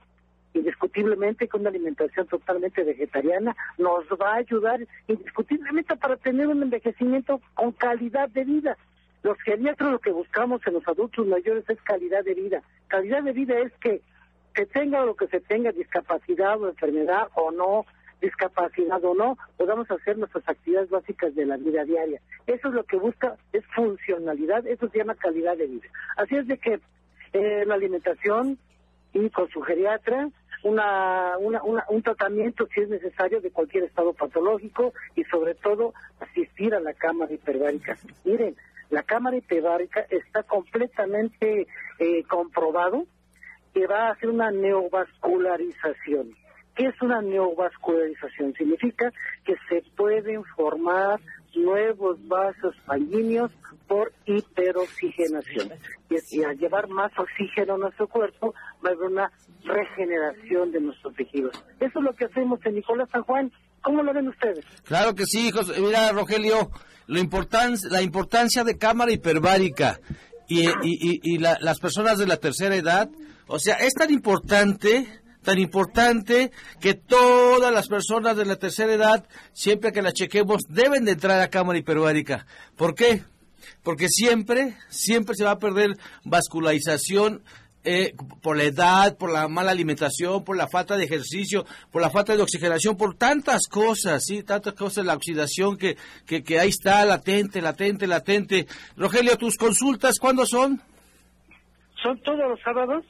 Indiscutiblemente 0.54 1.48
con 1.48 1.62
una 1.62 1.70
alimentación 1.70 2.28
totalmente 2.28 2.84
vegetariana 2.84 3.56
nos 3.78 4.06
va 4.22 4.34
a 4.34 4.38
ayudar 4.38 4.80
indiscutiblemente 5.08 5.96
para 5.98 6.16
tener 6.16 6.48
un 6.48 6.64
envejecimiento 6.64 7.42
con 7.56 7.72
calidad 7.74 8.30
de 8.30 8.46
vida. 8.46 8.78
Los 9.24 9.38
geriatras 9.42 9.92
lo 9.92 10.00
que 10.00 10.12
buscamos 10.12 10.62
en 10.66 10.74
los 10.76 10.88
adultos 10.88 11.26
mayores 11.26 11.68
es 11.70 11.82
calidad 11.82 12.24
de 12.24 12.36
vida. 12.36 12.62
Calidad 12.88 13.24
de 13.24 13.34
vida 13.34 13.60
es 13.60 13.74
que 13.82 14.02
se 14.56 14.66
tenga 14.68 15.04
lo 15.04 15.16
que 15.16 15.28
se 15.28 15.42
tenga, 15.42 15.72
discapacidad 15.72 16.62
o 16.62 16.70
enfermedad 16.70 17.28
o 17.34 17.52
no, 17.52 17.86
discapacidad 18.26 19.04
o 19.06 19.14
no, 19.14 19.38
podamos 19.58 19.90
hacer 19.92 20.18
nuestras 20.18 20.48
actividades 20.50 20.90
básicas 20.90 21.36
de 21.36 21.46
la 21.46 21.58
vida 21.58 21.86
diaria. 21.86 22.20
Eso 22.48 22.70
es 22.70 22.74
lo 22.74 22.84
que 22.84 22.98
busca, 22.98 23.36
es 23.54 23.64
funcionalidad, 23.76 24.66
eso 24.66 24.90
se 24.90 24.98
llama 24.98 25.16
calidad 25.16 25.56
de 25.58 25.68
vida. 25.68 25.88
Así 26.18 26.36
es 26.36 26.48
de 26.48 26.58
que 26.58 26.80
eh, 27.34 27.66
la 27.66 27.76
alimentación 27.76 28.58
y 29.14 29.30
con 29.30 29.48
su 29.50 29.62
geriatra, 29.62 30.30
una, 30.64 31.38
una, 31.38 31.62
un 31.90 32.02
tratamiento 32.02 32.68
si 32.74 32.82
es 32.82 32.90
necesario 32.90 33.40
de 33.42 33.52
cualquier 33.52 33.84
estado 33.84 34.14
patológico 34.14 34.94
y 35.16 35.24
sobre 35.26 35.54
todo 35.54 35.94
asistir 36.20 36.74
a 36.74 36.80
la 36.80 36.94
cámara 36.94 37.32
hiperbárica. 37.32 37.98
Miren, 38.24 38.56
la 38.90 39.04
cámara 39.04 39.38
hiperbárica 39.38 40.02
está 40.10 40.42
completamente 40.44 41.68
eh, 42.00 42.24
comprobado 42.24 43.06
que 43.74 43.86
va 43.86 44.08
a 44.08 44.12
hacer 44.14 44.30
una 44.30 44.50
neovascularización 44.52 46.34
¿Qué 46.76 46.88
es 46.88 47.02
una 47.02 47.22
neovascularización? 47.22 48.54
Significa 48.54 49.12
que 49.46 49.56
se 49.70 49.82
pueden 49.96 50.44
formar 50.56 51.20
nuevos 51.56 52.18
vasos 52.28 52.76
sanguíneos 52.86 53.52
por 53.88 54.12
hiperoxigenación. 54.26 55.72
Y, 56.10 56.44
al 56.44 56.58
llevar 56.58 56.88
más 56.90 57.12
oxígeno 57.18 57.76
a 57.76 57.78
nuestro 57.78 58.08
cuerpo, 58.08 58.54
va 58.86 58.90
a 58.90 58.94
haber 58.94 59.10
una 59.10 59.32
regeneración 59.64 60.72
de 60.72 60.82
nuestros 60.82 61.16
tejidos. 61.16 61.54
Eso 61.80 62.00
es 62.00 62.04
lo 62.04 62.14
que 62.14 62.26
hacemos 62.26 62.60
en 62.66 62.76
Nicolás 62.76 63.10
San 63.12 63.24
Juan. 63.24 63.52
¿Cómo 63.82 64.04
lo 64.04 64.14
ven 64.14 64.28
ustedes? 64.28 64.66
Claro 64.84 65.14
que 65.14 65.26
sí, 65.26 65.48
hijos. 65.48 65.72
Mira, 65.80 66.12
Rogelio, 66.12 66.72
la 67.08 67.20
importancia, 67.20 67.90
la 67.92 68.02
importancia 68.02 68.64
de 68.64 68.78
cámara 68.78 69.12
hiperbárica 69.12 70.00
y, 70.48 70.68
y, 70.84 71.38
las 71.38 71.80
personas 71.80 72.18
de 72.18 72.28
la 72.28 72.38
tercera 72.38 72.76
edad, 72.76 73.10
o 73.48 73.60
sea, 73.60 73.76
es 73.76 73.94
tan 73.94 74.12
importante 74.12 75.08
tan 75.46 75.60
importante 75.60 76.52
que 76.82 76.96
todas 76.96 77.72
las 77.72 77.88
personas 77.88 78.36
de 78.36 78.46
la 78.46 78.58
tercera 78.58 78.94
edad, 78.94 79.26
siempre 79.54 79.94
que 79.94 80.02
la 80.02 80.12
chequemos, 80.12 80.64
deben 80.68 81.06
de 81.06 81.14
entrar 81.14 81.40
a 81.40 81.50
cámara 81.50 81.80
hiperbárica. 81.80 82.46
¿Por 82.76 82.96
qué? 82.96 83.24
Porque 83.84 84.10
siempre, 84.10 84.76
siempre 84.90 85.36
se 85.36 85.46
va 85.46 85.52
a 85.52 85.60
perder 85.60 85.98
vascularización 86.26 87.44
eh, 87.88 88.16
por 88.42 88.58
la 88.58 88.64
edad, 88.64 89.16
por 89.16 89.32
la 89.32 89.48
mala 89.48 89.72
alimentación, 89.72 90.44
por 90.44 90.58
la 90.58 90.68
falta 90.68 90.98
de 90.98 91.06
ejercicio, 91.06 91.66
por 91.92 92.02
la 92.02 92.10
falta 92.10 92.36
de 92.36 92.42
oxigenación, 92.42 92.98
por 92.98 93.16
tantas 93.16 93.68
cosas, 93.70 94.26
sí, 94.26 94.42
tantas 94.42 94.74
cosas, 94.74 95.06
la 95.06 95.14
oxidación 95.14 95.78
que, 95.78 95.96
que, 96.26 96.44
que 96.44 96.60
ahí 96.60 96.70
está, 96.70 97.06
latente, 97.06 97.62
latente, 97.62 98.08
latente. 98.08 98.66
Rogelio, 98.98 99.38
¿tus 99.38 99.56
consultas 99.56 100.18
cuándo 100.20 100.48
son? 100.48 100.82
Son 102.02 102.20
todos 102.22 102.50
los 102.50 102.60
sábados 102.62 103.06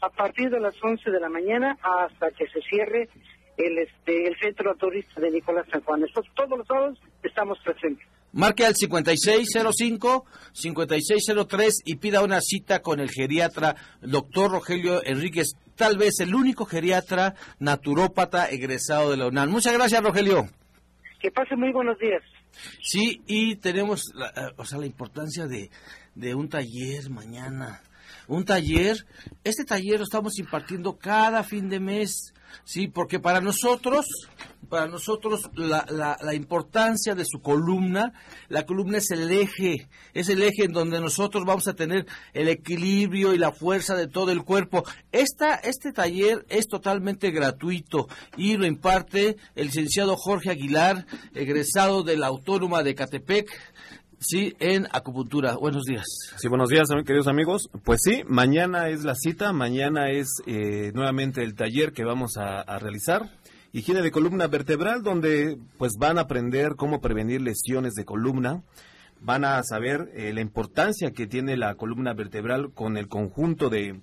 a 0.00 0.10
partir 0.10 0.50
de 0.50 0.60
las 0.60 0.74
11 0.82 1.10
de 1.10 1.20
la 1.20 1.28
mañana 1.28 1.76
hasta 1.82 2.30
que 2.30 2.46
se 2.48 2.60
cierre 2.62 3.08
el 3.56 3.78
este 3.78 4.28
el 4.28 4.38
centro 4.38 4.74
turista 4.76 5.20
de 5.20 5.30
Nicolás 5.30 5.66
San 5.70 5.82
Juan. 5.82 6.04
todos 6.34 6.58
los 6.58 6.66
sábados 6.66 6.98
estamos 7.22 7.58
presentes. 7.64 8.06
Marque 8.32 8.66
al 8.66 8.74
5605-5603 8.74 11.72
y 11.86 11.96
pida 11.96 12.22
una 12.22 12.40
cita 12.40 12.82
con 12.82 13.00
el 13.00 13.10
geriatra 13.10 13.74
doctor 14.02 14.52
Rogelio 14.52 15.02
Enríquez, 15.04 15.54
tal 15.76 15.96
vez 15.96 16.20
el 16.20 16.34
único 16.34 16.66
geriatra 16.66 17.34
naturópata 17.58 18.50
egresado 18.50 19.10
de 19.10 19.16
la 19.16 19.28
UNAM. 19.28 19.48
Muchas 19.50 19.72
gracias, 19.72 20.02
Rogelio. 20.02 20.46
Que 21.20 21.30
pase 21.30 21.56
muy 21.56 21.72
buenos 21.72 21.98
días. 21.98 22.22
Sí, 22.82 23.22
y 23.26 23.56
tenemos 23.56 24.12
la, 24.14 24.28
eh, 24.28 24.52
o 24.56 24.64
sea, 24.64 24.78
la 24.78 24.86
importancia 24.86 25.46
de, 25.46 25.70
de 26.14 26.34
un 26.34 26.48
taller 26.48 27.10
mañana 27.10 27.82
un 28.28 28.44
taller. 28.44 29.04
Este 29.42 29.64
taller 29.64 29.98
lo 29.98 30.04
estamos 30.04 30.38
impartiendo 30.38 30.96
cada 30.96 31.42
fin 31.42 31.68
de 31.68 31.80
mes, 31.80 32.32
sí, 32.64 32.86
porque 32.86 33.18
para 33.18 33.40
nosotros, 33.40 34.06
para 34.68 34.86
nosotros 34.86 35.50
la, 35.54 36.16
la, 36.20 36.34
importancia 36.34 37.14
de 37.14 37.24
su 37.24 37.40
columna, 37.40 38.12
la 38.48 38.66
columna 38.66 38.98
es 38.98 39.10
el 39.10 39.30
eje, 39.32 39.88
es 40.12 40.28
el 40.28 40.42
eje 40.42 40.64
en 40.64 40.72
donde 40.72 41.00
nosotros 41.00 41.44
vamos 41.44 41.66
a 41.68 41.74
tener 41.74 42.06
el 42.34 42.48
equilibrio 42.48 43.34
y 43.34 43.38
la 43.38 43.52
fuerza 43.52 43.96
de 43.96 44.06
todo 44.06 44.30
el 44.30 44.44
cuerpo. 44.44 44.84
Esta, 45.10 45.54
este 45.54 45.92
taller 45.92 46.44
es 46.50 46.68
totalmente 46.68 47.30
gratuito 47.30 48.08
y 48.36 48.56
lo 48.56 48.66
imparte 48.66 49.36
el 49.54 49.66
licenciado 49.66 50.16
Jorge 50.16 50.50
Aguilar, 50.50 51.06
egresado 51.34 52.02
de 52.02 52.18
la 52.18 52.26
Autónoma 52.26 52.82
de 52.82 52.94
Catepec. 52.94 53.50
Sí, 54.20 54.56
en 54.58 54.88
acupuntura. 54.90 55.54
Buenos 55.54 55.84
días. 55.84 56.04
Sí, 56.36 56.48
buenos 56.48 56.70
días, 56.70 56.88
queridos 57.06 57.28
amigos. 57.28 57.70
Pues 57.84 58.00
sí, 58.02 58.24
mañana 58.26 58.88
es 58.88 59.04
la 59.04 59.14
cita, 59.14 59.52
mañana 59.52 60.10
es 60.10 60.42
eh, 60.44 60.90
nuevamente 60.92 61.44
el 61.44 61.54
taller 61.54 61.92
que 61.92 62.02
vamos 62.02 62.36
a, 62.36 62.64
realizar. 62.80 63.30
Higiene 63.72 64.02
de 64.02 64.10
columna 64.10 64.48
vertebral, 64.48 65.04
donde 65.04 65.56
pues 65.78 65.92
van 66.00 66.18
a 66.18 66.22
aprender 66.22 66.74
cómo 66.74 67.00
prevenir 67.00 67.42
lesiones 67.42 67.94
de 67.94 68.04
columna. 68.04 68.64
Van 69.20 69.44
a 69.44 69.62
saber 69.62 70.10
eh, 70.14 70.32
la 70.34 70.40
importancia 70.40 71.12
que 71.12 71.28
tiene 71.28 71.56
la 71.56 71.76
columna 71.76 72.12
vertebral 72.12 72.72
con 72.74 72.96
el 72.96 73.06
conjunto 73.06 73.70
de, 73.70 74.00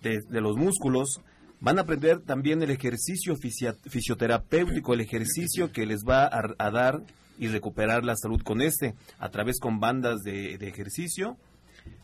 de, 0.00 0.40
los 0.40 0.56
músculos. 0.56 1.20
Van 1.60 1.78
a 1.78 1.82
aprender 1.82 2.20
también 2.20 2.62
el 2.62 2.70
ejercicio 2.70 3.34
fisioterapéutico, 3.36 4.94
el 4.94 5.02
ejercicio 5.02 5.72
que 5.72 5.84
les 5.84 6.04
va 6.08 6.24
a, 6.24 6.40
a 6.58 6.70
dar 6.70 7.02
y 7.38 7.48
recuperar 7.48 8.04
la 8.04 8.16
salud 8.16 8.42
con 8.42 8.60
este, 8.62 8.94
a 9.18 9.30
través 9.30 9.58
con 9.60 9.80
bandas 9.80 10.22
de, 10.22 10.54
ejercicio, 10.54 11.36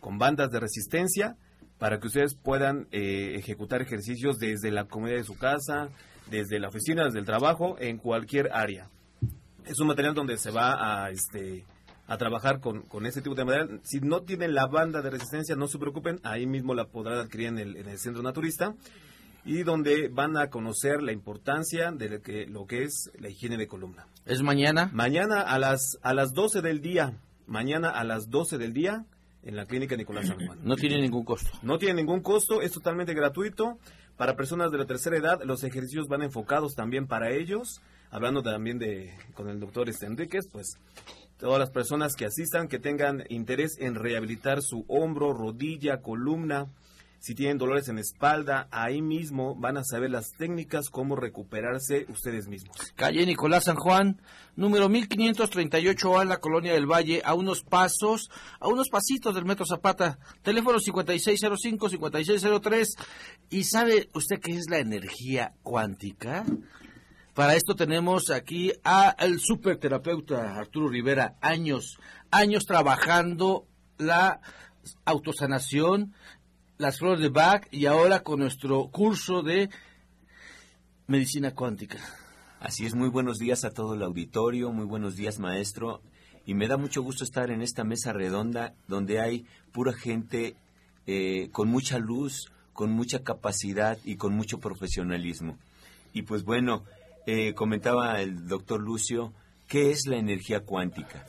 con 0.00 0.18
bandas 0.18 0.50
de 0.50 0.60
resistencia, 0.60 1.36
para 1.78 1.98
que 1.98 2.06
ustedes 2.06 2.36
puedan 2.36 2.86
eh, 2.92 3.34
ejecutar 3.36 3.82
ejercicios 3.82 4.38
desde 4.38 4.70
la 4.70 4.84
comodidad 4.84 5.18
de 5.18 5.24
su 5.24 5.36
casa, 5.36 5.88
desde 6.30 6.60
la 6.60 6.68
oficina, 6.68 7.04
desde 7.04 7.18
el 7.18 7.24
trabajo, 7.24 7.76
en 7.80 7.98
cualquier 7.98 8.52
área. 8.52 8.88
Es 9.64 9.80
un 9.80 9.88
material 9.88 10.14
donde 10.14 10.38
se 10.38 10.50
va 10.50 11.04
a, 11.04 11.10
este, 11.10 11.64
a 12.06 12.16
trabajar 12.18 12.60
con, 12.60 12.82
con 12.82 13.06
este 13.06 13.20
tipo 13.20 13.34
de 13.34 13.44
material. 13.44 13.80
Si 13.84 14.00
no 14.00 14.22
tienen 14.22 14.54
la 14.54 14.66
banda 14.66 15.02
de 15.02 15.10
resistencia, 15.10 15.56
no 15.56 15.66
se 15.66 15.78
preocupen, 15.78 16.20
ahí 16.22 16.46
mismo 16.46 16.74
la 16.74 16.86
podrán 16.86 17.18
adquirir 17.18 17.48
en 17.48 17.58
el, 17.58 17.76
en 17.76 17.88
el 17.88 17.98
centro 17.98 18.22
naturista. 18.22 18.74
Y 19.44 19.62
donde 19.62 20.08
van 20.08 20.36
a 20.36 20.48
conocer 20.50 21.02
la 21.02 21.12
importancia 21.12 21.90
de 21.90 22.08
lo 22.08 22.22
que, 22.22 22.46
lo 22.46 22.66
que 22.66 22.84
es 22.84 23.10
la 23.18 23.28
higiene 23.28 23.56
de 23.56 23.66
columna. 23.66 24.06
¿Es 24.24 24.42
mañana? 24.42 24.90
Mañana 24.92 25.40
a 25.40 25.58
las, 25.58 25.98
a 26.02 26.14
las 26.14 26.32
12 26.32 26.62
del 26.62 26.80
día, 26.80 27.18
mañana 27.46 27.90
a 27.90 28.04
las 28.04 28.30
12 28.30 28.58
del 28.58 28.72
día 28.72 29.04
en 29.42 29.56
la 29.56 29.66
clínica 29.66 29.96
Nicolás 29.96 30.28
San 30.28 30.38
Juan. 30.46 30.60
No 30.62 30.76
tiene 30.76 31.00
ningún 31.00 31.24
costo. 31.24 31.50
No 31.62 31.78
tiene 31.78 31.94
ningún 31.94 32.20
costo, 32.20 32.62
es 32.62 32.72
totalmente 32.72 33.14
gratuito. 33.14 33.78
Para 34.16 34.36
personas 34.36 34.70
de 34.70 34.78
la 34.78 34.86
tercera 34.86 35.16
edad, 35.16 35.40
los 35.44 35.64
ejercicios 35.64 36.06
van 36.06 36.22
enfocados 36.22 36.74
también 36.74 37.06
para 37.06 37.32
ellos. 37.32 37.80
Hablando 38.10 38.42
también 38.42 38.78
de 38.78 39.12
con 39.34 39.48
el 39.48 39.58
doctor 39.58 39.88
este 39.88 40.06
Enríquez, 40.06 40.46
pues 40.52 40.78
todas 41.38 41.58
las 41.58 41.70
personas 41.70 42.14
que 42.14 42.26
asistan, 42.26 42.68
que 42.68 42.78
tengan 42.78 43.24
interés 43.30 43.78
en 43.80 43.96
rehabilitar 43.96 44.62
su 44.62 44.84
hombro, 44.86 45.32
rodilla, 45.32 46.02
columna, 46.02 46.66
si 47.22 47.34
tienen 47.36 47.56
dolores 47.56 47.88
en 47.88 48.00
espalda, 48.00 48.66
ahí 48.72 49.00
mismo 49.00 49.54
van 49.54 49.76
a 49.76 49.84
saber 49.84 50.10
las 50.10 50.32
técnicas, 50.32 50.90
cómo 50.90 51.14
recuperarse 51.14 52.04
ustedes 52.08 52.48
mismos. 52.48 52.76
Calle 52.96 53.24
Nicolás 53.24 53.66
San 53.66 53.76
Juan, 53.76 54.20
número 54.56 54.88
1538A 54.88 56.22
en 56.22 56.28
la 56.28 56.38
Colonia 56.38 56.72
del 56.72 56.90
Valle, 56.90 57.22
a 57.24 57.34
unos 57.34 57.62
pasos, 57.62 58.28
a 58.58 58.66
unos 58.66 58.88
pasitos 58.88 59.36
del 59.36 59.44
Metro 59.44 59.64
Zapata. 59.64 60.18
Teléfono 60.42 60.80
5605-5603. 60.80 62.86
¿Y 63.50 63.62
sabe 63.64 64.08
usted 64.14 64.40
qué 64.40 64.56
es 64.56 64.68
la 64.68 64.80
energía 64.80 65.54
cuántica? 65.62 66.44
Para 67.34 67.54
esto 67.54 67.76
tenemos 67.76 68.30
aquí 68.30 68.72
al 68.82 69.38
superterapeuta 69.38 70.56
Arturo 70.56 70.88
Rivera, 70.88 71.36
años, 71.40 72.00
años 72.32 72.66
trabajando 72.66 73.68
la 73.96 74.40
autosanación, 75.04 76.14
las 76.82 76.98
flores 76.98 77.20
de 77.20 77.28
Bach 77.28 77.68
y 77.70 77.86
ahora 77.86 78.24
con 78.24 78.40
nuestro 78.40 78.88
curso 78.88 79.42
de 79.42 79.70
medicina 81.06 81.54
cuántica. 81.54 81.98
Así 82.58 82.84
es, 82.84 82.96
muy 82.96 83.08
buenos 83.08 83.38
días 83.38 83.64
a 83.64 83.70
todo 83.70 83.94
el 83.94 84.02
auditorio, 84.02 84.72
muy 84.72 84.84
buenos 84.84 85.14
días 85.14 85.38
maestro, 85.38 86.02
y 86.44 86.54
me 86.54 86.66
da 86.66 86.76
mucho 86.76 87.00
gusto 87.00 87.22
estar 87.22 87.52
en 87.52 87.62
esta 87.62 87.84
mesa 87.84 88.12
redonda 88.12 88.74
donde 88.88 89.20
hay 89.20 89.46
pura 89.70 89.92
gente 89.92 90.56
eh, 91.06 91.50
con 91.52 91.68
mucha 91.68 92.00
luz, 92.00 92.50
con 92.72 92.90
mucha 92.90 93.22
capacidad 93.22 93.96
y 94.04 94.16
con 94.16 94.34
mucho 94.34 94.58
profesionalismo. 94.58 95.58
Y 96.12 96.22
pues 96.22 96.42
bueno, 96.42 96.82
eh, 97.26 97.54
comentaba 97.54 98.20
el 98.20 98.48
doctor 98.48 98.80
Lucio, 98.80 99.32
¿qué 99.68 99.92
es 99.92 100.08
la 100.08 100.16
energía 100.16 100.64
cuántica? 100.64 101.26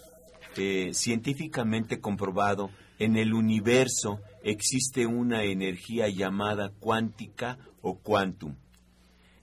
Eh, 0.57 0.91
científicamente 0.93 1.99
comprobado, 1.99 2.69
en 2.99 3.17
el 3.17 3.33
universo 3.33 4.19
existe 4.43 5.05
una 5.05 5.43
energía 5.43 6.09
llamada 6.09 6.71
cuántica 6.79 7.57
o 7.81 7.97
quantum. 7.97 8.55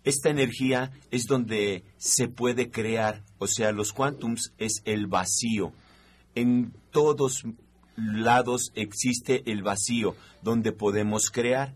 Esta 0.05 0.31
energía 0.31 0.93
es 1.11 1.27
donde 1.27 1.85
se 1.99 2.29
puede 2.29 2.71
crear, 2.71 3.23
o 3.39 3.47
sea, 3.47 3.73
los 3.73 3.93
quantums 3.93 4.53
es 4.57 4.83
el 4.85 5.07
vacío. 5.07 5.73
En 6.35 6.73
todos 6.91 7.45
lados 7.97 8.73
existe 8.75 9.43
el 9.51 9.63
vacío 9.63 10.17
donde 10.43 10.73
podemos 10.73 11.31
crear. 11.31 11.75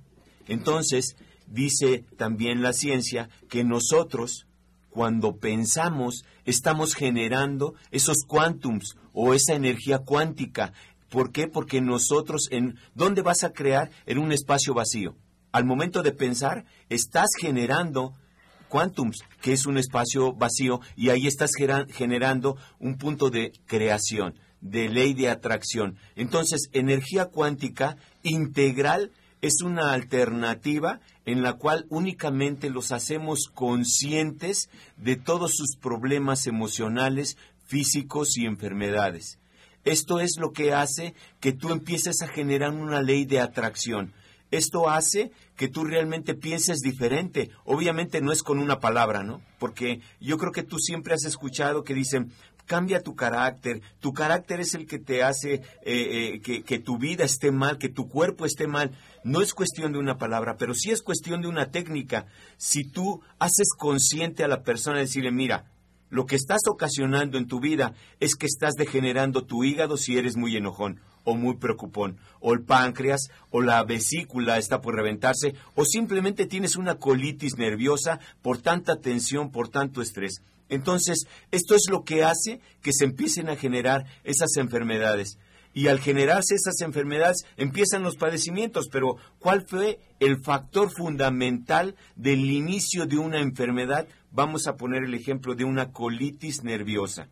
Entonces, 0.49 1.17
dice 1.47 2.05
también 2.17 2.63
la 2.63 2.73
ciencia 2.73 3.29
que 3.49 3.63
nosotros, 3.63 4.47
cuando 4.95 5.39
pensamos, 5.39 6.25
estamos 6.45 6.95
generando 6.95 7.75
esos 7.91 8.19
quantums 8.29 8.95
o 9.13 9.35
esa 9.35 9.55
energía 9.55 9.99
cuántica. 9.99 10.73
¿Por 11.11 11.33
qué? 11.33 11.49
Porque 11.49 11.81
nosotros, 11.81 12.47
en 12.53 12.79
¿dónde 12.95 13.21
vas 13.21 13.43
a 13.43 13.51
crear? 13.51 13.91
En 14.07 14.19
un 14.19 14.31
espacio 14.31 14.73
vacío. 14.73 15.17
Al 15.51 15.65
momento 15.65 16.05
de 16.05 16.13
pensar, 16.13 16.65
estás 16.91 17.31
generando 17.41 18.15
quantums, 18.69 19.25
que 19.43 19.53
es 19.53 19.67
un 19.67 19.79
espacio 19.79 20.33
vacío, 20.33 20.81
y 20.95 21.09
ahí 21.09 21.27
estás 21.27 21.51
generando 21.57 22.57
un 22.79 22.97
punto 22.97 23.31
de 23.31 23.51
creación, 23.67 24.39
de 24.61 24.89
ley 24.89 25.13
de 25.13 25.29
atracción. 25.29 25.97
Entonces, 26.15 26.69
energía 26.73 27.25
cuántica 27.27 27.97
integral 28.23 29.11
es 29.45 29.61
una 29.61 29.93
alternativa 29.93 31.01
en 31.27 31.43
la 31.43 31.53
cual 31.53 31.85
únicamente 31.91 32.71
los 32.71 32.93
hacemos 32.93 33.51
conscientes 33.53 34.71
de 34.97 35.17
todos 35.17 35.53
sus 35.55 35.77
problemas 35.77 36.47
emocionales, 36.47 37.37
físicos 37.67 38.39
y 38.39 38.47
enfermedades. 38.47 39.39
Esto 39.85 40.21
es 40.21 40.39
lo 40.39 40.53
que 40.53 40.73
hace 40.73 41.13
que 41.41 41.53
tú 41.53 41.73
empieces 41.73 42.23
a 42.23 42.29
generar 42.29 42.73
una 42.73 43.03
ley 43.03 43.27
de 43.27 43.41
atracción. 43.41 44.15
Esto 44.51 44.89
hace 44.89 45.31
que 45.57 45.69
tú 45.69 45.85
realmente 45.85 46.35
pienses 46.35 46.79
diferente. 46.79 47.51
Obviamente 47.67 48.23
no 48.23 48.33
es 48.33 48.43
con 48.43 48.59
una 48.59 48.81
palabra, 48.81 49.25
¿no? 49.25 49.43
Porque 49.59 50.01
yo 50.21 50.39
creo 50.39 50.53
que 50.53 50.63
tú 50.63 50.79
siempre 50.79 51.13
has 51.13 51.25
escuchado 51.25 51.85
que 51.85 51.93
dicen, 51.93 52.33
cambia 52.67 53.03
tu 53.03 53.15
carácter. 53.15 53.81
Tu 54.01 54.13
carácter 54.13 54.61
es 54.61 54.75
el 54.75 54.87
que 54.87 54.99
te 54.99 55.23
hace 55.23 55.55
eh, 55.55 55.63
eh, 55.85 56.41
que, 56.43 56.63
que, 56.63 56.79
tu 56.79 56.99
vida 56.99 57.25
esté 57.25 57.51
mal, 57.53 57.79
que 57.79 57.89
tu 57.89 58.09
cuerpo 58.09 58.47
esté 58.47 58.67
mal. 58.67 58.93
No 59.23 59.41
es 59.41 59.55
cuestión 59.55 59.93
de 59.93 59.99
una 59.99 60.19
palabra, 60.19 60.57
pero 60.57 60.75
sí 60.75 60.91
es 60.91 61.03
cuestión 61.03 61.43
de 61.43 61.49
una 61.49 61.71
técnica. 61.71 62.27
Si 62.57 62.85
tú 62.85 63.23
haces 63.39 63.69
consciente 63.77 64.45
a 64.45 64.49
la 64.49 64.63
persona, 64.63 64.99
decirle, 64.99 65.31
mira, 65.31 65.67
lo 66.11 66.27
que 66.27 66.37
estás 66.37 66.61
ocasionando 66.69 67.39
en 67.39 67.49
tu 67.49 67.61
vida 67.61 67.95
es 68.21 68.37
que 68.37 68.47
estás 68.47 68.75
degenerando 68.75 69.45
tu 69.45 69.65
hígado 69.65 69.97
si 69.97 70.17
eres 70.17 70.37
muy 70.37 70.57
enojón 70.57 71.01
o 71.25 71.35
muy 71.35 71.57
preocupón, 71.57 72.19
o 72.39 72.53
el 72.53 72.63
páncreas, 72.63 73.31
o 73.51 73.63
la 73.63 73.83
vesícula 73.83 74.59
está 74.59 74.81
por 74.81 74.95
reventarse, 74.95 75.55
o 75.75 75.85
simplemente 75.85 76.47
tienes 76.47 76.77
una 76.77 76.97
colitis 76.97 77.57
nerviosa 77.57 78.21
por 78.43 78.59
tanta 78.59 79.01
tensión, 79.01 79.51
por 79.51 79.69
tanto 79.69 80.03
estrés. 80.03 80.43
Entonces, 80.69 81.27
esto 81.51 81.75
es 81.75 81.87
lo 81.91 82.05
que 82.05 82.25
hace 82.25 82.61
que 82.83 82.93
se 82.93 83.05
empiecen 83.05 83.49
a 83.49 83.57
generar 83.57 84.07
esas 84.25 84.57
enfermedades. 84.57 85.39
Y 85.75 85.89
al 85.89 85.99
generarse 85.99 86.55
esas 86.55 86.81
enfermedades 86.83 87.45
empiezan 87.57 88.05
los 88.05 88.17
padecimientos, 88.17 88.89
pero 88.91 89.17
¿cuál 89.41 89.67
fue 89.67 89.99
el 90.21 90.41
factor 90.41 90.91
fundamental 90.91 91.97
del 92.15 92.51
inicio 92.51 93.07
de 93.07 93.19
una 93.19 93.41
enfermedad? 93.41 94.07
Vamos 94.31 94.69
a 94.69 94.77
poner 94.77 95.03
el 95.03 95.15
ejemplo 95.15 95.57
de 95.57 95.65
una 95.65 95.91
colitis 95.91 96.63
nerviosa. 96.63 97.29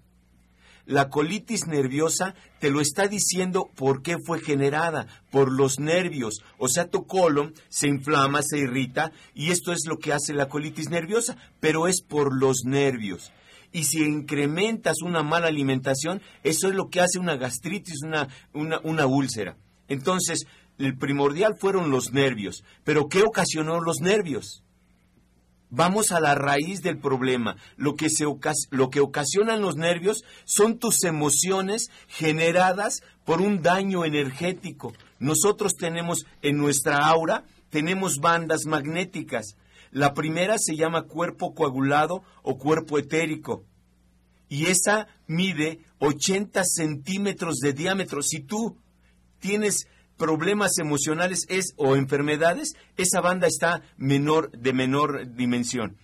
La 0.85 1.11
colitis 1.11 1.67
nerviosa 1.67 2.35
te 2.59 2.71
lo 2.71 2.81
está 2.81 3.07
diciendo 3.07 3.71
por 3.77 4.03
qué 4.03 4.17
fue 4.25 4.41
generada, 4.41 5.07
por 5.31 5.53
los 5.53 5.79
nervios. 5.79 6.43
O 6.59 6.69
sea, 6.69 6.89
tu 6.89 7.07
colon 7.07 7.55
se 7.69 7.87
inflama, 7.87 8.43
se 8.43 8.59
irrita, 8.59 9.13
y 9.35 9.53
esto 9.53 9.73
es 9.73 9.87
lo 9.87 9.99
que 9.99 10.13
hace 10.13 10.33
la 10.35 10.49
colitis 10.49 10.91
nerviosa, 10.91 11.37
pero 11.61 11.87
es 11.87 12.03
por 12.03 12.37
los 12.37 12.65
nervios. 12.65 13.33
Y 13.71 13.85
si 13.85 14.03
incrementas 14.03 15.03
una 15.03 15.23
mala 15.23 15.47
alimentación, 15.47 16.21
eso 16.43 16.69
es 16.69 16.75
lo 16.75 16.89
que 16.89 17.01
hace 17.01 17.19
una 17.19 17.37
gastritis, 17.37 18.03
una, 18.03 18.29
una, 18.53 18.81
una 18.81 19.07
úlcera. 19.07 19.57
Entonces, 19.89 20.47
el 20.79 20.99
primordial 20.99 21.57
fueron 21.57 21.91
los 21.91 22.13
nervios. 22.13 22.65
Pero 22.85 23.09
¿qué 23.09 23.23
ocasionó 23.23 23.81
los 23.81 24.01
nervios? 24.01 24.63
Vamos 25.75 26.13
a 26.13 26.21
la 26.21 26.35
raíz 26.35 26.83
del 26.83 26.99
problema. 26.99 27.57
Lo 27.79 27.95
que, 27.95 28.11
se 28.11 28.27
lo 28.71 28.91
que 28.91 29.01
ocasionan 29.01 29.63
los 29.63 29.77
nervios 29.77 30.23
son 30.45 30.79
tus 30.79 31.03
emociones 31.03 31.89
generadas 32.09 33.03
por 33.25 33.41
un 33.41 33.63
daño 33.63 34.05
energético. 34.05 34.93
Nosotros 35.19 35.77
tenemos 35.77 36.27
en 36.43 36.59
nuestra 36.59 36.99
aura, 36.99 37.45
tenemos 37.71 38.19
bandas 38.19 38.67
magnéticas. 38.67 39.57
La 39.91 40.13
primera 40.13 40.59
se 40.59 40.77
llama 40.77 41.05
cuerpo 41.05 41.55
coagulado 41.55 42.23
o 42.43 42.59
cuerpo 42.59 42.99
etérico. 42.99 43.65
Y 44.51 44.67
esa 44.67 45.07
mide 45.27 45.79
80 46.01 46.65
centímetros 46.65 47.61
de 47.61 47.73
diámetro. 47.73 48.21
Si 48.21 48.41
tú 48.41 48.77
tienes 49.39 49.87
problemas 50.23 50.79
emocionales 50.79 51.47
es, 51.49 51.75
o 51.77 51.97
enfermedades, 51.97 52.75
esa 52.97 53.21
banda 53.21 53.49
está 53.49 53.83
menor, 53.97 54.53
de 54.53 54.73
menor 54.73 55.35
dimensión. 55.35 55.97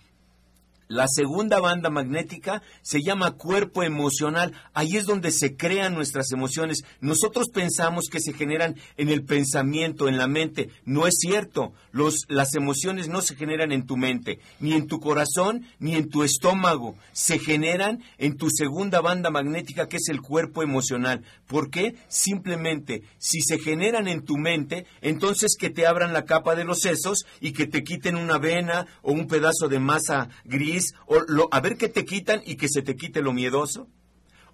La 0.91 1.07
segunda 1.07 1.59
banda 1.59 1.91
magnética 1.91 2.63
se 2.81 3.03
llama 3.03 3.33
cuerpo 3.33 3.83
emocional. 3.83 4.53
Ahí 4.73 4.97
es 4.97 5.05
donde 5.05 5.29
se 5.29 5.55
crean 5.55 5.93
nuestras 5.93 6.31
emociones. 6.31 6.81
Nosotros 6.99 7.49
pensamos 7.53 8.05
que 8.11 8.19
se 8.19 8.33
generan 8.33 8.75
en 8.97 9.09
el 9.09 9.23
pensamiento, 9.23 10.07
en 10.07 10.17
la 10.17 10.27
mente. 10.27 10.71
No 10.85 11.05
es 11.05 11.17
cierto. 11.19 11.73
Los, 11.91 12.25
las 12.27 12.55
emociones 12.55 13.07
no 13.07 13.21
se 13.21 13.35
generan 13.35 13.71
en 13.71 13.85
tu 13.85 13.97
mente, 13.97 14.39
ni 14.59 14.73
en 14.73 14.87
tu 14.87 14.99
corazón, 14.99 15.67
ni 15.77 15.93
en 15.93 16.09
tu 16.09 16.23
estómago. 16.23 16.95
Se 17.11 17.37
generan 17.37 18.01
en 18.17 18.35
tu 18.35 18.49
segunda 18.49 18.99
banda 18.99 19.29
magnética, 19.29 19.87
que 19.87 19.97
es 19.97 20.09
el 20.09 20.21
cuerpo 20.21 20.63
emocional. 20.63 21.23
¿Por 21.45 21.69
qué? 21.69 21.97
Simplemente, 22.07 23.03
si 23.19 23.41
se 23.41 23.59
generan 23.59 24.07
en 24.07 24.25
tu 24.25 24.37
mente, 24.37 24.87
entonces 25.01 25.55
que 25.55 25.69
te 25.69 25.85
abran 25.85 26.13
la 26.13 26.25
capa 26.25 26.55
de 26.55 26.63
los 26.63 26.79
sesos 26.79 27.27
y 27.39 27.51
que 27.51 27.67
te 27.67 27.83
quiten 27.83 28.15
una 28.15 28.39
vena 28.39 28.87
o 29.03 29.11
un 29.11 29.27
pedazo 29.27 29.67
de 29.67 29.77
masa 29.77 30.29
gris 30.45 30.78
o 31.07 31.47
a 31.51 31.59
ver 31.61 31.77
qué 31.77 31.89
te 31.89 32.05
quitan 32.05 32.41
y 32.45 32.55
que 32.55 32.69
se 32.69 32.81
te 32.81 32.95
quite 32.95 33.21
lo 33.21 33.33
miedoso. 33.33 33.87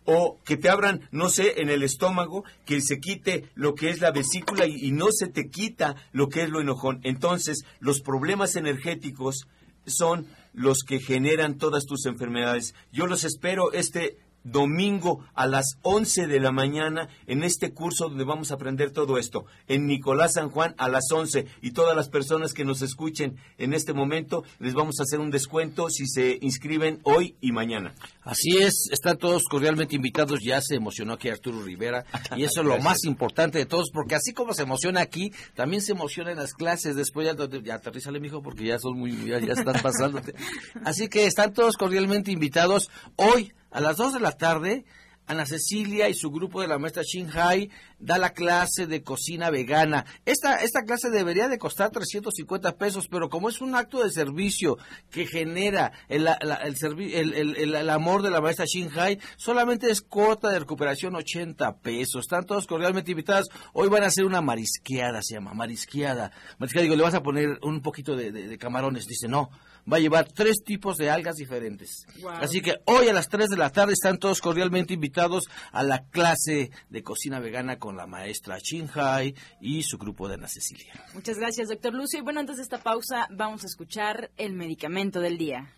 o 0.07 0.39
que 0.45 0.55
te 0.55 0.69
abran, 0.69 1.09
no 1.11 1.29
sé, 1.29 1.61
en 1.61 1.69
el 1.69 1.81
estómago, 1.81 2.43
que 2.63 2.79
se 2.79 2.99
quite 2.99 3.49
lo 3.55 3.73
que 3.73 3.89
es 3.89 4.01
la 4.01 4.11
vesícula 4.11 4.67
y, 4.67 4.75
y 4.75 4.91
no 4.91 5.07
se 5.11 5.27
te 5.27 5.49
quita 5.49 5.95
lo 6.11 6.29
que 6.29 6.43
es 6.43 6.49
lo 6.51 6.61
enojón. 6.61 6.99
Entonces, 7.03 7.65
los 7.79 8.01
problemas 8.01 8.55
energéticos 8.55 9.47
son 9.87 10.27
los 10.53 10.83
que 10.83 10.99
generan 10.99 11.57
todas 11.57 11.85
tus 11.85 12.05
enfermedades. 12.05 12.75
Yo 12.91 13.07
los 13.07 13.23
espero 13.23 13.71
este 13.73 14.17
domingo 14.45 15.25
a 15.33 15.47
las 15.47 15.77
11 15.81 16.27
de 16.27 16.39
la 16.39 16.51
mañana 16.51 17.09
en 17.27 17.43
este 17.43 17.73
curso 17.73 18.07
donde 18.09 18.23
vamos 18.23 18.51
a 18.51 18.53
aprender 18.53 18.91
todo 18.91 19.17
esto. 19.17 19.45
En 19.67 19.87
Nicolás 19.87 20.33
San 20.33 20.49
Juan 20.49 20.75
a 20.77 20.87
las 20.87 21.11
11 21.11 21.47
y 21.61 21.71
todas 21.71 21.95
las 21.95 22.09
personas 22.09 22.53
que 22.53 22.63
nos 22.63 22.81
escuchen 22.81 23.37
en 23.57 23.73
este 23.73 23.93
momento 23.93 24.43
les 24.59 24.73
vamos 24.73 24.99
a 24.99 25.03
hacer 25.03 25.19
un 25.19 25.31
descuento 25.31 25.89
si 25.89 26.07
se 26.07 26.37
inscriben 26.41 26.99
hoy 27.03 27.35
y 27.41 27.51
mañana. 27.51 27.93
Así 28.21 28.57
es, 28.57 28.87
están 28.91 29.17
todos 29.17 29.43
cordialmente 29.49 29.95
invitados. 29.95 30.39
Ya 30.43 30.61
se 30.61 30.75
emocionó 30.75 31.13
aquí 31.13 31.29
Arturo 31.29 31.61
Rivera 31.61 32.05
y 32.35 32.43
eso 32.43 32.61
es 32.61 32.67
lo 32.67 32.77
más 32.81 33.03
importante 33.03 33.57
de 33.57 33.65
todos 33.65 33.89
porque 33.91 34.15
así 34.15 34.33
como 34.33 34.53
se 34.53 34.63
emociona 34.63 35.01
aquí, 35.01 35.31
también 35.55 35.81
se 35.81 35.93
emociona 35.93 36.31
en 36.31 36.37
las 36.37 36.53
clases. 36.53 36.95
Después 36.95 37.27
ya, 37.27 37.61
ya 37.63 37.75
aterrízale, 37.75 38.19
mijo, 38.19 38.41
porque 38.41 38.65
ya 38.65 38.77
son 38.77 38.97
muy, 38.97 39.25
ya, 39.25 39.39
ya 39.39 39.53
están 39.53 39.81
pasándote. 39.81 40.35
Así 40.85 41.07
que 41.07 41.25
están 41.25 41.53
todos 41.53 41.77
cordialmente 41.77 42.31
invitados 42.31 42.89
hoy 43.15 43.53
a 43.75 43.81
las 43.81 43.97
2 43.97 44.13
de 44.13 44.19
la 44.21 44.31
tarde, 44.31 44.85
Ana 45.27 45.45
Cecilia 45.45 46.07
y 46.07 46.13
su 46.13 46.31
grupo 46.31 46.61
de 46.61 46.67
la 46.69 46.77
maestra 46.77 47.03
Shinhai 47.03 47.69
da 47.99 48.17
la 48.17 48.29
clase 48.29 48.87
de 48.87 49.03
cocina 49.03 49.49
vegana. 49.49 50.05
Esta, 50.23 50.61
esta 50.61 50.83
clase 50.83 51.09
debería 51.09 51.49
de 51.49 51.57
costar 51.57 51.89
350 51.89 52.77
pesos, 52.77 53.09
pero 53.09 53.27
como 53.27 53.49
es 53.49 53.59
un 53.59 53.75
acto 53.75 54.01
de 54.01 54.11
servicio 54.11 54.77
que 55.11 55.27
genera 55.27 55.91
el, 56.07 56.25
el, 56.25 57.75
el, 57.75 57.89
amor 57.89 58.21
de 58.21 58.29
la 58.29 58.39
maestra 58.39 58.65
Shinhai, 58.65 59.19
solamente 59.35 59.91
es 59.91 60.01
cuota 60.01 60.51
de 60.51 60.59
recuperación 60.59 61.13
80 61.13 61.79
pesos. 61.79 62.21
Están 62.21 62.45
todos 62.45 62.67
cordialmente 62.67 63.11
invitados. 63.11 63.49
Hoy 63.73 63.89
van 63.89 64.03
a 64.03 64.07
hacer 64.07 64.23
una 64.23 64.39
marisqueada, 64.39 65.21
se 65.21 65.33
llama, 65.33 65.53
marisqueada. 65.53 66.31
Marisqueada, 66.59 66.83
digo, 66.83 66.95
le 66.95 67.03
vas 67.03 67.13
a 67.13 67.23
poner 67.23 67.59
un 67.61 67.81
poquito 67.81 68.15
de, 68.15 68.31
de 68.31 68.57
camarones. 68.57 69.05
Dice, 69.05 69.27
no, 69.27 69.49
va 69.91 69.97
a 69.97 69.99
llevar 69.99 70.31
tres 70.31 70.63
tipos 70.63 70.97
de 70.97 71.09
algas 71.09 71.35
diferentes. 71.35 72.05
Así 72.41 72.61
que 72.61 72.75
hoy 72.85 73.07
a 73.07 73.13
las 73.13 73.29
3 73.29 73.49
de 73.49 73.57
la 73.57 73.69
tarde 73.69 73.93
están 73.93 74.17
todos 74.17 74.41
cordialmente 74.41 74.93
invitados 74.93 75.45
a 75.71 75.83
la 75.83 76.03
clase 76.05 76.71
de 76.89 77.03
cocina 77.03 77.39
vegana 77.39 77.77
con 77.77 77.95
la 77.95 78.07
maestra 78.07 78.57
Hai 78.95 79.35
y 79.61 79.83
su 79.83 79.97
grupo 79.97 80.27
de 80.27 80.35
Ana 80.35 80.47
Cecilia. 80.47 80.93
Muchas 81.13 81.37
gracias, 81.37 81.69
doctor 81.69 81.93
Lucio. 81.93 82.19
Y 82.19 82.21
bueno, 82.23 82.39
antes 82.39 82.57
de 82.57 82.63
esta 82.63 82.79
pausa 82.79 83.27
vamos 83.31 83.63
a 83.63 83.67
escuchar 83.67 84.31
el 84.37 84.53
medicamento 84.53 85.19
del 85.19 85.37
día. 85.37 85.73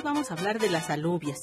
Hoy 0.00 0.04
vamos 0.04 0.30
a 0.30 0.34
hablar 0.34 0.58
de 0.58 0.70
las 0.70 0.88
alubias. 0.88 1.40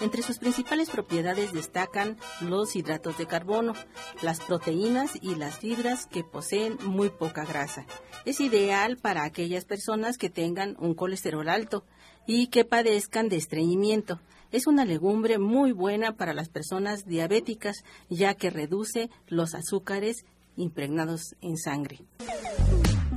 Entre 0.00 0.22
sus 0.22 0.38
principales 0.38 0.88
propiedades 0.88 1.52
destacan 1.52 2.16
los 2.40 2.74
hidratos 2.74 3.18
de 3.18 3.26
carbono, 3.26 3.74
las 4.22 4.40
proteínas 4.40 5.10
y 5.20 5.34
las 5.34 5.58
fibras 5.58 6.06
que 6.06 6.24
poseen 6.24 6.78
muy 6.86 7.10
poca 7.10 7.44
grasa. 7.44 7.84
Es 8.24 8.40
ideal 8.40 8.96
para 8.96 9.24
aquellas 9.24 9.66
personas 9.66 10.16
que 10.16 10.30
tengan 10.30 10.74
un 10.78 10.94
colesterol 10.94 11.50
alto 11.50 11.84
y 12.26 12.46
que 12.46 12.64
padezcan 12.64 13.28
de 13.28 13.36
estreñimiento. 13.36 14.22
Es 14.52 14.66
una 14.66 14.86
legumbre 14.86 15.38
muy 15.38 15.72
buena 15.72 16.16
para 16.16 16.32
las 16.32 16.48
personas 16.48 17.04
diabéticas 17.04 17.76
ya 18.08 18.32
que 18.32 18.48
reduce 18.48 19.10
los 19.26 19.54
azúcares 19.54 20.24
impregnados 20.56 21.36
en 21.42 21.58
sangre. 21.58 21.98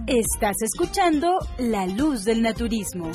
Estás 0.06 0.58
escuchando 0.62 1.38
La 1.58 1.88
Luz 1.88 2.26
del 2.26 2.42
Naturismo. 2.42 3.10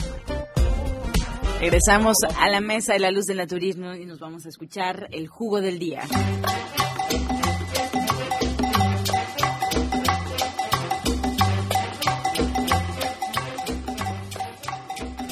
Regresamos 1.59 2.17
a 2.39 2.51
la 2.51 2.61
mesa 2.61 2.93
de 2.93 2.99
la 2.99 3.11
luz 3.11 3.25
del 3.25 3.39
naturismo 3.39 3.95
y 3.95 4.05
nos 4.05 4.21
vamos 4.21 4.45
a 4.45 4.51
escuchar 4.51 5.09
el 5.11 5.27
jugo 5.27 5.63
del 5.63 5.79
día. 5.79 6.03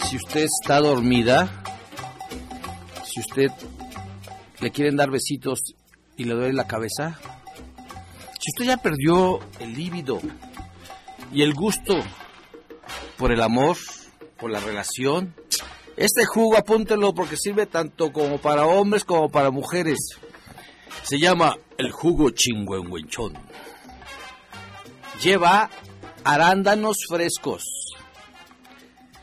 Si 0.02 0.16
usted 0.16 0.44
está 0.44 0.80
dormida, 0.80 1.62
si 3.04 3.20
usted 3.20 3.48
le 4.60 4.70
quieren 4.70 4.96
dar 4.96 5.10
besitos 5.10 5.74
y 6.16 6.24
le 6.24 6.32
duele 6.32 6.54
la 6.54 6.66
cabeza, 6.66 7.18
si 8.40 8.50
usted 8.50 8.64
ya 8.64 8.78
perdió 8.78 9.40
el 9.60 9.74
líbido 9.74 10.20
y 11.30 11.42
el 11.42 11.52
gusto 11.52 11.94
por 13.18 13.30
el 13.30 13.42
amor, 13.42 13.76
por 14.38 14.50
la 14.50 14.60
relación, 14.60 15.34
este 15.96 16.24
jugo 16.24 16.56
apúntelo 16.56 17.14
porque 17.14 17.36
sirve 17.36 17.66
tanto 17.66 18.12
como 18.12 18.38
para 18.38 18.66
hombres 18.66 19.04
como 19.04 19.30
para 19.30 19.50
mujeres. 19.50 19.98
Se 21.02 21.18
llama 21.18 21.56
el 21.78 21.92
jugo 21.92 22.30
chingüengüenchón. 22.30 23.34
Lleva 25.22 25.70
arándanos 26.24 26.96
frescos, 27.08 27.64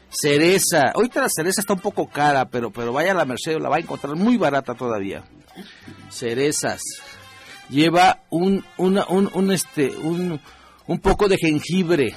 cereza. 0.09 0.91
Ahorita 0.93 1.21
la 1.21 1.29
cereza 1.29 1.61
está 1.61 1.73
un 1.73 1.79
poco 1.79 2.07
cara, 2.07 2.49
pero, 2.49 2.71
pero 2.71 2.93
vaya 2.93 3.11
a 3.11 3.15
la 3.15 3.25
Merced, 3.25 3.59
la 3.59 3.69
va 3.69 3.77
a 3.77 3.79
encontrar 3.79 4.15
muy 4.15 4.37
barata 4.37 4.73
todavía. 4.75 5.23
Cerezas. 6.09 6.81
Lleva 7.69 8.23
un, 8.29 8.65
un, 8.77 9.51
este, 9.51 9.89
un, 9.89 10.39
un 10.87 10.99
poco 10.99 11.27
de 11.27 11.37
jengibre 11.37 12.15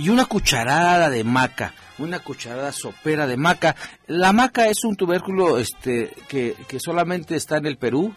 y 0.00 0.08
una 0.08 0.24
cucharada 0.24 1.10
de 1.10 1.24
maca 1.24 1.74
una 2.00 2.20
cucharada 2.20 2.72
sopera 2.72 3.26
de 3.26 3.36
maca. 3.36 3.76
La 4.06 4.32
maca 4.32 4.68
es 4.68 4.84
un 4.84 4.96
tubérculo 4.96 5.58
este, 5.58 6.10
que, 6.28 6.54
que 6.66 6.80
solamente 6.80 7.36
está 7.36 7.58
en 7.58 7.66
el 7.66 7.76
Perú 7.76 8.14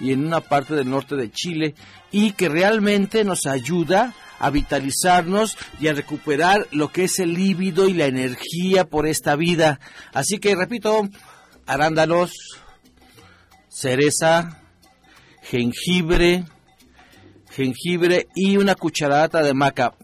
y 0.00 0.12
en 0.12 0.26
una 0.26 0.40
parte 0.40 0.74
del 0.74 0.88
norte 0.88 1.14
de 1.16 1.30
Chile 1.30 1.74
y 2.10 2.32
que 2.32 2.48
realmente 2.48 3.24
nos 3.24 3.46
ayuda 3.46 4.14
a 4.38 4.50
vitalizarnos 4.50 5.58
y 5.80 5.88
a 5.88 5.92
recuperar 5.92 6.66
lo 6.70 6.88
que 6.88 7.04
es 7.04 7.18
el 7.18 7.34
líbido 7.34 7.88
y 7.88 7.92
la 7.92 8.06
energía 8.06 8.84
por 8.84 9.06
esta 9.06 9.36
vida. 9.36 9.80
Así 10.12 10.38
que 10.38 10.54
repito, 10.54 11.08
arándanos, 11.66 12.32
cereza, 13.68 14.62
jengibre, 15.42 16.44
jengibre 17.50 18.28
y 18.34 18.56
una 18.56 18.74
cucharada 18.74 19.42
de 19.42 19.52
maca 19.52 19.94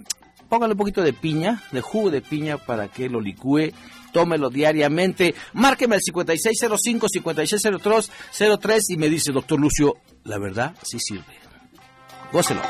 póngale 0.54 0.74
un 0.74 0.78
poquito 0.78 1.02
de 1.02 1.12
piña, 1.12 1.64
de 1.72 1.80
jugo 1.80 2.12
de 2.12 2.22
piña 2.22 2.58
para 2.58 2.86
que 2.86 3.08
lo 3.08 3.20
licúe, 3.20 3.72
tómelo 4.12 4.50
diariamente. 4.50 5.34
Márqueme 5.52 5.96
al 5.96 6.00
5605-5603 6.00 8.82
y 8.90 8.96
me 8.96 9.08
dice, 9.08 9.32
doctor 9.32 9.58
Lucio, 9.58 9.96
la 10.22 10.38
verdad 10.38 10.76
sí 10.80 11.00
sirve. 11.00 11.40
Gócelo. 12.30 12.60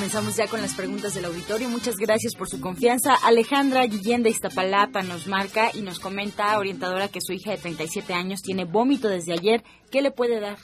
Comenzamos 0.00 0.34
ya 0.34 0.46
con 0.46 0.62
las 0.62 0.74
preguntas 0.74 1.12
del 1.12 1.26
auditorio. 1.26 1.68
Muchas 1.68 1.96
gracias 1.96 2.34
por 2.34 2.48
su 2.48 2.58
confianza. 2.58 3.14
Alejandra 3.22 3.84
Guillén 3.84 4.22
de 4.22 4.30
Iztapalapa 4.30 5.02
nos 5.02 5.26
marca 5.26 5.72
y 5.74 5.82
nos 5.82 5.98
comenta, 5.98 6.58
orientadora, 6.58 7.08
que 7.08 7.20
su 7.20 7.34
hija 7.34 7.50
de 7.50 7.58
37 7.58 8.14
años 8.14 8.40
tiene 8.40 8.64
vómito 8.64 9.08
desde 9.08 9.34
ayer. 9.34 9.62
¿Qué 9.90 10.00
le 10.00 10.10
puede 10.10 10.40
dar? 10.40 10.56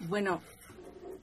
bueno, 0.00 0.42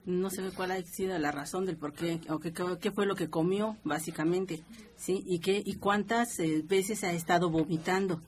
no 0.04 0.28
sé 0.30 0.42
cuál 0.56 0.72
ha 0.72 0.82
sido 0.82 1.16
la 1.16 1.30
razón 1.30 1.64
del 1.64 1.76
por 1.76 1.92
qué, 1.92 2.18
o 2.28 2.40
qué, 2.40 2.90
fue 2.90 3.06
lo 3.06 3.14
que 3.14 3.30
comió, 3.30 3.76
básicamente, 3.84 4.64
¿sí? 4.96 5.22
Y, 5.28 5.38
qué, 5.38 5.62
y 5.64 5.76
cuántas 5.76 6.40
eh, 6.40 6.64
veces 6.64 7.04
ha 7.04 7.12
estado 7.12 7.50
vomitando. 7.50 8.20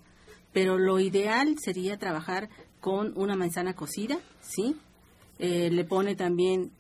Pero 0.53 0.79
lo 0.79 1.01
ideal 1.01 1.57
sería 1.59 1.99
trabajar 1.99 2.49
con 2.81 3.13
una 3.17 3.35
manzana 3.35 3.75
cocida, 3.75 4.21
¿sí? 4.41 4.77
Eh, 5.41 5.71
le 5.73 5.85
pone 5.85 6.15
también 6.15 6.71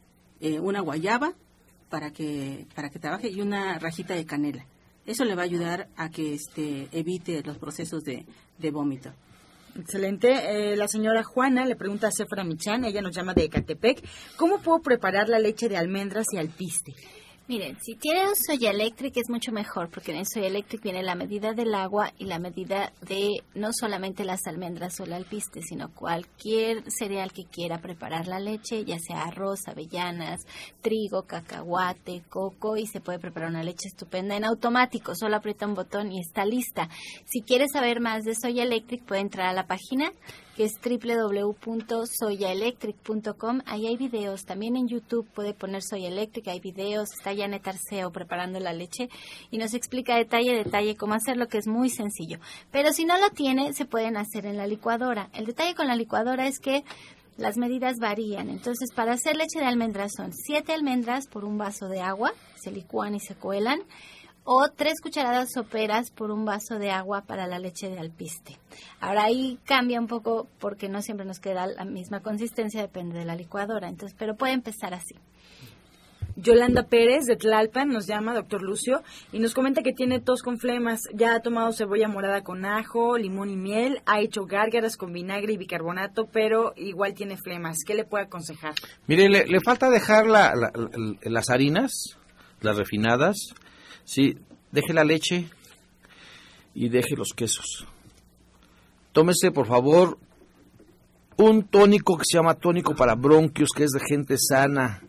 eh, 0.41 0.61
una 0.61 0.81
guayaba 0.81 1.33
para 1.89 2.13
que, 2.13 2.67
para 2.75 2.91
que 2.91 2.99
trabaje 2.99 3.29
y 3.29 3.41
una 3.41 3.79
rajita 3.79 4.15
de 4.15 4.27
canela. 4.27 4.67
Eso 5.07 5.25
le 5.25 5.35
va 5.35 5.43
a 5.43 5.47
ayudar 5.47 5.89
a 5.97 6.11
que 6.11 6.35
este, 6.35 6.89
evite 6.93 7.43
los 7.43 7.57
procesos 7.59 8.05
de, 8.05 8.27
de 8.59 8.71
vómito. 8.71 9.11
Excelente. 9.79 10.73
Eh, 10.73 10.77
la 10.77 10.89
señora 10.89 11.23
Juana 11.23 11.65
le 11.65 11.77
pregunta 11.77 12.09
a 12.09 12.11
Sefra 12.11 12.45
Michan, 12.45 12.85
ella 12.85 13.01
nos 13.01 13.15
llama 13.15 13.33
de 13.33 13.45
Ecatepec, 13.45 14.03
¿cómo 14.37 14.59
puedo 14.59 14.81
preparar 14.81 15.29
la 15.29 15.39
leche 15.39 15.69
de 15.69 15.77
almendras 15.77 16.27
y 16.33 16.39
alpiste? 16.39 16.95
Miren, 17.49 17.79
si 17.81 17.95
tiene 17.95 18.29
un 18.29 18.37
soya 18.37 18.73
electric 18.73 19.17
es 19.17 19.31
mucho 19.31 19.53
mejor, 19.53 19.89
porque 19.89 20.13
en 20.13 20.19
el 20.19 20.27
soya 20.27 20.49
electric 20.49 20.83
viene 20.83 21.03
la 21.03 21.15
medida 21.15 21.55
del 21.55 21.75
agua 21.75 22.13
y 22.19 22.27
la 22.27 22.39
medida 22.39 22.93
de 23.01 23.43
no 23.55 23.71
solamente 23.73 24.23
las 24.23 24.47
almendras 24.47 25.01
o 25.01 25.05
el 25.05 25.15
alpiste, 25.15 25.63
sino 25.63 25.91
cualquier 25.95 26.85
cereal 26.91 27.33
que 27.33 27.45
quiera 27.45 27.79
preparar 27.79 28.27
la 28.27 28.39
leche, 28.39 28.85
ya 28.85 28.99
sea 28.99 29.23
arroz, 29.23 29.67
avellanas, 29.67 30.41
trigo, 30.83 31.23
cacahuate, 31.23 32.23
coco, 32.29 32.77
y 32.77 32.87
se 32.87 33.01
puede 33.01 33.19
preparar 33.19 33.49
una 33.49 33.63
leche 33.63 33.89
estupenda 33.89 34.37
en 34.37 34.45
automático. 34.45 35.15
Solo 35.15 35.37
aprieta 35.37 35.67
un 35.67 35.73
botón 35.73 36.13
y 36.13 36.21
está 36.21 36.45
lista. 36.45 36.91
Si 37.25 37.41
quiere 37.41 37.67
saber 37.73 38.01
más 38.01 38.25
de 38.25 38.35
soya 38.35 38.65
electric, 38.65 39.07
puede 39.07 39.23
entrar 39.23 39.47
a 39.47 39.55
la 39.55 39.67
página 39.67 40.13
que 40.59 40.65
es 40.65 40.75
www.soyaelectric.com. 40.83 43.61
Ahí 43.65 43.87
hay 43.87 43.97
videos. 43.97 44.45
También 44.45 44.75
en 44.75 44.89
YouTube 44.89 45.29
puede 45.33 45.55
poner 45.55 45.85
Soya 45.85 46.09
Electric, 46.09 46.49
hay 46.49 46.59
videos. 46.59 47.13
Está 47.13 47.33
Janet 47.33 47.69
Arceo 47.69 48.11
preparando 48.11 48.59
la 48.59 48.73
leche 48.73 49.09
y 49.53 49.59
nos 49.59 49.73
explica 49.73 50.17
detalle 50.17 50.51
a 50.51 50.65
detalle 50.65 50.97
cómo 50.97 51.15
hacerlo, 51.15 51.47
que 51.47 51.59
es 51.59 51.69
muy 51.69 51.91
sencillo. 51.91 52.41
Pero 52.73 52.93
si 52.93 53.05
no 53.05 53.21
lo 53.21 53.31
tiene, 53.31 53.73
se 53.73 53.85
pueden 53.85 54.17
hacer 54.17 54.47
en 54.47 54.57
la 54.57 54.67
licuadora. 54.67 55.31
El 55.33 55.47
detalle 55.47 55.77
con 55.77 55.87
la 55.87 55.95
licuadora 55.95 56.49
es 56.49 56.59
que 56.59 56.83
las 57.37 57.57
medidas 57.57 57.99
varían. 58.01 58.51
Entonces, 58.51 58.91
para 58.93 59.13
hacer 59.13 59.37
leche 59.37 59.61
de 59.61 59.67
almendras 59.67 60.11
son 60.17 60.33
7 60.33 60.73
almendras 60.73 61.29
por 61.29 61.45
un 61.45 61.57
vaso 61.57 61.87
de 61.87 62.01
agua, 62.01 62.33
se 62.57 62.73
licúan 62.73 63.15
y 63.15 63.21
se 63.21 63.37
cuelan 63.37 63.85
o 64.51 64.71
tres 64.71 65.03
cucharadas 65.03 65.53
soperas 65.53 66.11
por 66.11 66.31
un 66.31 66.47
vaso 66.47 66.79
de 66.79 66.91
agua 66.91 67.21
para 67.27 67.47
la 67.47 67.59
leche 67.59 67.91
de 67.91 67.99
alpiste. 67.99 68.57
Ahora 68.99 69.25
ahí 69.25 69.59
cambia 69.67 70.01
un 70.01 70.07
poco 70.07 70.49
porque 70.59 70.89
no 70.89 71.03
siempre 71.03 71.27
nos 71.27 71.39
queda 71.39 71.67
la 71.67 71.85
misma 71.85 72.21
consistencia, 72.21 72.81
depende 72.81 73.19
de 73.19 73.27
la 73.27 73.37
licuadora, 73.37 73.91
entonces, 73.91 74.17
pero 74.19 74.37
puede 74.37 74.55
empezar 74.55 74.95
así. 74.95 75.17
Yolanda 76.37 76.85
Pérez 76.85 77.27
de 77.27 77.37
Tlalpan 77.37 77.91
nos 77.91 78.07
llama, 78.07 78.33
doctor 78.33 78.63
Lucio, 78.63 79.03
y 79.33 79.39
nos 79.39 79.53
comenta 79.53 79.83
que 79.83 79.93
tiene 79.93 80.19
tos 80.19 80.43
con 80.43 80.57
flemas. 80.59 81.01
Ya 81.13 81.35
ha 81.35 81.43
tomado 81.43 81.71
cebolla 81.73 82.09
morada 82.09 82.43
con 82.43 82.65
ajo, 82.65 83.19
limón 83.19 83.51
y 83.51 83.57
miel, 83.57 84.01
ha 84.07 84.21
hecho 84.21 84.47
gárgaras 84.47 84.97
con 84.97 85.13
vinagre 85.13 85.53
y 85.53 85.59
bicarbonato, 85.59 86.27
pero 86.33 86.73
igual 86.75 87.13
tiene 87.13 87.37
flemas. 87.37 87.81
¿Qué 87.87 87.95
le 87.95 88.05
puede 88.05 88.25
aconsejar? 88.25 88.73
Mire, 89.07 89.29
le, 89.29 89.61
falta 89.61 89.91
dejar 89.91 90.27
las 90.27 91.51
harinas, 91.51 92.17
las 92.63 92.79
refinadas, 92.79 93.53
Sí, 94.09 94.39
deje 94.73 94.95
la 94.95 95.05
leche 95.05 95.51
y 96.73 96.89
deje 96.89 97.15
los 97.15 97.35
quesos. 97.37 97.87
Tómese, 99.13 99.51
por 99.51 99.67
favor, 99.67 100.19
un 101.37 101.65
tónico 101.65 102.17
que 102.17 102.25
se 102.27 102.39
llama 102.39 102.55
tónico 102.55 102.95
para 102.95 103.17
bronquios, 103.17 103.69
que 103.77 103.85
es 103.85 103.91
de 103.91 104.01
gente 104.01 104.39
sana. 104.39 105.03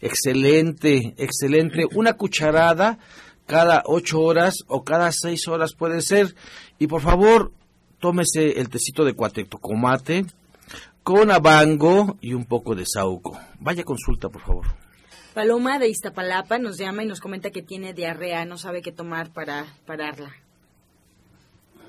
Excelente, 0.00 1.14
excelente. 1.16 1.84
Una 1.96 2.12
cucharada 2.12 3.00
cada 3.44 3.82
ocho 3.86 4.20
horas 4.20 4.58
o 4.68 4.84
cada 4.84 5.10
seis 5.10 5.48
horas 5.48 5.74
puede 5.74 6.00
ser. 6.00 6.36
Y 6.78 6.86
por 6.86 7.00
favor, 7.00 7.50
tómese 7.98 8.60
el 8.60 8.68
tecito 8.68 9.04
de 9.04 9.14
cuatectocomate 9.14 10.26
con 11.02 11.32
abango 11.32 12.18
y 12.20 12.34
un 12.34 12.44
poco 12.44 12.76
de 12.76 12.84
sauco. 12.86 13.36
Vaya 13.58 13.82
consulta, 13.82 14.28
por 14.28 14.42
favor. 14.42 14.83
Paloma 15.34 15.80
de 15.80 15.88
Iztapalapa 15.88 16.58
nos 16.58 16.78
llama 16.78 17.02
y 17.02 17.06
nos 17.06 17.20
comenta 17.20 17.50
que 17.50 17.60
tiene 17.60 17.92
diarrea, 17.92 18.44
no 18.44 18.56
sabe 18.56 18.82
qué 18.82 18.92
tomar 18.92 19.32
para 19.32 19.66
pararla. 19.84 20.32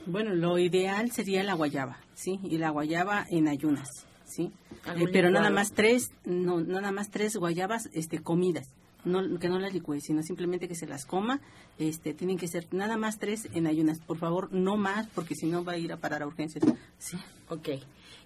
Bueno, 0.08 0.34
lo 0.34 0.58
ideal 0.58 1.12
sería 1.12 1.44
la 1.44 1.54
guayaba, 1.54 2.00
¿sí? 2.16 2.40
Y 2.44 2.58
la 2.58 2.72
guayaba 2.72 3.24
en 3.30 3.48
ayunas, 3.48 4.08
¿sí? 4.26 4.52
Eh, 4.98 5.06
pero 5.14 5.30
nada 5.30 5.52
más 5.52 5.74
tres, 5.74 6.12
no, 6.26 6.60
nada 6.62 6.92
más 6.92 7.12
tres 7.12 7.36
guayabas 7.36 7.88
este, 7.94 8.20
comidas. 8.20 8.68
No, 9.06 9.40
que 9.40 9.50
no 9.50 9.60
las 9.60 9.74
licúe, 9.74 10.00
sino 10.02 10.24
simplemente 10.24 10.68
que 10.68 10.76
se 10.76 10.88
las 10.88 11.06
coma. 11.06 11.40
Este, 11.78 12.14
tienen 12.14 12.38
que 12.38 12.48
ser 12.48 12.68
nada 12.72 12.98
más 12.98 13.20
tres 13.20 13.48
en 13.54 13.68
ayunas. 13.68 14.00
Por 14.00 14.18
favor, 14.18 14.52
no 14.52 14.78
más, 14.78 15.08
porque 15.14 15.36
si 15.36 15.46
no 15.46 15.64
va 15.64 15.74
a 15.74 15.78
ir 15.78 15.94
a 15.94 15.98
parar 15.98 16.24
a 16.24 16.28
urgencias. 16.28 16.64
Sí, 16.98 17.18
ok. 17.50 17.70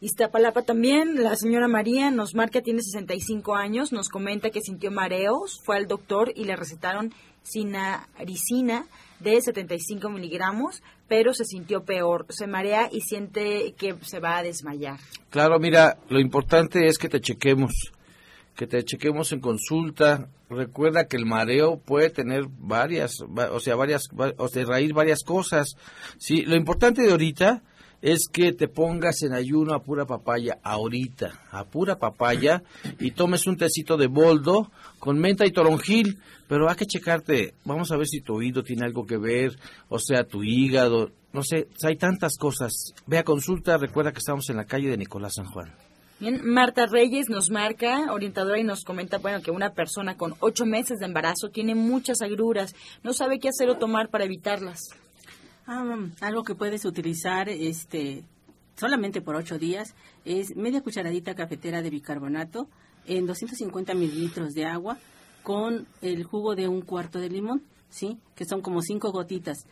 Iztapalapa 0.01 0.61
también, 0.61 1.21
la 1.21 1.35
señora 1.35 1.67
María 1.67 2.09
nos 2.09 2.33
marca, 2.33 2.61
tiene 2.61 2.81
65 2.81 3.55
años, 3.55 3.91
nos 3.91 4.07
comenta 4.07 4.49
que 4.49 4.61
sintió 4.61 4.91
mareos, 4.91 5.59
fue 5.65 5.75
al 5.75 5.87
doctor 5.87 6.31
y 6.33 6.45
le 6.45 6.55
recetaron 6.55 7.13
sinaricina 7.43 8.85
de 9.19 9.41
75 9.41 10.09
miligramos, 10.09 10.81
pero 11.09 11.33
se 11.33 11.43
sintió 11.43 11.83
peor, 11.83 12.25
se 12.29 12.47
marea 12.47 12.87
y 12.91 13.01
siente 13.01 13.73
que 13.77 13.95
se 14.01 14.19
va 14.19 14.37
a 14.37 14.43
desmayar. 14.43 14.99
Claro, 15.29 15.59
mira, 15.59 15.97
lo 16.07 16.21
importante 16.21 16.87
es 16.87 16.97
que 16.97 17.09
te 17.09 17.19
chequemos, 17.19 17.73
que 18.59 18.67
te 18.67 18.83
chequemos 18.83 19.31
en 19.31 19.39
consulta. 19.39 20.27
Recuerda 20.49 21.07
que 21.07 21.15
el 21.15 21.25
mareo 21.25 21.79
puede 21.79 22.09
tener 22.09 22.43
varias, 22.49 23.21
o 23.21 23.59
sea, 23.61 23.77
varias, 23.77 24.09
o 24.37 24.47
sea, 24.49 24.65
raíz 24.65 24.91
varias 24.91 25.23
cosas. 25.23 25.77
Sí, 26.17 26.41
lo 26.41 26.57
importante 26.57 27.01
de 27.03 27.11
ahorita 27.11 27.63
es 28.01 28.27
que 28.27 28.51
te 28.51 28.67
pongas 28.67 29.21
en 29.21 29.31
ayuno 29.31 29.73
a 29.73 29.81
pura 29.81 30.05
papaya 30.05 30.59
ahorita, 30.61 31.39
a 31.51 31.69
pura 31.69 31.99
papaya, 31.99 32.61
y 32.99 33.11
tomes 33.11 33.47
un 33.47 33.55
tecito 33.55 33.95
de 33.95 34.07
boldo 34.07 34.69
con 34.99 35.17
menta 35.17 35.45
y 35.45 35.51
toronjil, 35.51 36.19
pero 36.49 36.69
hay 36.69 36.75
que 36.75 36.85
checarte, 36.85 37.53
vamos 37.63 37.93
a 37.93 37.97
ver 37.97 38.07
si 38.07 38.19
tu 38.19 38.35
oído 38.35 38.61
tiene 38.61 38.83
algo 38.83 39.05
que 39.05 39.17
ver, 39.17 39.57
o 39.87 39.99
sea, 39.99 40.25
tu 40.25 40.43
hígado, 40.43 41.11
no 41.31 41.43
sé, 41.43 41.69
hay 41.87 41.95
tantas 41.95 42.35
cosas. 42.37 42.93
Ve 43.07 43.19
a 43.19 43.23
consulta, 43.23 43.77
recuerda 43.77 44.11
que 44.11 44.19
estamos 44.19 44.49
en 44.49 44.57
la 44.57 44.65
calle 44.65 44.89
de 44.89 44.97
Nicolás 44.97 45.35
San 45.35 45.45
Juan. 45.45 45.88
Bien, 46.19 46.41
Marta 46.43 46.85
Reyes 46.85 47.29
nos 47.29 47.49
marca, 47.49 48.11
orientadora, 48.11 48.59
y 48.59 48.63
nos 48.65 48.83
comenta, 48.83 49.19
bueno, 49.19 49.41
que 49.41 49.51
una 49.51 49.73
persona 49.73 50.17
con 50.17 50.35
ocho 50.41 50.65
meses 50.65 50.99
de 50.99 51.05
embarazo 51.05 51.47
tiene 51.47 51.75
muchas 51.75 52.21
agruras, 52.21 52.75
no 53.03 53.13
sabe 53.13 53.39
qué 53.39 53.47
hacer 53.47 53.69
o 53.69 53.77
tomar 53.77 54.09
para 54.09 54.25
evitarlas. 54.25 54.81
Ah, 55.65 55.97
algo 56.19 56.43
que 56.43 56.55
puedes 56.55 56.83
utilizar 56.83 57.47
este, 57.47 58.25
solamente 58.75 59.21
por 59.21 59.37
ocho 59.37 59.57
días 59.57 59.95
es 60.25 60.57
media 60.57 60.81
cucharadita 60.81 61.35
cafetera 61.35 61.81
de 61.81 61.89
bicarbonato 61.89 62.67
en 63.05 63.25
250 63.25 63.93
mililitros 63.93 64.53
de 64.53 64.65
agua 64.65 64.97
con 65.41 65.87
el 66.01 66.25
jugo 66.25 66.53
de 66.53 66.67
un 66.67 66.81
cuarto 66.81 67.19
de 67.19 67.29
limón, 67.29 67.63
¿sí? 67.89 68.17
Que 68.35 68.43
son 68.43 68.61
como 68.61 68.81
cinco 68.81 69.13
gotitas. 69.13 69.67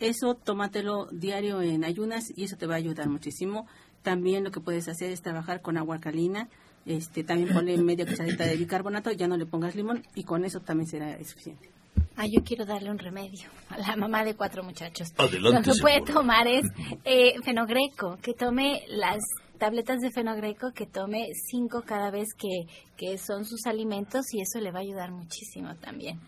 Eso 0.00 0.36
tómatelo 0.36 1.08
diario 1.12 1.60
en 1.60 1.84
ayunas 1.84 2.32
y 2.34 2.44
eso 2.44 2.56
te 2.56 2.66
va 2.66 2.74
a 2.74 2.78
ayudar 2.78 3.10
muchísimo. 3.10 3.66
También 4.02 4.44
lo 4.44 4.50
que 4.50 4.60
puedes 4.60 4.88
hacer 4.88 5.10
es 5.10 5.22
trabajar 5.22 5.62
con 5.62 5.76
agua 5.76 5.98
calina. 5.98 6.48
Este, 6.84 7.22
también 7.22 7.52
ponle 7.52 7.76
media 7.78 8.04
cucharadita 8.04 8.44
de 8.44 8.56
bicarbonato, 8.56 9.12
ya 9.12 9.28
no 9.28 9.36
le 9.36 9.46
pongas 9.46 9.76
limón 9.76 10.02
y 10.16 10.24
con 10.24 10.44
eso 10.44 10.60
también 10.60 10.88
será 10.88 11.16
suficiente. 11.22 11.70
Ah, 12.16 12.26
yo 12.26 12.42
quiero 12.42 12.64
darle 12.64 12.90
un 12.90 12.98
remedio 12.98 13.48
a 13.68 13.78
la 13.78 13.96
mamá 13.96 14.24
de 14.24 14.34
cuatro 14.34 14.62
muchachos. 14.62 15.12
Lo 15.40 15.62
que 15.62 15.72
puede 15.80 16.02
tomar 16.02 16.46
es 16.46 16.64
eh, 17.04 17.34
fenogreco, 17.44 18.18
que 18.20 18.34
tome 18.34 18.82
las 18.88 19.18
tabletas 19.58 20.00
de 20.00 20.10
fenogreco, 20.10 20.72
que 20.72 20.86
tome 20.86 21.28
cinco 21.48 21.82
cada 21.86 22.10
vez 22.10 22.28
que, 22.36 22.66
que 22.96 23.16
son 23.18 23.44
sus 23.44 23.66
alimentos 23.66 24.26
y 24.34 24.40
eso 24.40 24.58
le 24.60 24.72
va 24.72 24.80
a 24.80 24.82
ayudar 24.82 25.12
muchísimo 25.12 25.74
también. 25.76 26.20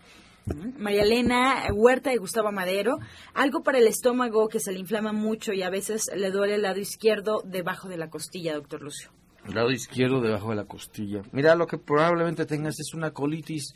María 0.77 1.03
Elena 1.03 1.67
Huerta 1.73 2.11
de 2.11 2.17
Gustavo 2.17 2.51
Madero, 2.51 2.97
algo 3.33 3.63
para 3.63 3.79
el 3.79 3.87
estómago 3.87 4.47
que 4.47 4.59
se 4.59 4.71
le 4.71 4.79
inflama 4.79 5.11
mucho 5.11 5.53
y 5.53 5.63
a 5.63 5.69
veces 5.69 6.09
le 6.15 6.31
duele 6.31 6.55
el 6.55 6.61
lado 6.61 6.79
izquierdo 6.79 7.41
debajo 7.45 7.87
de 7.87 7.97
la 7.97 8.09
costilla, 8.09 8.53
doctor 8.53 8.81
Lucio. 8.81 9.09
El 9.47 9.55
lado 9.55 9.71
izquierdo 9.71 10.21
debajo 10.21 10.49
de 10.49 10.55
la 10.55 10.65
costilla. 10.65 11.21
Mira, 11.31 11.55
lo 11.55 11.67
que 11.67 11.77
probablemente 11.77 12.45
tengas 12.45 12.79
es 12.79 12.93
una 12.93 13.11
colitis 13.11 13.73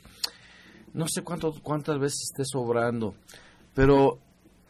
no 0.93 1.07
sé 1.07 1.21
cuánto, 1.21 1.53
cuántas 1.61 1.99
veces 1.99 2.29
esté 2.31 2.45
sobrando, 2.45 3.15
pero 3.73 4.19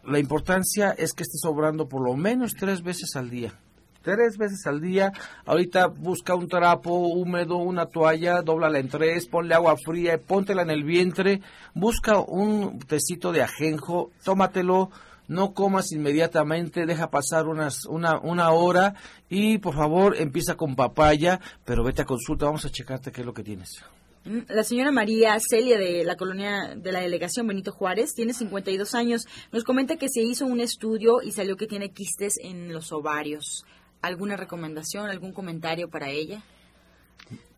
la 0.05 0.19
importancia 0.19 0.91
es 0.91 1.13
que 1.13 1.23
esté 1.23 1.37
sobrando 1.37 1.87
por 1.87 2.01
lo 2.01 2.15
menos 2.15 2.53
tres 2.55 2.81
veces 2.81 3.15
al 3.15 3.29
día. 3.29 3.53
Tres 4.01 4.37
veces 4.37 4.65
al 4.65 4.79
día. 4.79 5.11
Ahorita 5.45 5.87
busca 5.87 6.35
un 6.35 6.47
trapo 6.47 6.91
húmedo, 6.91 7.57
una 7.57 7.85
toalla, 7.85 8.41
dóblala 8.41 8.79
en 8.79 8.87
tres, 8.87 9.27
ponle 9.27 9.55
agua 9.55 9.75
fría, 9.77 10.17
póntela 10.17 10.61
en 10.61 10.71
el 10.71 10.83
vientre, 10.83 11.41
busca 11.73 12.19
un 12.19 12.79
tecito 12.79 13.31
de 13.31 13.43
ajenjo, 13.43 14.11
tómatelo, 14.23 14.89
no 15.27 15.53
comas 15.53 15.91
inmediatamente, 15.91 16.85
deja 16.85 17.11
pasar 17.11 17.47
unas, 17.47 17.85
una, 17.85 18.19
una 18.19 18.51
hora 18.51 18.95
y 19.29 19.59
por 19.59 19.75
favor 19.75 20.15
empieza 20.17 20.55
con 20.55 20.75
papaya, 20.75 21.39
pero 21.65 21.83
vete 21.83 22.01
a 22.01 22.05
consulta, 22.05 22.45
vamos 22.45 22.65
a 22.65 22.71
checarte 22.71 23.11
qué 23.11 23.21
es 23.21 23.27
lo 23.27 23.33
que 23.33 23.43
tienes. 23.43 23.83
Mm, 24.25 24.39
la 24.49 24.63
señora 24.63 24.91
María 24.91 25.37
Celia 25.39 25.77
de 25.77 26.03
la 26.03 26.15
colonia 26.15 26.75
de 26.75 26.91
la 26.91 27.01
delegación 27.01 27.47
Benito 27.47 27.71
Juárez 27.71 28.13
tiene 28.15 28.33
52 28.33 28.95
años. 28.95 29.27
Nos 29.51 29.63
comenta 29.63 29.97
que 29.97 30.09
se 30.09 30.21
hizo 30.21 30.45
un 30.45 30.59
estudio 30.59 31.21
y 31.21 31.31
salió 31.31 31.55
que 31.55 31.67
tiene 31.67 31.91
quistes 31.91 32.37
en 32.41 32.73
los 32.73 32.91
ovarios. 32.91 33.65
¿Alguna 34.01 34.37
recomendación, 34.37 35.09
algún 35.09 35.33
comentario 35.33 35.89
para 35.89 36.09
ella? 36.09 36.41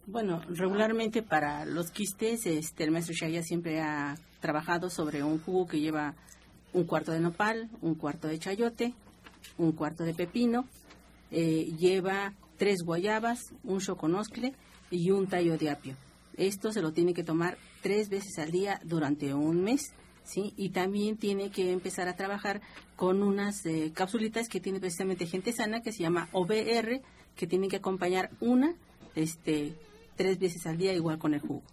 Bueno, 0.07 0.41
regularmente 0.49 1.21
para 1.21 1.65
los 1.65 1.91
quistes, 1.91 2.45
este, 2.45 2.83
el 2.83 2.91
maestro 2.91 3.13
Shaya 3.13 3.43
siempre 3.43 3.79
ha 3.79 4.17
trabajado 4.39 4.89
sobre 4.89 5.23
un 5.23 5.39
jugo 5.39 5.67
que 5.67 5.79
lleva 5.79 6.15
un 6.73 6.85
cuarto 6.85 7.11
de 7.11 7.19
nopal, 7.19 7.69
un 7.81 7.95
cuarto 7.95 8.27
de 8.27 8.39
chayote, 8.39 8.93
un 9.57 9.71
cuarto 9.73 10.03
de 10.03 10.13
pepino, 10.13 10.65
eh, 11.29 11.71
lleva 11.77 12.33
tres 12.57 12.83
guayabas, 12.83 13.53
un 13.63 13.79
choconoscle 13.79 14.53
y 14.89 15.11
un 15.11 15.27
tallo 15.27 15.57
de 15.57 15.69
apio. 15.69 15.95
Esto 16.37 16.71
se 16.71 16.81
lo 16.81 16.91
tiene 16.91 17.13
que 17.13 17.23
tomar 17.23 17.57
tres 17.81 18.09
veces 18.09 18.39
al 18.39 18.51
día 18.51 18.79
durante 18.83 19.33
un 19.33 19.63
mes. 19.63 19.93
¿Sí? 20.24 20.53
Y 20.57 20.69
también 20.69 21.17
tiene 21.17 21.51
que 21.51 21.72
empezar 21.72 22.07
a 22.07 22.15
trabajar 22.15 22.61
con 22.95 23.24
unas 23.24 23.65
eh, 23.65 23.91
capsulitas 23.93 24.47
que 24.47 24.59
tiene 24.59 24.80
precisamente 24.80 25.26
gente 25.26 25.53
sana 25.53 25.82
que 25.82 25.91
se 25.91 26.03
llama 26.03 26.30
OBR, 26.32 27.01
que 27.36 27.47
tiene 27.47 27.67
que 27.67 27.78
acompañar 27.78 28.30
una 28.39 28.76
este, 29.15 29.74
tres 30.15 30.39
veces 30.39 30.65
al 30.67 30.78
día, 30.78 30.93
igual 30.93 31.17
con 31.17 31.34
el 31.34 31.39
jugo. 31.39 31.63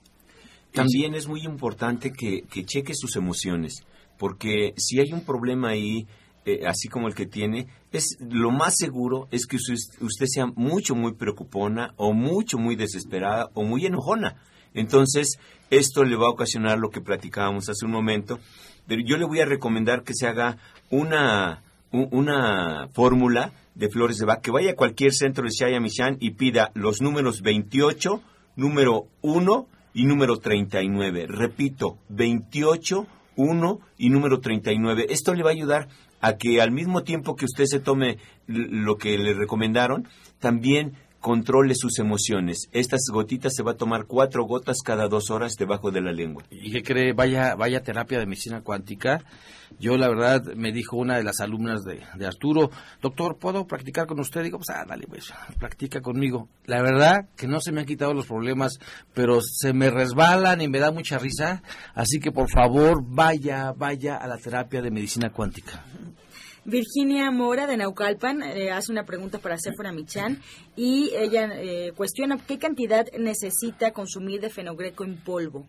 También 0.73 1.15
es 1.15 1.27
muy 1.27 1.43
importante 1.43 2.13
que, 2.13 2.43
que 2.43 2.65
cheque 2.65 2.95
sus 2.95 3.17
emociones, 3.17 3.85
porque 4.19 4.75
si 4.77 5.01
hay 5.01 5.13
un 5.13 5.25
problema 5.25 5.71
ahí, 5.71 6.07
eh, 6.45 6.67
así 6.67 6.89
como 6.89 7.09
el 7.09 7.15
que 7.15 7.27
tiene, 7.27 7.67
es 7.93 8.17
lo 8.21 8.51
más 8.51 8.77
seguro 8.77 9.29
es 9.31 9.47
que 9.47 9.57
usted, 9.57 9.77
usted 10.01 10.27
sea 10.27 10.47
mucho, 10.47 10.95
muy 10.95 11.15
preocupona 11.15 11.93
o 11.97 12.13
mucho, 12.13 12.59
muy 12.59 12.77
desesperada 12.77 13.51
o 13.55 13.65
muy 13.65 13.87
enojona. 13.87 14.37
Entonces, 14.75 15.39
esto 15.71 16.05
le 16.05 16.17
va 16.17 16.27
a 16.27 16.31
ocasionar 16.31 16.79
lo 16.79 16.91
que 16.91 17.01
platicábamos 17.01 17.69
hace 17.69 17.85
un 17.85 17.93
momento. 17.93 18.39
Pero 18.87 19.03
yo 19.05 19.17
le 19.17 19.27
voy 19.27 19.41
a 19.41 19.45
recomendar 19.45 20.03
que 20.03 20.15
se 20.15 20.27
haga 20.27 20.57
una, 20.91 21.63
una 21.93 22.89
fórmula 22.95 23.53
de 23.75 23.89
flores 23.91 24.19
de 24.19 24.27
Bach, 24.27 24.41
que 24.41 24.51
vaya 24.51 24.73
a 24.73 24.77
cualquier 24.77 25.13
centro 25.13 25.45
de 25.45 25.51
Shaya 25.51 25.79
Michan 25.79 26.17
y 26.21 26.31
pida 26.31 26.73
los 26.75 27.01
números 27.01 27.43
28, 27.43 28.23
número 28.57 29.07
1 29.23 29.67
y 29.95 30.05
número 30.05 30.39
39. 30.39 31.27
Repito, 31.29 31.99
28, 32.09 33.07
1 33.37 33.81
y 33.99 34.11
número 34.11 34.41
39. 34.41 35.07
Esto 35.11 35.35
le 35.35 35.43
va 35.43 35.51
a 35.51 35.53
ayudar 35.53 35.89
a 36.21 36.37
que 36.37 36.61
al 36.61 36.73
mismo 36.73 37.05
tiempo 37.05 37.37
que 37.37 37.45
usted 37.45 37.65
se 37.67 37.79
tome 37.79 38.19
lo 38.47 38.97
que 38.97 39.17
le 39.17 39.35
recomendaron, 39.35 40.09
también 40.41 40.95
controle 41.21 41.75
sus 41.75 41.99
emociones. 41.99 42.69
Estas 42.73 43.01
gotitas 43.13 43.55
se 43.55 43.63
va 43.63 43.73
a 43.73 43.77
tomar 43.77 44.07
cuatro 44.07 44.45
gotas 44.45 44.79
cada 44.85 45.09
dos 45.09 45.31
horas 45.31 45.55
debajo 45.59 45.91
de 45.91 46.01
la 46.01 46.13
lengua. 46.13 46.45
¿Y 46.51 46.71
qué 46.71 46.83
cree? 46.83 47.13
Vaya, 47.13 47.55
vaya 47.55 47.83
terapia 47.83 48.19
de 48.19 48.27
medicina 48.27 48.61
cuántica. 48.63 49.25
Yo, 49.79 49.97
la 49.97 50.09
verdad, 50.09 50.43
me 50.55 50.73
dijo 50.73 50.97
una 50.97 51.17
de 51.17 51.25
las 51.25 51.41
alumnas 51.41 51.85
de, 51.85 52.01
de 52.17 52.27
Arturo, 52.27 52.71
doctor, 53.03 53.37
¿puedo 53.37 53.67
practicar 53.67 54.07
con 54.07 54.19
usted? 54.19 54.43
Digo, 54.43 54.59
pues, 54.59 54.71
ah, 54.71 54.85
dale, 54.89 55.07
pues, 55.07 55.33
practica 55.59 56.01
conmigo. 56.01 56.49
La 56.65 56.81
verdad 56.83 57.29
que 57.37 57.47
no 57.47 57.61
se 57.61 57.71
me 57.71 57.81
han 57.81 57.87
quitado 57.87 58.15
los 58.15 58.27
problemas, 58.27 58.79
pero 59.13 59.41
se 59.43 59.73
me 59.73 59.91
resbalan 59.91 60.63
y 60.63 60.69
me 60.69 60.79
da 60.79 60.91
mucha 60.91 61.19
risa. 61.19 61.63
Así 61.95 62.19
que, 62.19 62.33
por 62.33 62.51
favor, 62.51 63.03
vaya, 63.05 63.73
vaya 63.73 64.17
a 64.17 64.27
la 64.27 64.39
terapia 64.39 64.81
de 64.81 64.91
medicina 64.91 65.31
cuántica. 65.31 65.85
Virginia 66.65 67.31
Mora 67.31 67.67
de 67.67 67.77
Naucalpan 67.77 68.43
eh, 68.43 68.71
hace 68.71 68.93
una 68.93 69.05
pregunta 69.05 69.39
para 69.39 69.59
Sephora 69.59 69.93
Michan 69.93 70.41
y 70.77 71.11
ella 71.15 71.51
eh, 71.55 71.93
cuestiona 71.97 72.39
qué 72.39 72.59
cantidad 72.59 73.07
necesita 73.19 73.93
consumir 73.93 74.41
de 74.41 74.51
fenogreco 74.51 75.05
en 75.05 75.17
polvo. 75.17 75.67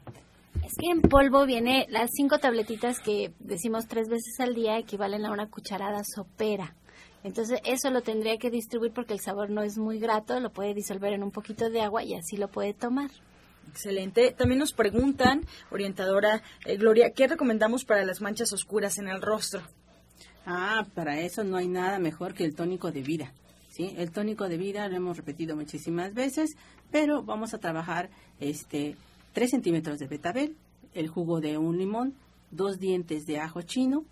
Es 0.65 0.73
que 0.79 0.91
en 0.91 1.01
polvo 1.01 1.45
viene 1.45 1.85
las 1.89 2.09
cinco 2.13 2.39
tabletitas 2.39 2.99
que 2.99 3.31
decimos 3.39 3.87
tres 3.87 4.09
veces 4.09 4.39
al 4.39 4.55
día 4.55 4.77
equivalen 4.77 5.25
a 5.25 5.31
una 5.31 5.49
cucharada 5.49 6.01
sopera. 6.03 6.75
Entonces 7.23 7.59
eso 7.65 7.89
lo 7.91 8.01
tendría 8.01 8.37
que 8.37 8.49
distribuir 8.49 8.93
porque 8.93 9.13
el 9.13 9.19
sabor 9.19 9.49
no 9.49 9.61
es 9.61 9.77
muy 9.77 9.99
grato, 9.99 10.39
lo 10.39 10.51
puede 10.51 10.73
disolver 10.73 11.13
en 11.13 11.23
un 11.23 11.31
poquito 11.31 11.69
de 11.69 11.81
agua 11.81 12.03
y 12.03 12.15
así 12.15 12.37
lo 12.37 12.49
puede 12.49 12.73
tomar. 12.73 13.09
Excelente. 13.69 14.31
También 14.31 14.59
nos 14.59 14.73
preguntan, 14.73 15.45
orientadora 15.69 16.41
eh, 16.65 16.77
Gloria, 16.77 17.11
¿qué 17.11 17.27
recomendamos 17.27 17.85
para 17.85 18.03
las 18.03 18.21
manchas 18.21 18.51
oscuras 18.51 18.97
en 18.97 19.07
el 19.07 19.21
rostro? 19.21 19.61
Ah, 20.51 20.83
para 20.95 21.19
eso 21.19 21.43
no 21.43 21.57
hay 21.57 21.67
nada 21.67 21.99
mejor 21.99 22.33
que 22.33 22.43
el 22.43 22.55
tónico 22.55 22.91
de 22.91 23.03
vida. 23.03 23.31
¿sí? 23.69 23.93
El 23.97 24.09
tónico 24.09 24.49
de 24.49 24.57
vida 24.57 24.87
lo 24.87 24.95
hemos 24.95 25.15
repetido 25.15 25.55
muchísimas 25.55 26.15
veces, 26.15 26.57
pero 26.89 27.21
vamos 27.21 27.53
a 27.53 27.59
trabajar 27.59 28.09
este 28.39 28.95
3 29.33 29.51
centímetros 29.51 29.99
de 29.99 30.07
betabel, 30.07 30.55
el 30.95 31.07
jugo 31.07 31.39
de 31.39 31.59
un 31.59 31.77
limón, 31.77 32.15
dos 32.49 32.79
dientes 32.79 33.27
de 33.27 33.39
ajo 33.39 33.61
chino, 33.61 34.05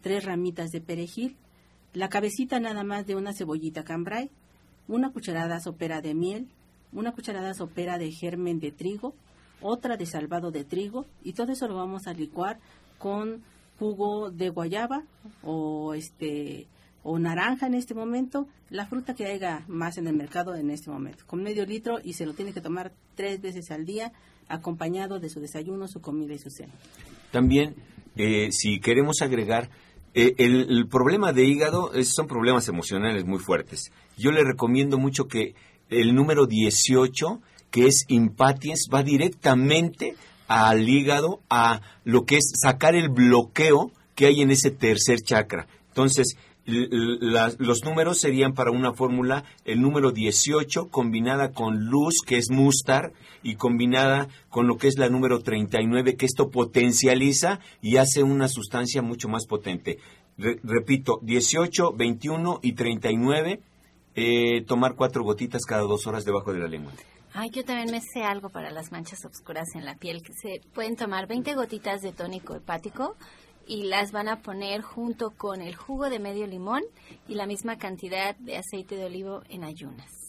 tres 0.00 0.24
ramitas 0.24 0.70
de 0.70 0.80
perejil, 0.80 1.36
la 1.92 2.08
cabecita 2.08 2.58
nada 2.58 2.84
más 2.84 3.06
de 3.06 3.14
una 3.14 3.34
cebollita 3.34 3.84
cambray, 3.84 4.30
una 4.88 5.12
cucharada 5.12 5.60
sopera 5.60 6.00
de 6.00 6.14
miel, 6.14 6.48
una 6.94 7.12
cucharada 7.12 7.52
sopera 7.52 7.98
de 7.98 8.10
germen 8.12 8.60
de 8.60 8.72
trigo, 8.72 9.14
otra 9.60 9.98
de 9.98 10.06
salvado 10.06 10.52
de 10.52 10.64
trigo 10.64 11.04
y 11.22 11.34
todo 11.34 11.52
eso 11.52 11.68
lo 11.68 11.74
vamos 11.74 12.06
a 12.06 12.14
licuar 12.14 12.60
con 12.96 13.42
jugo 13.86 14.30
de 14.30 14.48
guayaba 14.50 15.02
o 15.42 15.92
este 15.94 16.68
o 17.02 17.18
naranja 17.18 17.66
en 17.66 17.74
este 17.74 17.94
momento, 17.94 18.46
la 18.70 18.86
fruta 18.86 19.14
que 19.16 19.26
haya 19.26 19.64
más 19.66 19.98
en 19.98 20.06
el 20.06 20.14
mercado 20.14 20.54
en 20.54 20.70
este 20.70 20.88
momento, 20.88 21.24
con 21.26 21.42
medio 21.42 21.66
litro 21.66 21.98
y 22.00 22.12
se 22.12 22.26
lo 22.26 22.32
tiene 22.32 22.52
que 22.52 22.60
tomar 22.60 22.92
tres 23.16 23.40
veces 23.40 23.72
al 23.72 23.84
día 23.84 24.12
acompañado 24.46 25.18
de 25.18 25.28
su 25.28 25.40
desayuno, 25.40 25.88
su 25.88 26.00
comida 26.00 26.32
y 26.32 26.38
su 26.38 26.48
cena. 26.50 26.72
También, 27.32 27.74
eh, 28.14 28.50
si 28.52 28.78
queremos 28.78 29.20
agregar, 29.20 29.68
eh, 30.14 30.34
el, 30.38 30.86
problema 30.86 31.32
de 31.32 31.44
hígado 31.44 31.92
es- 31.92 32.14
son 32.14 32.28
problemas 32.28 32.68
emocionales 32.68 33.24
muy 33.24 33.40
fuertes. 33.40 33.90
Yo 34.16 34.30
le 34.30 34.44
recomiendo 34.44 34.96
mucho 34.96 35.26
que 35.26 35.56
el 35.90 36.14
número 36.14 36.46
18, 36.46 37.40
que 37.72 37.86
es 37.88 38.04
impatiens, 38.06 38.86
va 38.94 39.02
directamente 39.02 40.14
al 40.52 40.88
hígado, 40.88 41.40
a 41.50 41.80
lo 42.04 42.24
que 42.24 42.36
es 42.36 42.52
sacar 42.60 42.94
el 42.94 43.08
bloqueo 43.08 43.90
que 44.14 44.26
hay 44.26 44.40
en 44.42 44.50
ese 44.50 44.70
tercer 44.70 45.20
chakra. 45.20 45.66
Entonces, 45.88 46.36
los 46.64 47.84
números 47.84 48.18
serían 48.20 48.54
para 48.54 48.70
una 48.70 48.92
fórmula 48.92 49.44
el 49.64 49.80
número 49.80 50.12
18 50.12 50.88
combinada 50.88 51.52
con 51.52 51.86
luz, 51.86 52.16
que 52.26 52.36
es 52.36 52.50
mustar, 52.50 53.12
y 53.42 53.56
combinada 53.56 54.28
con 54.50 54.68
lo 54.68 54.76
que 54.76 54.86
es 54.86 54.98
la 54.98 55.08
número 55.08 55.40
39, 55.40 56.14
que 56.16 56.26
esto 56.26 56.50
potencializa 56.50 57.58
y 57.80 57.96
hace 57.96 58.22
una 58.22 58.46
sustancia 58.48 59.02
mucho 59.02 59.28
más 59.28 59.46
potente. 59.46 59.98
Re- 60.38 60.60
repito, 60.62 61.18
18, 61.22 61.92
21 61.92 62.60
y 62.62 62.72
39, 62.74 63.60
eh, 64.14 64.62
tomar 64.66 64.94
cuatro 64.94 65.24
gotitas 65.24 65.62
cada 65.64 65.82
dos 65.82 66.06
horas 66.06 66.24
debajo 66.24 66.52
de 66.52 66.60
la 66.60 66.68
lengua. 66.68 66.92
Ay, 67.34 67.48
yo 67.48 67.64
también 67.64 67.90
me 67.90 68.02
sé 68.02 68.24
algo 68.24 68.50
para 68.50 68.70
las 68.70 68.92
manchas 68.92 69.24
oscuras 69.24 69.74
en 69.74 69.86
la 69.86 69.94
piel, 69.94 70.22
que 70.22 70.34
se 70.34 70.60
pueden 70.74 70.96
tomar 70.96 71.26
20 71.26 71.54
gotitas 71.54 72.02
de 72.02 72.12
tónico 72.12 72.54
hepático 72.54 73.16
y 73.66 73.84
las 73.84 74.12
van 74.12 74.28
a 74.28 74.42
poner 74.42 74.82
junto 74.82 75.30
con 75.30 75.62
el 75.62 75.74
jugo 75.74 76.10
de 76.10 76.18
medio 76.18 76.46
limón 76.46 76.82
y 77.28 77.34
la 77.34 77.46
misma 77.46 77.78
cantidad 77.78 78.36
de 78.36 78.58
aceite 78.58 78.96
de 78.96 79.06
olivo 79.06 79.42
en 79.48 79.64
ayunas. 79.64 80.21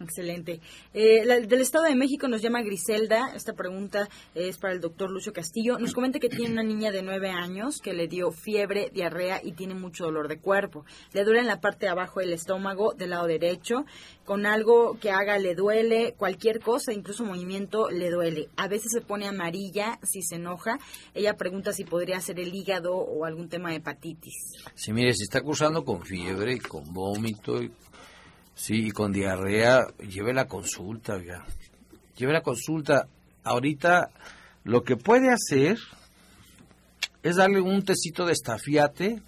Excelente. 0.00 0.60
Eh, 0.92 1.24
la- 1.24 1.40
del 1.40 1.60
Estado 1.60 1.84
de 1.84 1.94
México 1.94 2.28
nos 2.28 2.42
llama 2.42 2.62
Griselda. 2.62 3.32
Esta 3.34 3.54
pregunta 3.54 4.08
es 4.34 4.58
para 4.58 4.74
el 4.74 4.80
doctor 4.80 5.10
Lucio 5.10 5.32
Castillo. 5.32 5.78
Nos 5.78 5.94
comenta 5.94 6.18
que 6.18 6.28
tiene 6.28 6.52
una 6.52 6.62
niña 6.62 6.90
de 6.90 7.02
nueve 7.02 7.30
años 7.30 7.80
que 7.82 7.94
le 7.94 8.06
dio 8.06 8.30
fiebre, 8.30 8.90
diarrea 8.92 9.40
y 9.42 9.52
tiene 9.52 9.74
mucho 9.74 10.04
dolor 10.04 10.28
de 10.28 10.38
cuerpo. 10.38 10.84
Le 11.12 11.24
duele 11.24 11.40
en 11.40 11.46
la 11.46 11.60
parte 11.60 11.86
de 11.86 11.92
abajo 11.92 12.20
del 12.20 12.32
estómago, 12.32 12.92
del 12.92 13.10
lado 13.10 13.26
derecho. 13.26 13.84
Con 14.24 14.44
algo 14.44 14.98
que 15.00 15.10
haga 15.10 15.38
le 15.38 15.54
duele, 15.54 16.14
cualquier 16.18 16.60
cosa, 16.60 16.92
incluso 16.92 17.24
movimiento 17.24 17.88
le 17.90 18.10
duele. 18.10 18.48
A 18.56 18.68
veces 18.68 18.92
se 18.92 19.00
pone 19.00 19.26
amarilla 19.26 19.98
si 20.02 20.20
se 20.22 20.34
enoja. 20.36 20.78
Ella 21.14 21.36
pregunta 21.36 21.72
si 21.72 21.84
podría 21.84 22.20
ser 22.20 22.40
el 22.40 22.54
hígado 22.54 22.96
o 22.96 23.24
algún 23.24 23.48
tema 23.48 23.70
de 23.70 23.76
hepatitis. 23.76 24.34
Sí, 24.74 24.92
mire, 24.92 25.14
si 25.14 25.22
está 25.22 25.40
cursando 25.40 25.84
con 25.84 26.02
fiebre 26.02 26.58
con 26.58 26.92
vómito 26.92 27.62
y, 27.62 27.70
sí, 28.56 28.88
y 28.88 28.90
con 28.90 29.12
diarrea, 29.12 29.86
lleve 29.98 30.34
la 30.34 30.48
consulta, 30.48 31.14
oiga. 31.14 31.46
Lleve 32.16 32.32
la 32.32 32.42
consulta. 32.42 33.06
Ahorita 33.44 34.10
lo 34.64 34.82
que 34.82 34.96
puede 34.96 35.32
hacer 35.32 35.78
es 37.22 37.36
darle 37.36 37.60
un 37.60 37.84
tecito 37.84 38.26
de 38.26 38.32
estafiate 38.32 39.22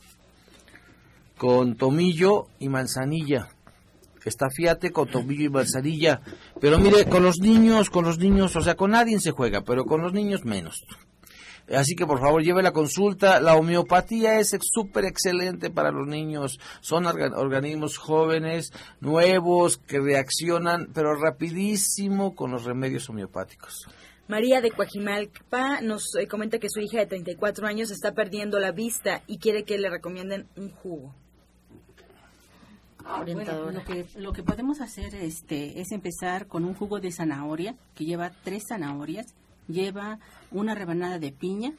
con 1.36 1.76
tomillo 1.76 2.46
y 2.58 2.68
manzanilla. 2.68 3.48
Estafiate 4.24 4.90
con 4.90 5.08
tomillo 5.08 5.44
y 5.44 5.48
manzanilla. 5.48 6.20
Pero 6.60 6.78
mire, 6.78 7.06
con 7.06 7.22
los 7.22 7.38
niños, 7.38 7.90
con 7.90 8.04
los 8.04 8.18
niños, 8.18 8.56
o 8.56 8.62
sea, 8.62 8.74
con 8.74 8.90
nadie 8.90 9.20
se 9.20 9.30
juega, 9.30 9.62
pero 9.62 9.84
con 9.84 10.02
los 10.02 10.12
niños 10.12 10.44
menos. 10.44 10.84
Así 11.74 11.94
que 11.94 12.06
por 12.06 12.18
favor 12.20 12.42
lleve 12.42 12.62
la 12.62 12.72
consulta. 12.72 13.40
La 13.40 13.56
homeopatía 13.56 14.38
es 14.38 14.56
súper 14.60 15.04
excelente 15.04 15.70
para 15.70 15.90
los 15.90 16.06
niños. 16.06 16.58
Son 16.80 17.04
orga- 17.04 17.36
organismos 17.36 17.98
jóvenes, 17.98 18.72
nuevos, 19.00 19.76
que 19.78 20.00
reaccionan, 20.00 20.88
pero 20.94 21.14
rapidísimo 21.14 22.34
con 22.34 22.50
los 22.52 22.64
remedios 22.64 23.08
homeopáticos. 23.10 23.86
María 24.28 24.60
de 24.60 24.70
Coajimalpa 24.70 25.80
nos 25.80 26.14
eh, 26.16 26.26
comenta 26.26 26.58
que 26.58 26.68
su 26.68 26.80
hija 26.80 26.98
de 26.98 27.06
34 27.06 27.66
años 27.66 27.90
está 27.90 28.12
perdiendo 28.12 28.58
la 28.58 28.72
vista 28.72 29.22
y 29.26 29.38
quiere 29.38 29.64
que 29.64 29.78
le 29.78 29.88
recomienden 29.90 30.46
un 30.56 30.70
jugo. 30.70 31.14
Bueno, 33.32 33.70
lo 33.70 33.84
que, 33.84 34.04
lo 34.16 34.32
que 34.34 34.42
podemos 34.42 34.80
hacer 34.82 35.14
este, 35.14 35.80
es 35.80 35.92
empezar 35.92 36.46
con 36.46 36.64
un 36.64 36.74
jugo 36.74 37.00
de 37.00 37.10
zanahoria 37.10 37.74
que 37.94 38.04
lleva 38.04 38.32
tres 38.44 38.64
zanahorias, 38.68 39.34
lleva 39.68 40.18
una 40.50 40.74
rebanada 40.74 41.18
de 41.18 41.32
piña, 41.32 41.72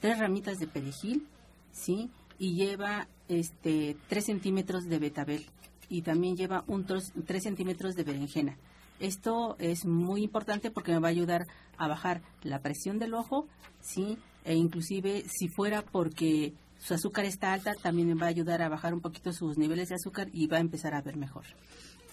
tres 0.00 0.18
ramitas 0.18 0.58
de 0.58 0.66
perejil, 0.66 1.26
¿sí? 1.72 2.10
Y 2.38 2.54
lleva 2.54 3.08
este, 3.28 3.96
tres 4.08 4.26
centímetros 4.26 4.84
de 4.84 4.98
betabel 4.98 5.46
y 5.88 6.02
también 6.02 6.36
lleva 6.36 6.64
un 6.66 6.86
tros- 6.86 7.12
tres 7.26 7.44
centímetros 7.44 7.94
de 7.94 8.04
berenjena. 8.04 8.56
Esto 9.00 9.56
es 9.58 9.84
muy 9.86 10.22
importante 10.24 10.70
porque 10.70 10.92
me 10.92 10.98
va 10.98 11.08
a 11.08 11.10
ayudar 11.12 11.46
a 11.76 11.88
bajar 11.88 12.20
la 12.42 12.60
presión 12.60 12.98
del 12.98 13.14
ojo, 13.14 13.46
¿sí? 13.80 14.18
E 14.44 14.54
inclusive 14.54 15.24
si 15.28 15.48
fuera 15.48 15.82
porque 15.82 16.52
su 16.78 16.94
azúcar 16.94 17.24
está 17.24 17.52
alta, 17.52 17.74
también 17.82 18.08
me 18.08 18.14
va 18.14 18.26
a 18.26 18.30
ayudar 18.30 18.62
a 18.62 18.68
bajar 18.68 18.94
un 18.94 19.00
poquito 19.00 19.32
sus 19.32 19.58
niveles 19.58 19.88
de 19.88 19.96
azúcar 19.96 20.28
y 20.32 20.46
va 20.46 20.58
a 20.58 20.60
empezar 20.60 20.94
a 20.94 21.02
ver 21.02 21.16
mejor. 21.16 21.44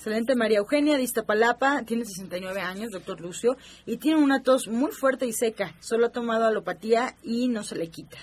Excelente, 0.06 0.36
María 0.36 0.60
Eugenia 0.60 0.98
de 0.98 1.02
Iztapalapa, 1.02 1.82
tiene 1.82 2.06
69 2.06 2.62
años, 2.62 2.92
doctor 2.92 3.20
Lucio, 3.20 3.58
y 3.88 3.98
tiene 3.98 4.22
una 4.22 4.44
tos 4.44 4.68
muy 4.68 4.92
fuerte 4.92 5.26
y 5.26 5.34
seca. 5.34 5.74
Solo 5.80 6.06
ha 6.06 6.12
tomado 6.12 6.46
alopatía 6.46 7.16
y 7.24 7.48
no 7.48 7.64
se 7.64 7.76
le 7.76 7.90
quita. 7.90 8.20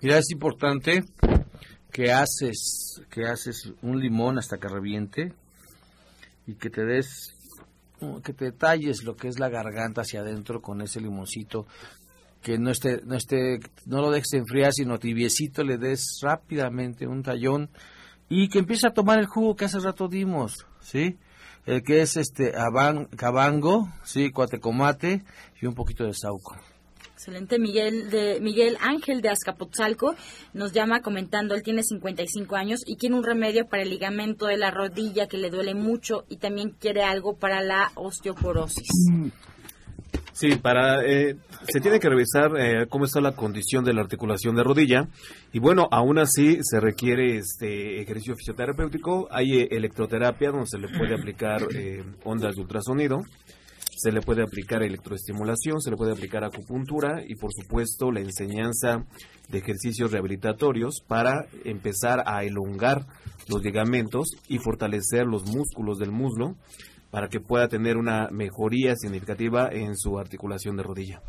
Mira, 0.00 0.18
es 0.18 0.28
importante 0.32 1.04
que 1.92 2.10
haces, 2.10 3.00
que 3.10 3.26
haces 3.26 3.72
un 3.80 4.00
limón 4.00 4.38
hasta 4.38 4.58
que 4.58 4.66
reviente 4.66 5.32
y 6.48 6.54
que 6.54 6.68
te 6.68 6.84
des, 6.84 7.32
que 8.24 8.32
te 8.32 8.50
talles 8.50 9.04
lo 9.04 9.14
que 9.14 9.28
es 9.28 9.38
la 9.38 9.50
garganta 9.50 10.00
hacia 10.00 10.22
adentro 10.22 10.60
con 10.60 10.80
ese 10.80 11.00
limoncito, 11.00 11.68
que 12.42 12.58
no 12.58 12.72
esté, 12.72 13.02
no 13.04 13.14
esté, 13.14 13.60
no 13.86 14.00
lo 14.00 14.10
dejes 14.10 14.32
enfriar, 14.32 14.72
sino 14.72 14.98
tibiecito, 14.98 15.62
le 15.62 15.78
des 15.78 16.18
rápidamente 16.22 17.06
un 17.06 17.22
tallón 17.22 17.70
y 18.30 18.48
que 18.48 18.60
empiece 18.60 18.86
a 18.86 18.94
tomar 18.94 19.18
el 19.18 19.26
jugo 19.26 19.56
que 19.56 19.66
hace 19.66 19.80
rato 19.80 20.08
dimos, 20.08 20.66
¿sí? 20.80 21.18
El 21.66 21.82
que 21.82 22.00
es 22.00 22.16
este 22.16 22.54
cabango, 23.16 23.88
sí, 24.04 24.30
cuatecomate 24.30 25.24
y 25.60 25.66
un 25.66 25.74
poquito 25.74 26.04
de 26.04 26.14
sauco. 26.14 26.56
Excelente, 27.12 27.58
Miguel 27.58 28.08
de 28.08 28.40
Miguel 28.40 28.78
Ángel 28.80 29.20
de 29.20 29.28
Azcapotzalco 29.28 30.14
nos 30.54 30.72
llama 30.72 31.02
comentando, 31.02 31.54
él 31.54 31.62
tiene 31.62 31.82
55 31.82 32.56
años 32.56 32.80
y 32.86 32.96
quiere 32.96 33.14
un 33.14 33.24
remedio 33.24 33.66
para 33.68 33.82
el 33.82 33.90
ligamento 33.90 34.46
de 34.46 34.56
la 34.56 34.70
rodilla 34.70 35.26
que 35.26 35.36
le 35.36 35.50
duele 35.50 35.74
mucho 35.74 36.24
y 36.30 36.36
también 36.38 36.70
quiere 36.70 37.02
algo 37.02 37.36
para 37.36 37.60
la 37.60 37.92
osteoporosis. 37.94 38.88
Sí, 40.40 40.56
para 40.56 41.04
eh, 41.04 41.36
se 41.70 41.80
tiene 41.80 42.00
que 42.00 42.08
revisar 42.08 42.52
eh, 42.58 42.86
cómo 42.88 43.04
está 43.04 43.20
la 43.20 43.32
condición 43.32 43.84
de 43.84 43.92
la 43.92 44.00
articulación 44.00 44.56
de 44.56 44.64
rodilla. 44.64 45.06
Y 45.52 45.58
bueno, 45.58 45.86
aún 45.90 46.18
así 46.18 46.60
se 46.62 46.80
requiere 46.80 47.36
este 47.36 48.00
ejercicio 48.00 48.36
fisioterapéutico, 48.36 49.28
hay 49.30 49.60
eh, 49.60 49.68
electroterapia 49.70 50.50
donde 50.50 50.66
se 50.66 50.78
le 50.78 50.88
puede 50.88 51.14
aplicar 51.14 51.66
ondas 52.24 52.54
de 52.54 52.62
ultrasonido. 52.62 53.20
Se 53.94 54.12
le 54.12 54.22
puede 54.22 54.42
aplicar 54.42 54.82
electroestimulación, 54.82 55.82
se 55.82 55.90
le 55.90 55.96
puede 55.98 56.12
aplicar 56.12 56.42
acupuntura 56.42 57.22
y 57.22 57.34
por 57.34 57.50
supuesto 57.52 58.10
la 58.10 58.20
enseñanza 58.20 59.04
de 59.50 59.58
ejercicios 59.58 60.10
rehabilitatorios 60.10 61.02
para 61.06 61.44
empezar 61.66 62.22
a 62.24 62.42
elongar 62.44 63.04
los 63.46 63.62
ligamentos 63.62 64.28
y 64.48 64.56
fortalecer 64.56 65.26
los 65.26 65.44
músculos 65.44 65.98
del 65.98 66.12
muslo 66.12 66.56
para 67.10 67.28
que 67.28 67.40
pueda 67.40 67.68
tener 67.68 67.96
una 67.96 68.28
mejoría 68.30 68.94
significativa 68.96 69.68
en 69.70 69.96
su 69.96 70.18
articulación 70.18 70.76
de 70.76 70.82
rodilla. 70.82 71.22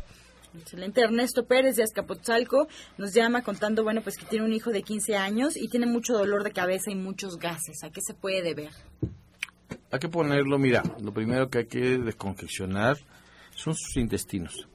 Excelente. 0.58 1.00
Ernesto 1.00 1.46
Pérez 1.46 1.76
de 1.76 1.82
Azcapotzalco 1.82 2.68
nos 2.98 3.14
llama 3.14 3.42
contando, 3.42 3.82
bueno, 3.82 4.02
pues 4.02 4.16
que 4.16 4.26
tiene 4.26 4.44
un 4.44 4.52
hijo 4.52 4.70
de 4.70 4.82
15 4.82 5.16
años 5.16 5.56
y 5.56 5.68
tiene 5.68 5.86
mucho 5.86 6.12
dolor 6.12 6.44
de 6.44 6.52
cabeza 6.52 6.90
y 6.90 6.94
muchos 6.94 7.38
gases. 7.38 7.82
¿A 7.84 7.90
qué 7.90 8.00
se 8.02 8.14
puede 8.14 8.42
deber? 8.42 8.70
hay 9.92 9.98
que 9.98 10.08
ponerlo, 10.08 10.58
mira, 10.58 10.82
lo 11.00 11.12
primero 11.12 11.50
que 11.50 11.58
hay 11.58 11.66
que 11.66 11.98
descongestionar 11.98 12.96
son 13.54 13.74
sus 13.74 13.98
intestinos. 13.98 14.66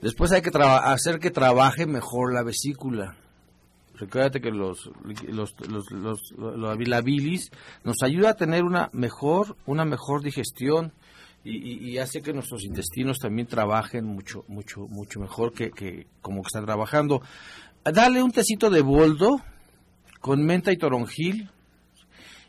Después 0.00 0.32
hay 0.32 0.40
que 0.40 0.50
hacer 0.58 1.18
que 1.18 1.30
trabaje 1.30 1.86
mejor 1.86 2.32
la 2.32 2.42
vesícula. 2.42 3.14
Recuérdate 3.98 4.40
que 4.40 4.50
los, 4.50 4.90
los, 5.28 5.54
la 6.38 7.00
bilis 7.00 7.50
nos 7.82 8.02
ayuda 8.02 8.30
a 8.30 8.34
tener 8.34 8.64
una 8.64 8.90
mejor, 8.92 9.56
una 9.66 9.84
mejor 9.84 10.22
digestión 10.22 10.92
y, 11.48 11.98
hace 11.98 12.22
que 12.22 12.32
nuestros 12.32 12.64
intestinos 12.64 13.20
también 13.20 13.46
trabajen 13.46 14.04
mucho, 14.04 14.44
mucho, 14.48 14.88
mucho 14.88 15.20
mejor 15.20 15.52
que, 15.52 15.70
que 15.70 16.08
como 16.20 16.42
que 16.42 16.48
están 16.48 16.66
trabajando. 16.66 17.22
Dale 17.84 18.20
un 18.20 18.32
tecito 18.32 18.68
de 18.68 18.82
boldo 18.82 19.40
con 20.20 20.44
menta 20.44 20.72
y 20.72 20.76
toronjil 20.76 21.48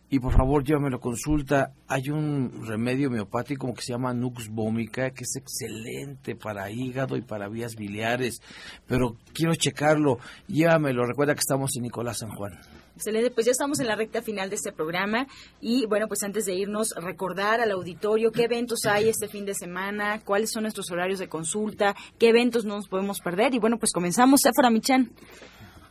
y 0.10 0.20
por 0.20 0.34
favor 0.34 0.64
llévamelo 0.64 1.00
consulta. 1.00 1.74
Hay 1.88 2.10
un 2.10 2.66
remedio 2.66 3.10
homeopático 3.10 3.74
que 3.74 3.82
se 3.82 3.94
llama 3.94 4.14
Nux 4.14 4.50
vomica, 4.50 5.12
que 5.12 5.24
es 5.24 5.36
excelente 5.36 6.36
para 6.36 6.72
hígado 6.72 7.18
y 7.18 7.22
para 7.22 7.50
vías 7.50 7.76
biliares, 7.76 8.42
pero 8.88 9.18
quiero 9.34 9.56
checarlo. 9.56 10.20
Llévamelo. 10.48 11.06
Recuerda 11.06 11.34
que 11.34 11.42
estamos 11.42 11.76
en 11.76 11.84
Nicolás 11.84 12.20
San 12.20 12.30
Juan. 12.30 12.60
Excelente, 12.96 13.30
pues 13.30 13.46
ya 13.46 13.52
estamos 13.52 13.80
en 13.80 13.86
la 13.86 13.96
recta 13.96 14.24
final 14.24 14.50
de 14.50 14.56
este 14.56 14.72
programa 14.72 15.28
y 15.62 15.86
bueno, 15.86 16.08
pues 16.08 16.24
antes 16.24 16.46
de 16.46 16.56
irnos, 16.56 16.96
recordar 16.96 17.62
al 17.62 17.70
auditorio 17.70 18.32
qué 18.32 18.46
eventos 18.46 18.86
hay 18.86 19.08
este 19.08 19.28
fin 19.28 19.46
de 19.46 19.54
semana, 19.54 20.20
cuáles 20.26 20.50
son 20.52 20.64
nuestros 20.64 20.90
horarios 20.90 21.20
de 21.20 21.30
consulta, 21.30 21.96
qué 22.18 22.30
eventos 22.30 22.66
no 22.66 22.76
nos 22.78 22.88
podemos 22.88 23.20
perder 23.20 23.54
y 23.54 23.60
bueno, 23.60 23.78
pues 23.78 23.92
comenzamos. 23.92 24.42
Sephora 24.42 24.72
Michan. 24.72 25.12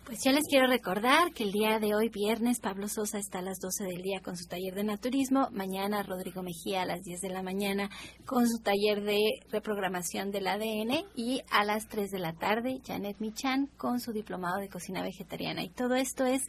Pues 0.07 0.23
yo 0.25 0.31
les 0.31 0.45
quiero 0.49 0.69
recordar 0.69 1.33
que 1.33 1.43
el 1.43 1.51
día 1.51 1.81
de 1.81 1.97
hoy, 1.97 2.09
viernes, 2.09 2.61
Pablo 2.61 2.87
Sosa 2.87 3.19
está 3.19 3.41
a 3.41 3.43
las 3.43 3.59
12 3.59 3.87
del 3.87 4.03
día 4.03 4.21
con 4.23 4.37
su 4.37 4.47
taller 4.47 4.73
de 4.77 4.85
naturismo. 4.85 5.49
Mañana, 5.51 6.05
Rodrigo 6.05 6.45
Mejía 6.45 6.83
a 6.83 6.87
las 6.87 7.03
10 7.03 7.23
de 7.23 7.29
la 7.29 7.43
mañana 7.43 7.91
con 8.25 8.49
su 8.49 8.63
taller 8.63 9.03
de 9.03 9.19
reprogramación 9.51 10.31
del 10.31 10.47
ADN. 10.47 11.05
Y 11.17 11.43
a 11.51 11.65
las 11.65 11.89
3 11.89 12.13
de 12.13 12.21
la 12.21 12.35
tarde, 12.35 12.81
Janet 12.87 13.17
Michan 13.19 13.67
con 13.77 13.99
su 13.99 14.13
diplomado 14.13 14.61
de 14.61 14.69
cocina 14.69 15.03
vegetariana. 15.03 15.65
Y 15.65 15.71
todo 15.71 15.97
esto 15.97 16.25
es 16.25 16.43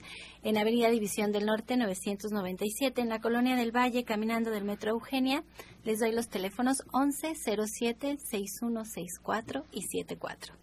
en 0.44 0.60
Avenida 0.60 0.92
División 0.92 1.32
del 1.32 1.48
Norte 1.48 1.78
997, 1.78 3.02
en 3.02 3.10
la 3.10 3.20
Colonia 3.20 3.56
del 3.56 3.76
Valle, 3.76 4.04
caminando 4.04 4.52
del 4.52 4.66
Metro 4.66 4.92
Eugenia. 4.92 5.44
Les 5.84 5.98
doy 5.98 6.12
los 6.12 6.30
teléfonos 6.30 6.84
11 6.94 7.34
07 7.34 8.18
6164 8.20 9.66
y 9.72 9.82
74. 9.82 10.54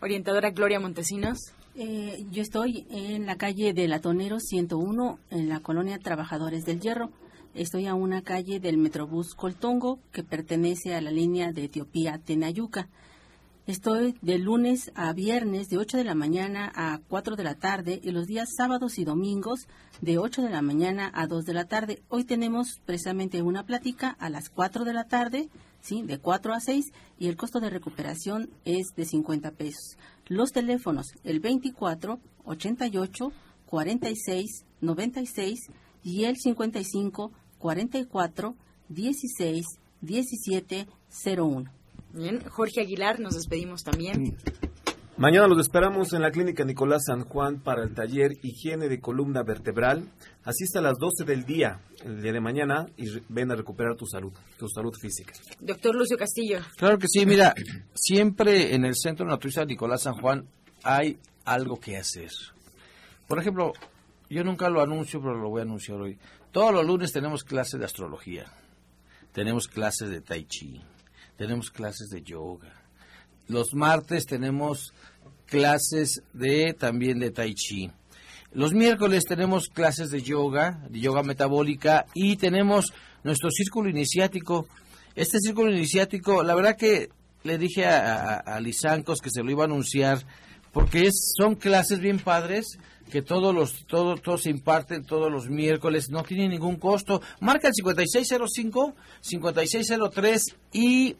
Orientadora 0.00 0.50
Gloria 0.50 0.80
Montesinos. 0.80 1.52
Eh, 1.74 2.26
yo 2.30 2.42
estoy 2.42 2.86
en 2.90 3.24
la 3.24 3.36
calle 3.36 3.72
del 3.72 3.94
Atonero 3.94 4.40
101, 4.40 5.18
en 5.30 5.48
la 5.48 5.60
colonia 5.60 5.98
Trabajadores 5.98 6.66
del 6.66 6.80
Hierro. 6.80 7.10
Estoy 7.54 7.86
a 7.86 7.94
una 7.94 8.20
calle 8.20 8.60
del 8.60 8.76
Metrobús 8.76 9.34
Coltongo, 9.34 9.98
que 10.12 10.22
pertenece 10.22 10.94
a 10.94 11.00
la 11.00 11.10
línea 11.10 11.50
de 11.52 11.64
Etiopía-Tenayuca. 11.64 12.88
Estoy 13.66 14.16
de 14.20 14.38
lunes 14.38 14.90
a 14.94 15.12
viernes 15.14 15.68
de 15.68 15.78
8 15.78 15.96
de 15.96 16.04
la 16.04 16.14
mañana 16.14 16.70
a 16.74 17.00
4 17.08 17.36
de 17.36 17.44
la 17.44 17.54
tarde 17.54 18.00
y 18.02 18.10
los 18.10 18.26
días 18.26 18.50
sábados 18.54 18.98
y 18.98 19.04
domingos 19.04 19.68
de 20.00 20.18
8 20.18 20.42
de 20.42 20.50
la 20.50 20.62
mañana 20.62 21.10
a 21.14 21.26
2 21.26 21.44
de 21.44 21.54
la 21.54 21.64
tarde. 21.64 22.02
Hoy 22.08 22.24
tenemos 22.24 22.80
precisamente 22.84 23.40
una 23.40 23.64
plática 23.64 24.16
a 24.18 24.28
las 24.30 24.50
4 24.50 24.84
de 24.84 24.92
la 24.92 25.04
tarde, 25.04 25.48
¿sí? 25.80 26.02
de 26.02 26.18
4 26.18 26.52
a 26.52 26.60
6 26.60 26.86
y 27.18 27.28
el 27.28 27.36
costo 27.36 27.60
de 27.60 27.70
recuperación 27.70 28.50
es 28.64 28.88
de 28.96 29.04
50 29.04 29.52
pesos. 29.52 29.96
Los 30.28 30.52
teléfonos, 30.52 31.06
el 31.24 31.40
24 31.40 32.20
88 32.44 33.32
46 33.66 34.64
96 34.80 35.58
y 36.02 36.24
el 36.24 36.36
55 36.36 37.32
44 37.58 38.56
16 38.88 39.64
17 40.00 40.86
01. 41.36 41.70
Bien, 42.12 42.40
Jorge 42.48 42.82
Aguilar, 42.82 43.20
nos 43.20 43.34
despedimos 43.34 43.82
también. 43.82 44.36
Mañana 45.22 45.46
los 45.46 45.60
esperamos 45.60 46.12
en 46.14 46.22
la 46.22 46.32
clínica 46.32 46.64
Nicolás 46.64 47.04
San 47.06 47.22
Juan 47.22 47.60
para 47.60 47.84
el 47.84 47.94
taller 47.94 48.32
Higiene 48.42 48.88
de 48.88 48.98
Columna 48.98 49.44
Vertebral. 49.44 50.10
Asista 50.42 50.80
a 50.80 50.82
las 50.82 50.98
12 50.98 51.22
del 51.24 51.44
día, 51.44 51.80
el 52.04 52.20
día 52.20 52.32
de 52.32 52.40
mañana, 52.40 52.86
y 52.96 53.04
ven 53.28 53.52
a 53.52 53.54
recuperar 53.54 53.94
tu 53.94 54.04
salud, 54.04 54.32
tu 54.58 54.68
salud 54.68 54.92
física. 55.00 55.32
Doctor 55.60 55.94
Lucio 55.94 56.18
Castillo. 56.18 56.58
Claro 56.76 56.98
que 56.98 57.06
sí, 57.06 57.24
mira, 57.24 57.54
siempre 57.94 58.74
en 58.74 58.84
el 58.84 58.96
Centro 58.96 59.24
Naturista 59.24 59.64
Nicolás 59.64 60.02
San 60.02 60.14
Juan 60.14 60.48
hay 60.82 61.20
algo 61.44 61.78
que 61.78 61.96
hacer. 61.96 62.32
Por 63.28 63.38
ejemplo, 63.38 63.74
yo 64.28 64.42
nunca 64.42 64.68
lo 64.70 64.82
anuncio, 64.82 65.20
pero 65.20 65.40
lo 65.40 65.50
voy 65.50 65.60
a 65.60 65.62
anunciar 65.62 66.00
hoy. 66.00 66.18
Todos 66.50 66.74
los 66.74 66.84
lunes 66.84 67.12
tenemos 67.12 67.44
clases 67.44 67.78
de 67.78 67.86
astrología, 67.86 68.52
tenemos 69.32 69.68
clases 69.68 70.10
de 70.10 70.20
tai 70.20 70.46
chi, 70.46 70.82
tenemos 71.36 71.70
clases 71.70 72.08
de 72.08 72.22
yoga 72.22 72.82
los 73.48 73.74
martes 73.74 74.26
tenemos 74.26 74.92
clases 75.52 76.22
de 76.32 76.72
también 76.72 77.20
de 77.20 77.30
tai 77.30 77.52
chi. 77.52 77.90
Los 78.52 78.72
miércoles 78.72 79.24
tenemos 79.28 79.68
clases 79.68 80.10
de 80.10 80.22
yoga, 80.22 80.80
de 80.88 80.98
yoga 80.98 81.22
metabólica 81.22 82.06
y 82.14 82.36
tenemos 82.36 82.94
nuestro 83.22 83.50
círculo 83.50 83.90
iniciático. 83.90 84.66
Este 85.14 85.38
círculo 85.40 85.70
iniciático, 85.70 86.42
la 86.42 86.54
verdad 86.54 86.78
que 86.78 87.10
le 87.42 87.58
dije 87.58 87.84
a, 87.84 88.36
a, 88.36 88.60
Lizancos 88.60 89.20
que 89.20 89.28
se 89.28 89.42
lo 89.42 89.50
iba 89.50 89.64
a 89.64 89.66
anunciar 89.66 90.24
porque 90.72 91.10
son 91.12 91.56
clases 91.56 92.00
bien 92.00 92.18
padres 92.18 92.78
que 93.10 93.20
todos 93.20 93.54
los 93.54 93.84
todos 93.86 94.22
todos 94.22 94.44
se 94.44 94.50
imparten 94.50 95.04
todos 95.04 95.30
los 95.30 95.50
miércoles, 95.50 96.08
no 96.08 96.22
tiene 96.22 96.48
ningún 96.48 96.76
costo. 96.76 97.20
Marca 97.40 97.68
el 97.68 97.74
5605 97.74 98.94
5603 99.20 100.56
y 100.72 101.16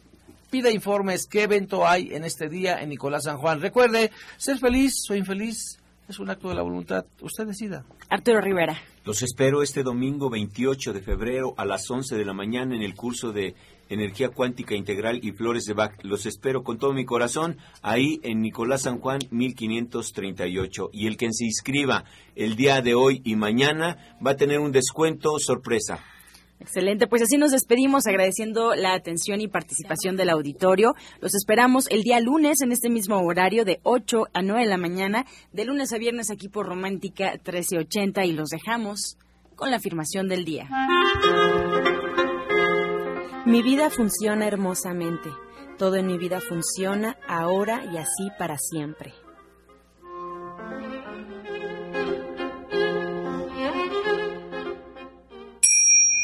Pida 0.53 0.69
informes 0.69 1.25
qué 1.25 1.41
evento 1.41 1.87
hay 1.87 2.13
en 2.13 2.23
este 2.23 2.47
día 2.47 2.79
en 2.79 2.89
Nicolás 2.89 3.23
San 3.23 3.39
Juan. 3.39 3.59
Recuerde, 3.59 4.11
ser 4.37 4.59
feliz 4.59 4.93
o 5.09 5.15
infeliz 5.15 5.79
es 6.07 6.19
un 6.19 6.29
acto 6.29 6.47
de 6.47 6.53
la 6.53 6.61
voluntad. 6.61 7.07
Usted 7.21 7.47
decida. 7.47 7.83
Arturo 8.07 8.39
Rivera. 8.39 8.79
Los 9.03 9.23
espero 9.23 9.63
este 9.63 9.81
domingo 9.81 10.29
28 10.29 10.93
de 10.93 11.01
febrero 11.01 11.55
a 11.57 11.65
las 11.65 11.89
11 11.89 12.15
de 12.15 12.23
la 12.23 12.33
mañana 12.33 12.75
en 12.75 12.83
el 12.83 12.93
curso 12.93 13.31
de 13.31 13.55
Energía 13.89 14.29
Cuántica 14.29 14.75
Integral 14.75 15.21
y 15.23 15.31
Flores 15.31 15.65
de 15.65 15.73
Bach. 15.73 15.95
Los 16.03 16.27
espero 16.27 16.61
con 16.63 16.77
todo 16.77 16.93
mi 16.93 17.03
corazón 17.03 17.57
ahí 17.81 18.19
en 18.21 18.41
Nicolás 18.41 18.83
San 18.83 18.99
Juan 18.99 19.21
1538. 19.31 20.91
Y 20.93 21.07
el 21.07 21.17
que 21.17 21.29
se 21.31 21.45
inscriba 21.45 22.03
el 22.35 22.55
día 22.55 22.83
de 22.83 22.93
hoy 22.93 23.23
y 23.25 23.35
mañana 23.35 23.97
va 24.23 24.31
a 24.31 24.37
tener 24.37 24.59
un 24.59 24.71
descuento 24.71 25.39
sorpresa. 25.39 26.03
Excelente, 26.59 27.07
pues 27.07 27.21
así 27.21 27.37
nos 27.37 27.51
despedimos 27.51 28.07
agradeciendo 28.07 28.73
la 28.73 28.93
atención 28.93 29.41
y 29.41 29.47
participación 29.47 30.15
del 30.15 30.29
auditorio. 30.29 30.95
Los 31.19 31.35
esperamos 31.35 31.87
el 31.89 32.03
día 32.03 32.19
lunes 32.21 32.61
en 32.61 32.71
este 32.71 32.89
mismo 32.89 33.19
horario 33.19 33.65
de 33.65 33.79
8 33.83 34.27
a 34.33 34.41
9 34.41 34.61
de 34.61 34.69
la 34.69 34.77
mañana, 34.77 35.25
de 35.51 35.65
lunes 35.65 35.91
a 35.91 35.97
viernes 35.97 36.31
aquí 36.31 36.47
por 36.47 36.65
Romántica 36.65 37.31
1380 37.31 38.25
y 38.25 38.31
los 38.31 38.49
dejamos 38.49 39.17
con 39.55 39.71
la 39.71 39.77
afirmación 39.77 40.29
del 40.29 40.45
día. 40.45 40.69
Mi 43.45 43.61
vida 43.61 43.89
funciona 43.89 44.47
hermosamente. 44.47 45.29
Todo 45.77 45.95
en 45.95 46.07
mi 46.07 46.17
vida 46.17 46.39
funciona 46.39 47.17
ahora 47.27 47.83
y 47.91 47.97
así 47.97 48.29
para 48.39 48.57
siempre. 48.57 49.13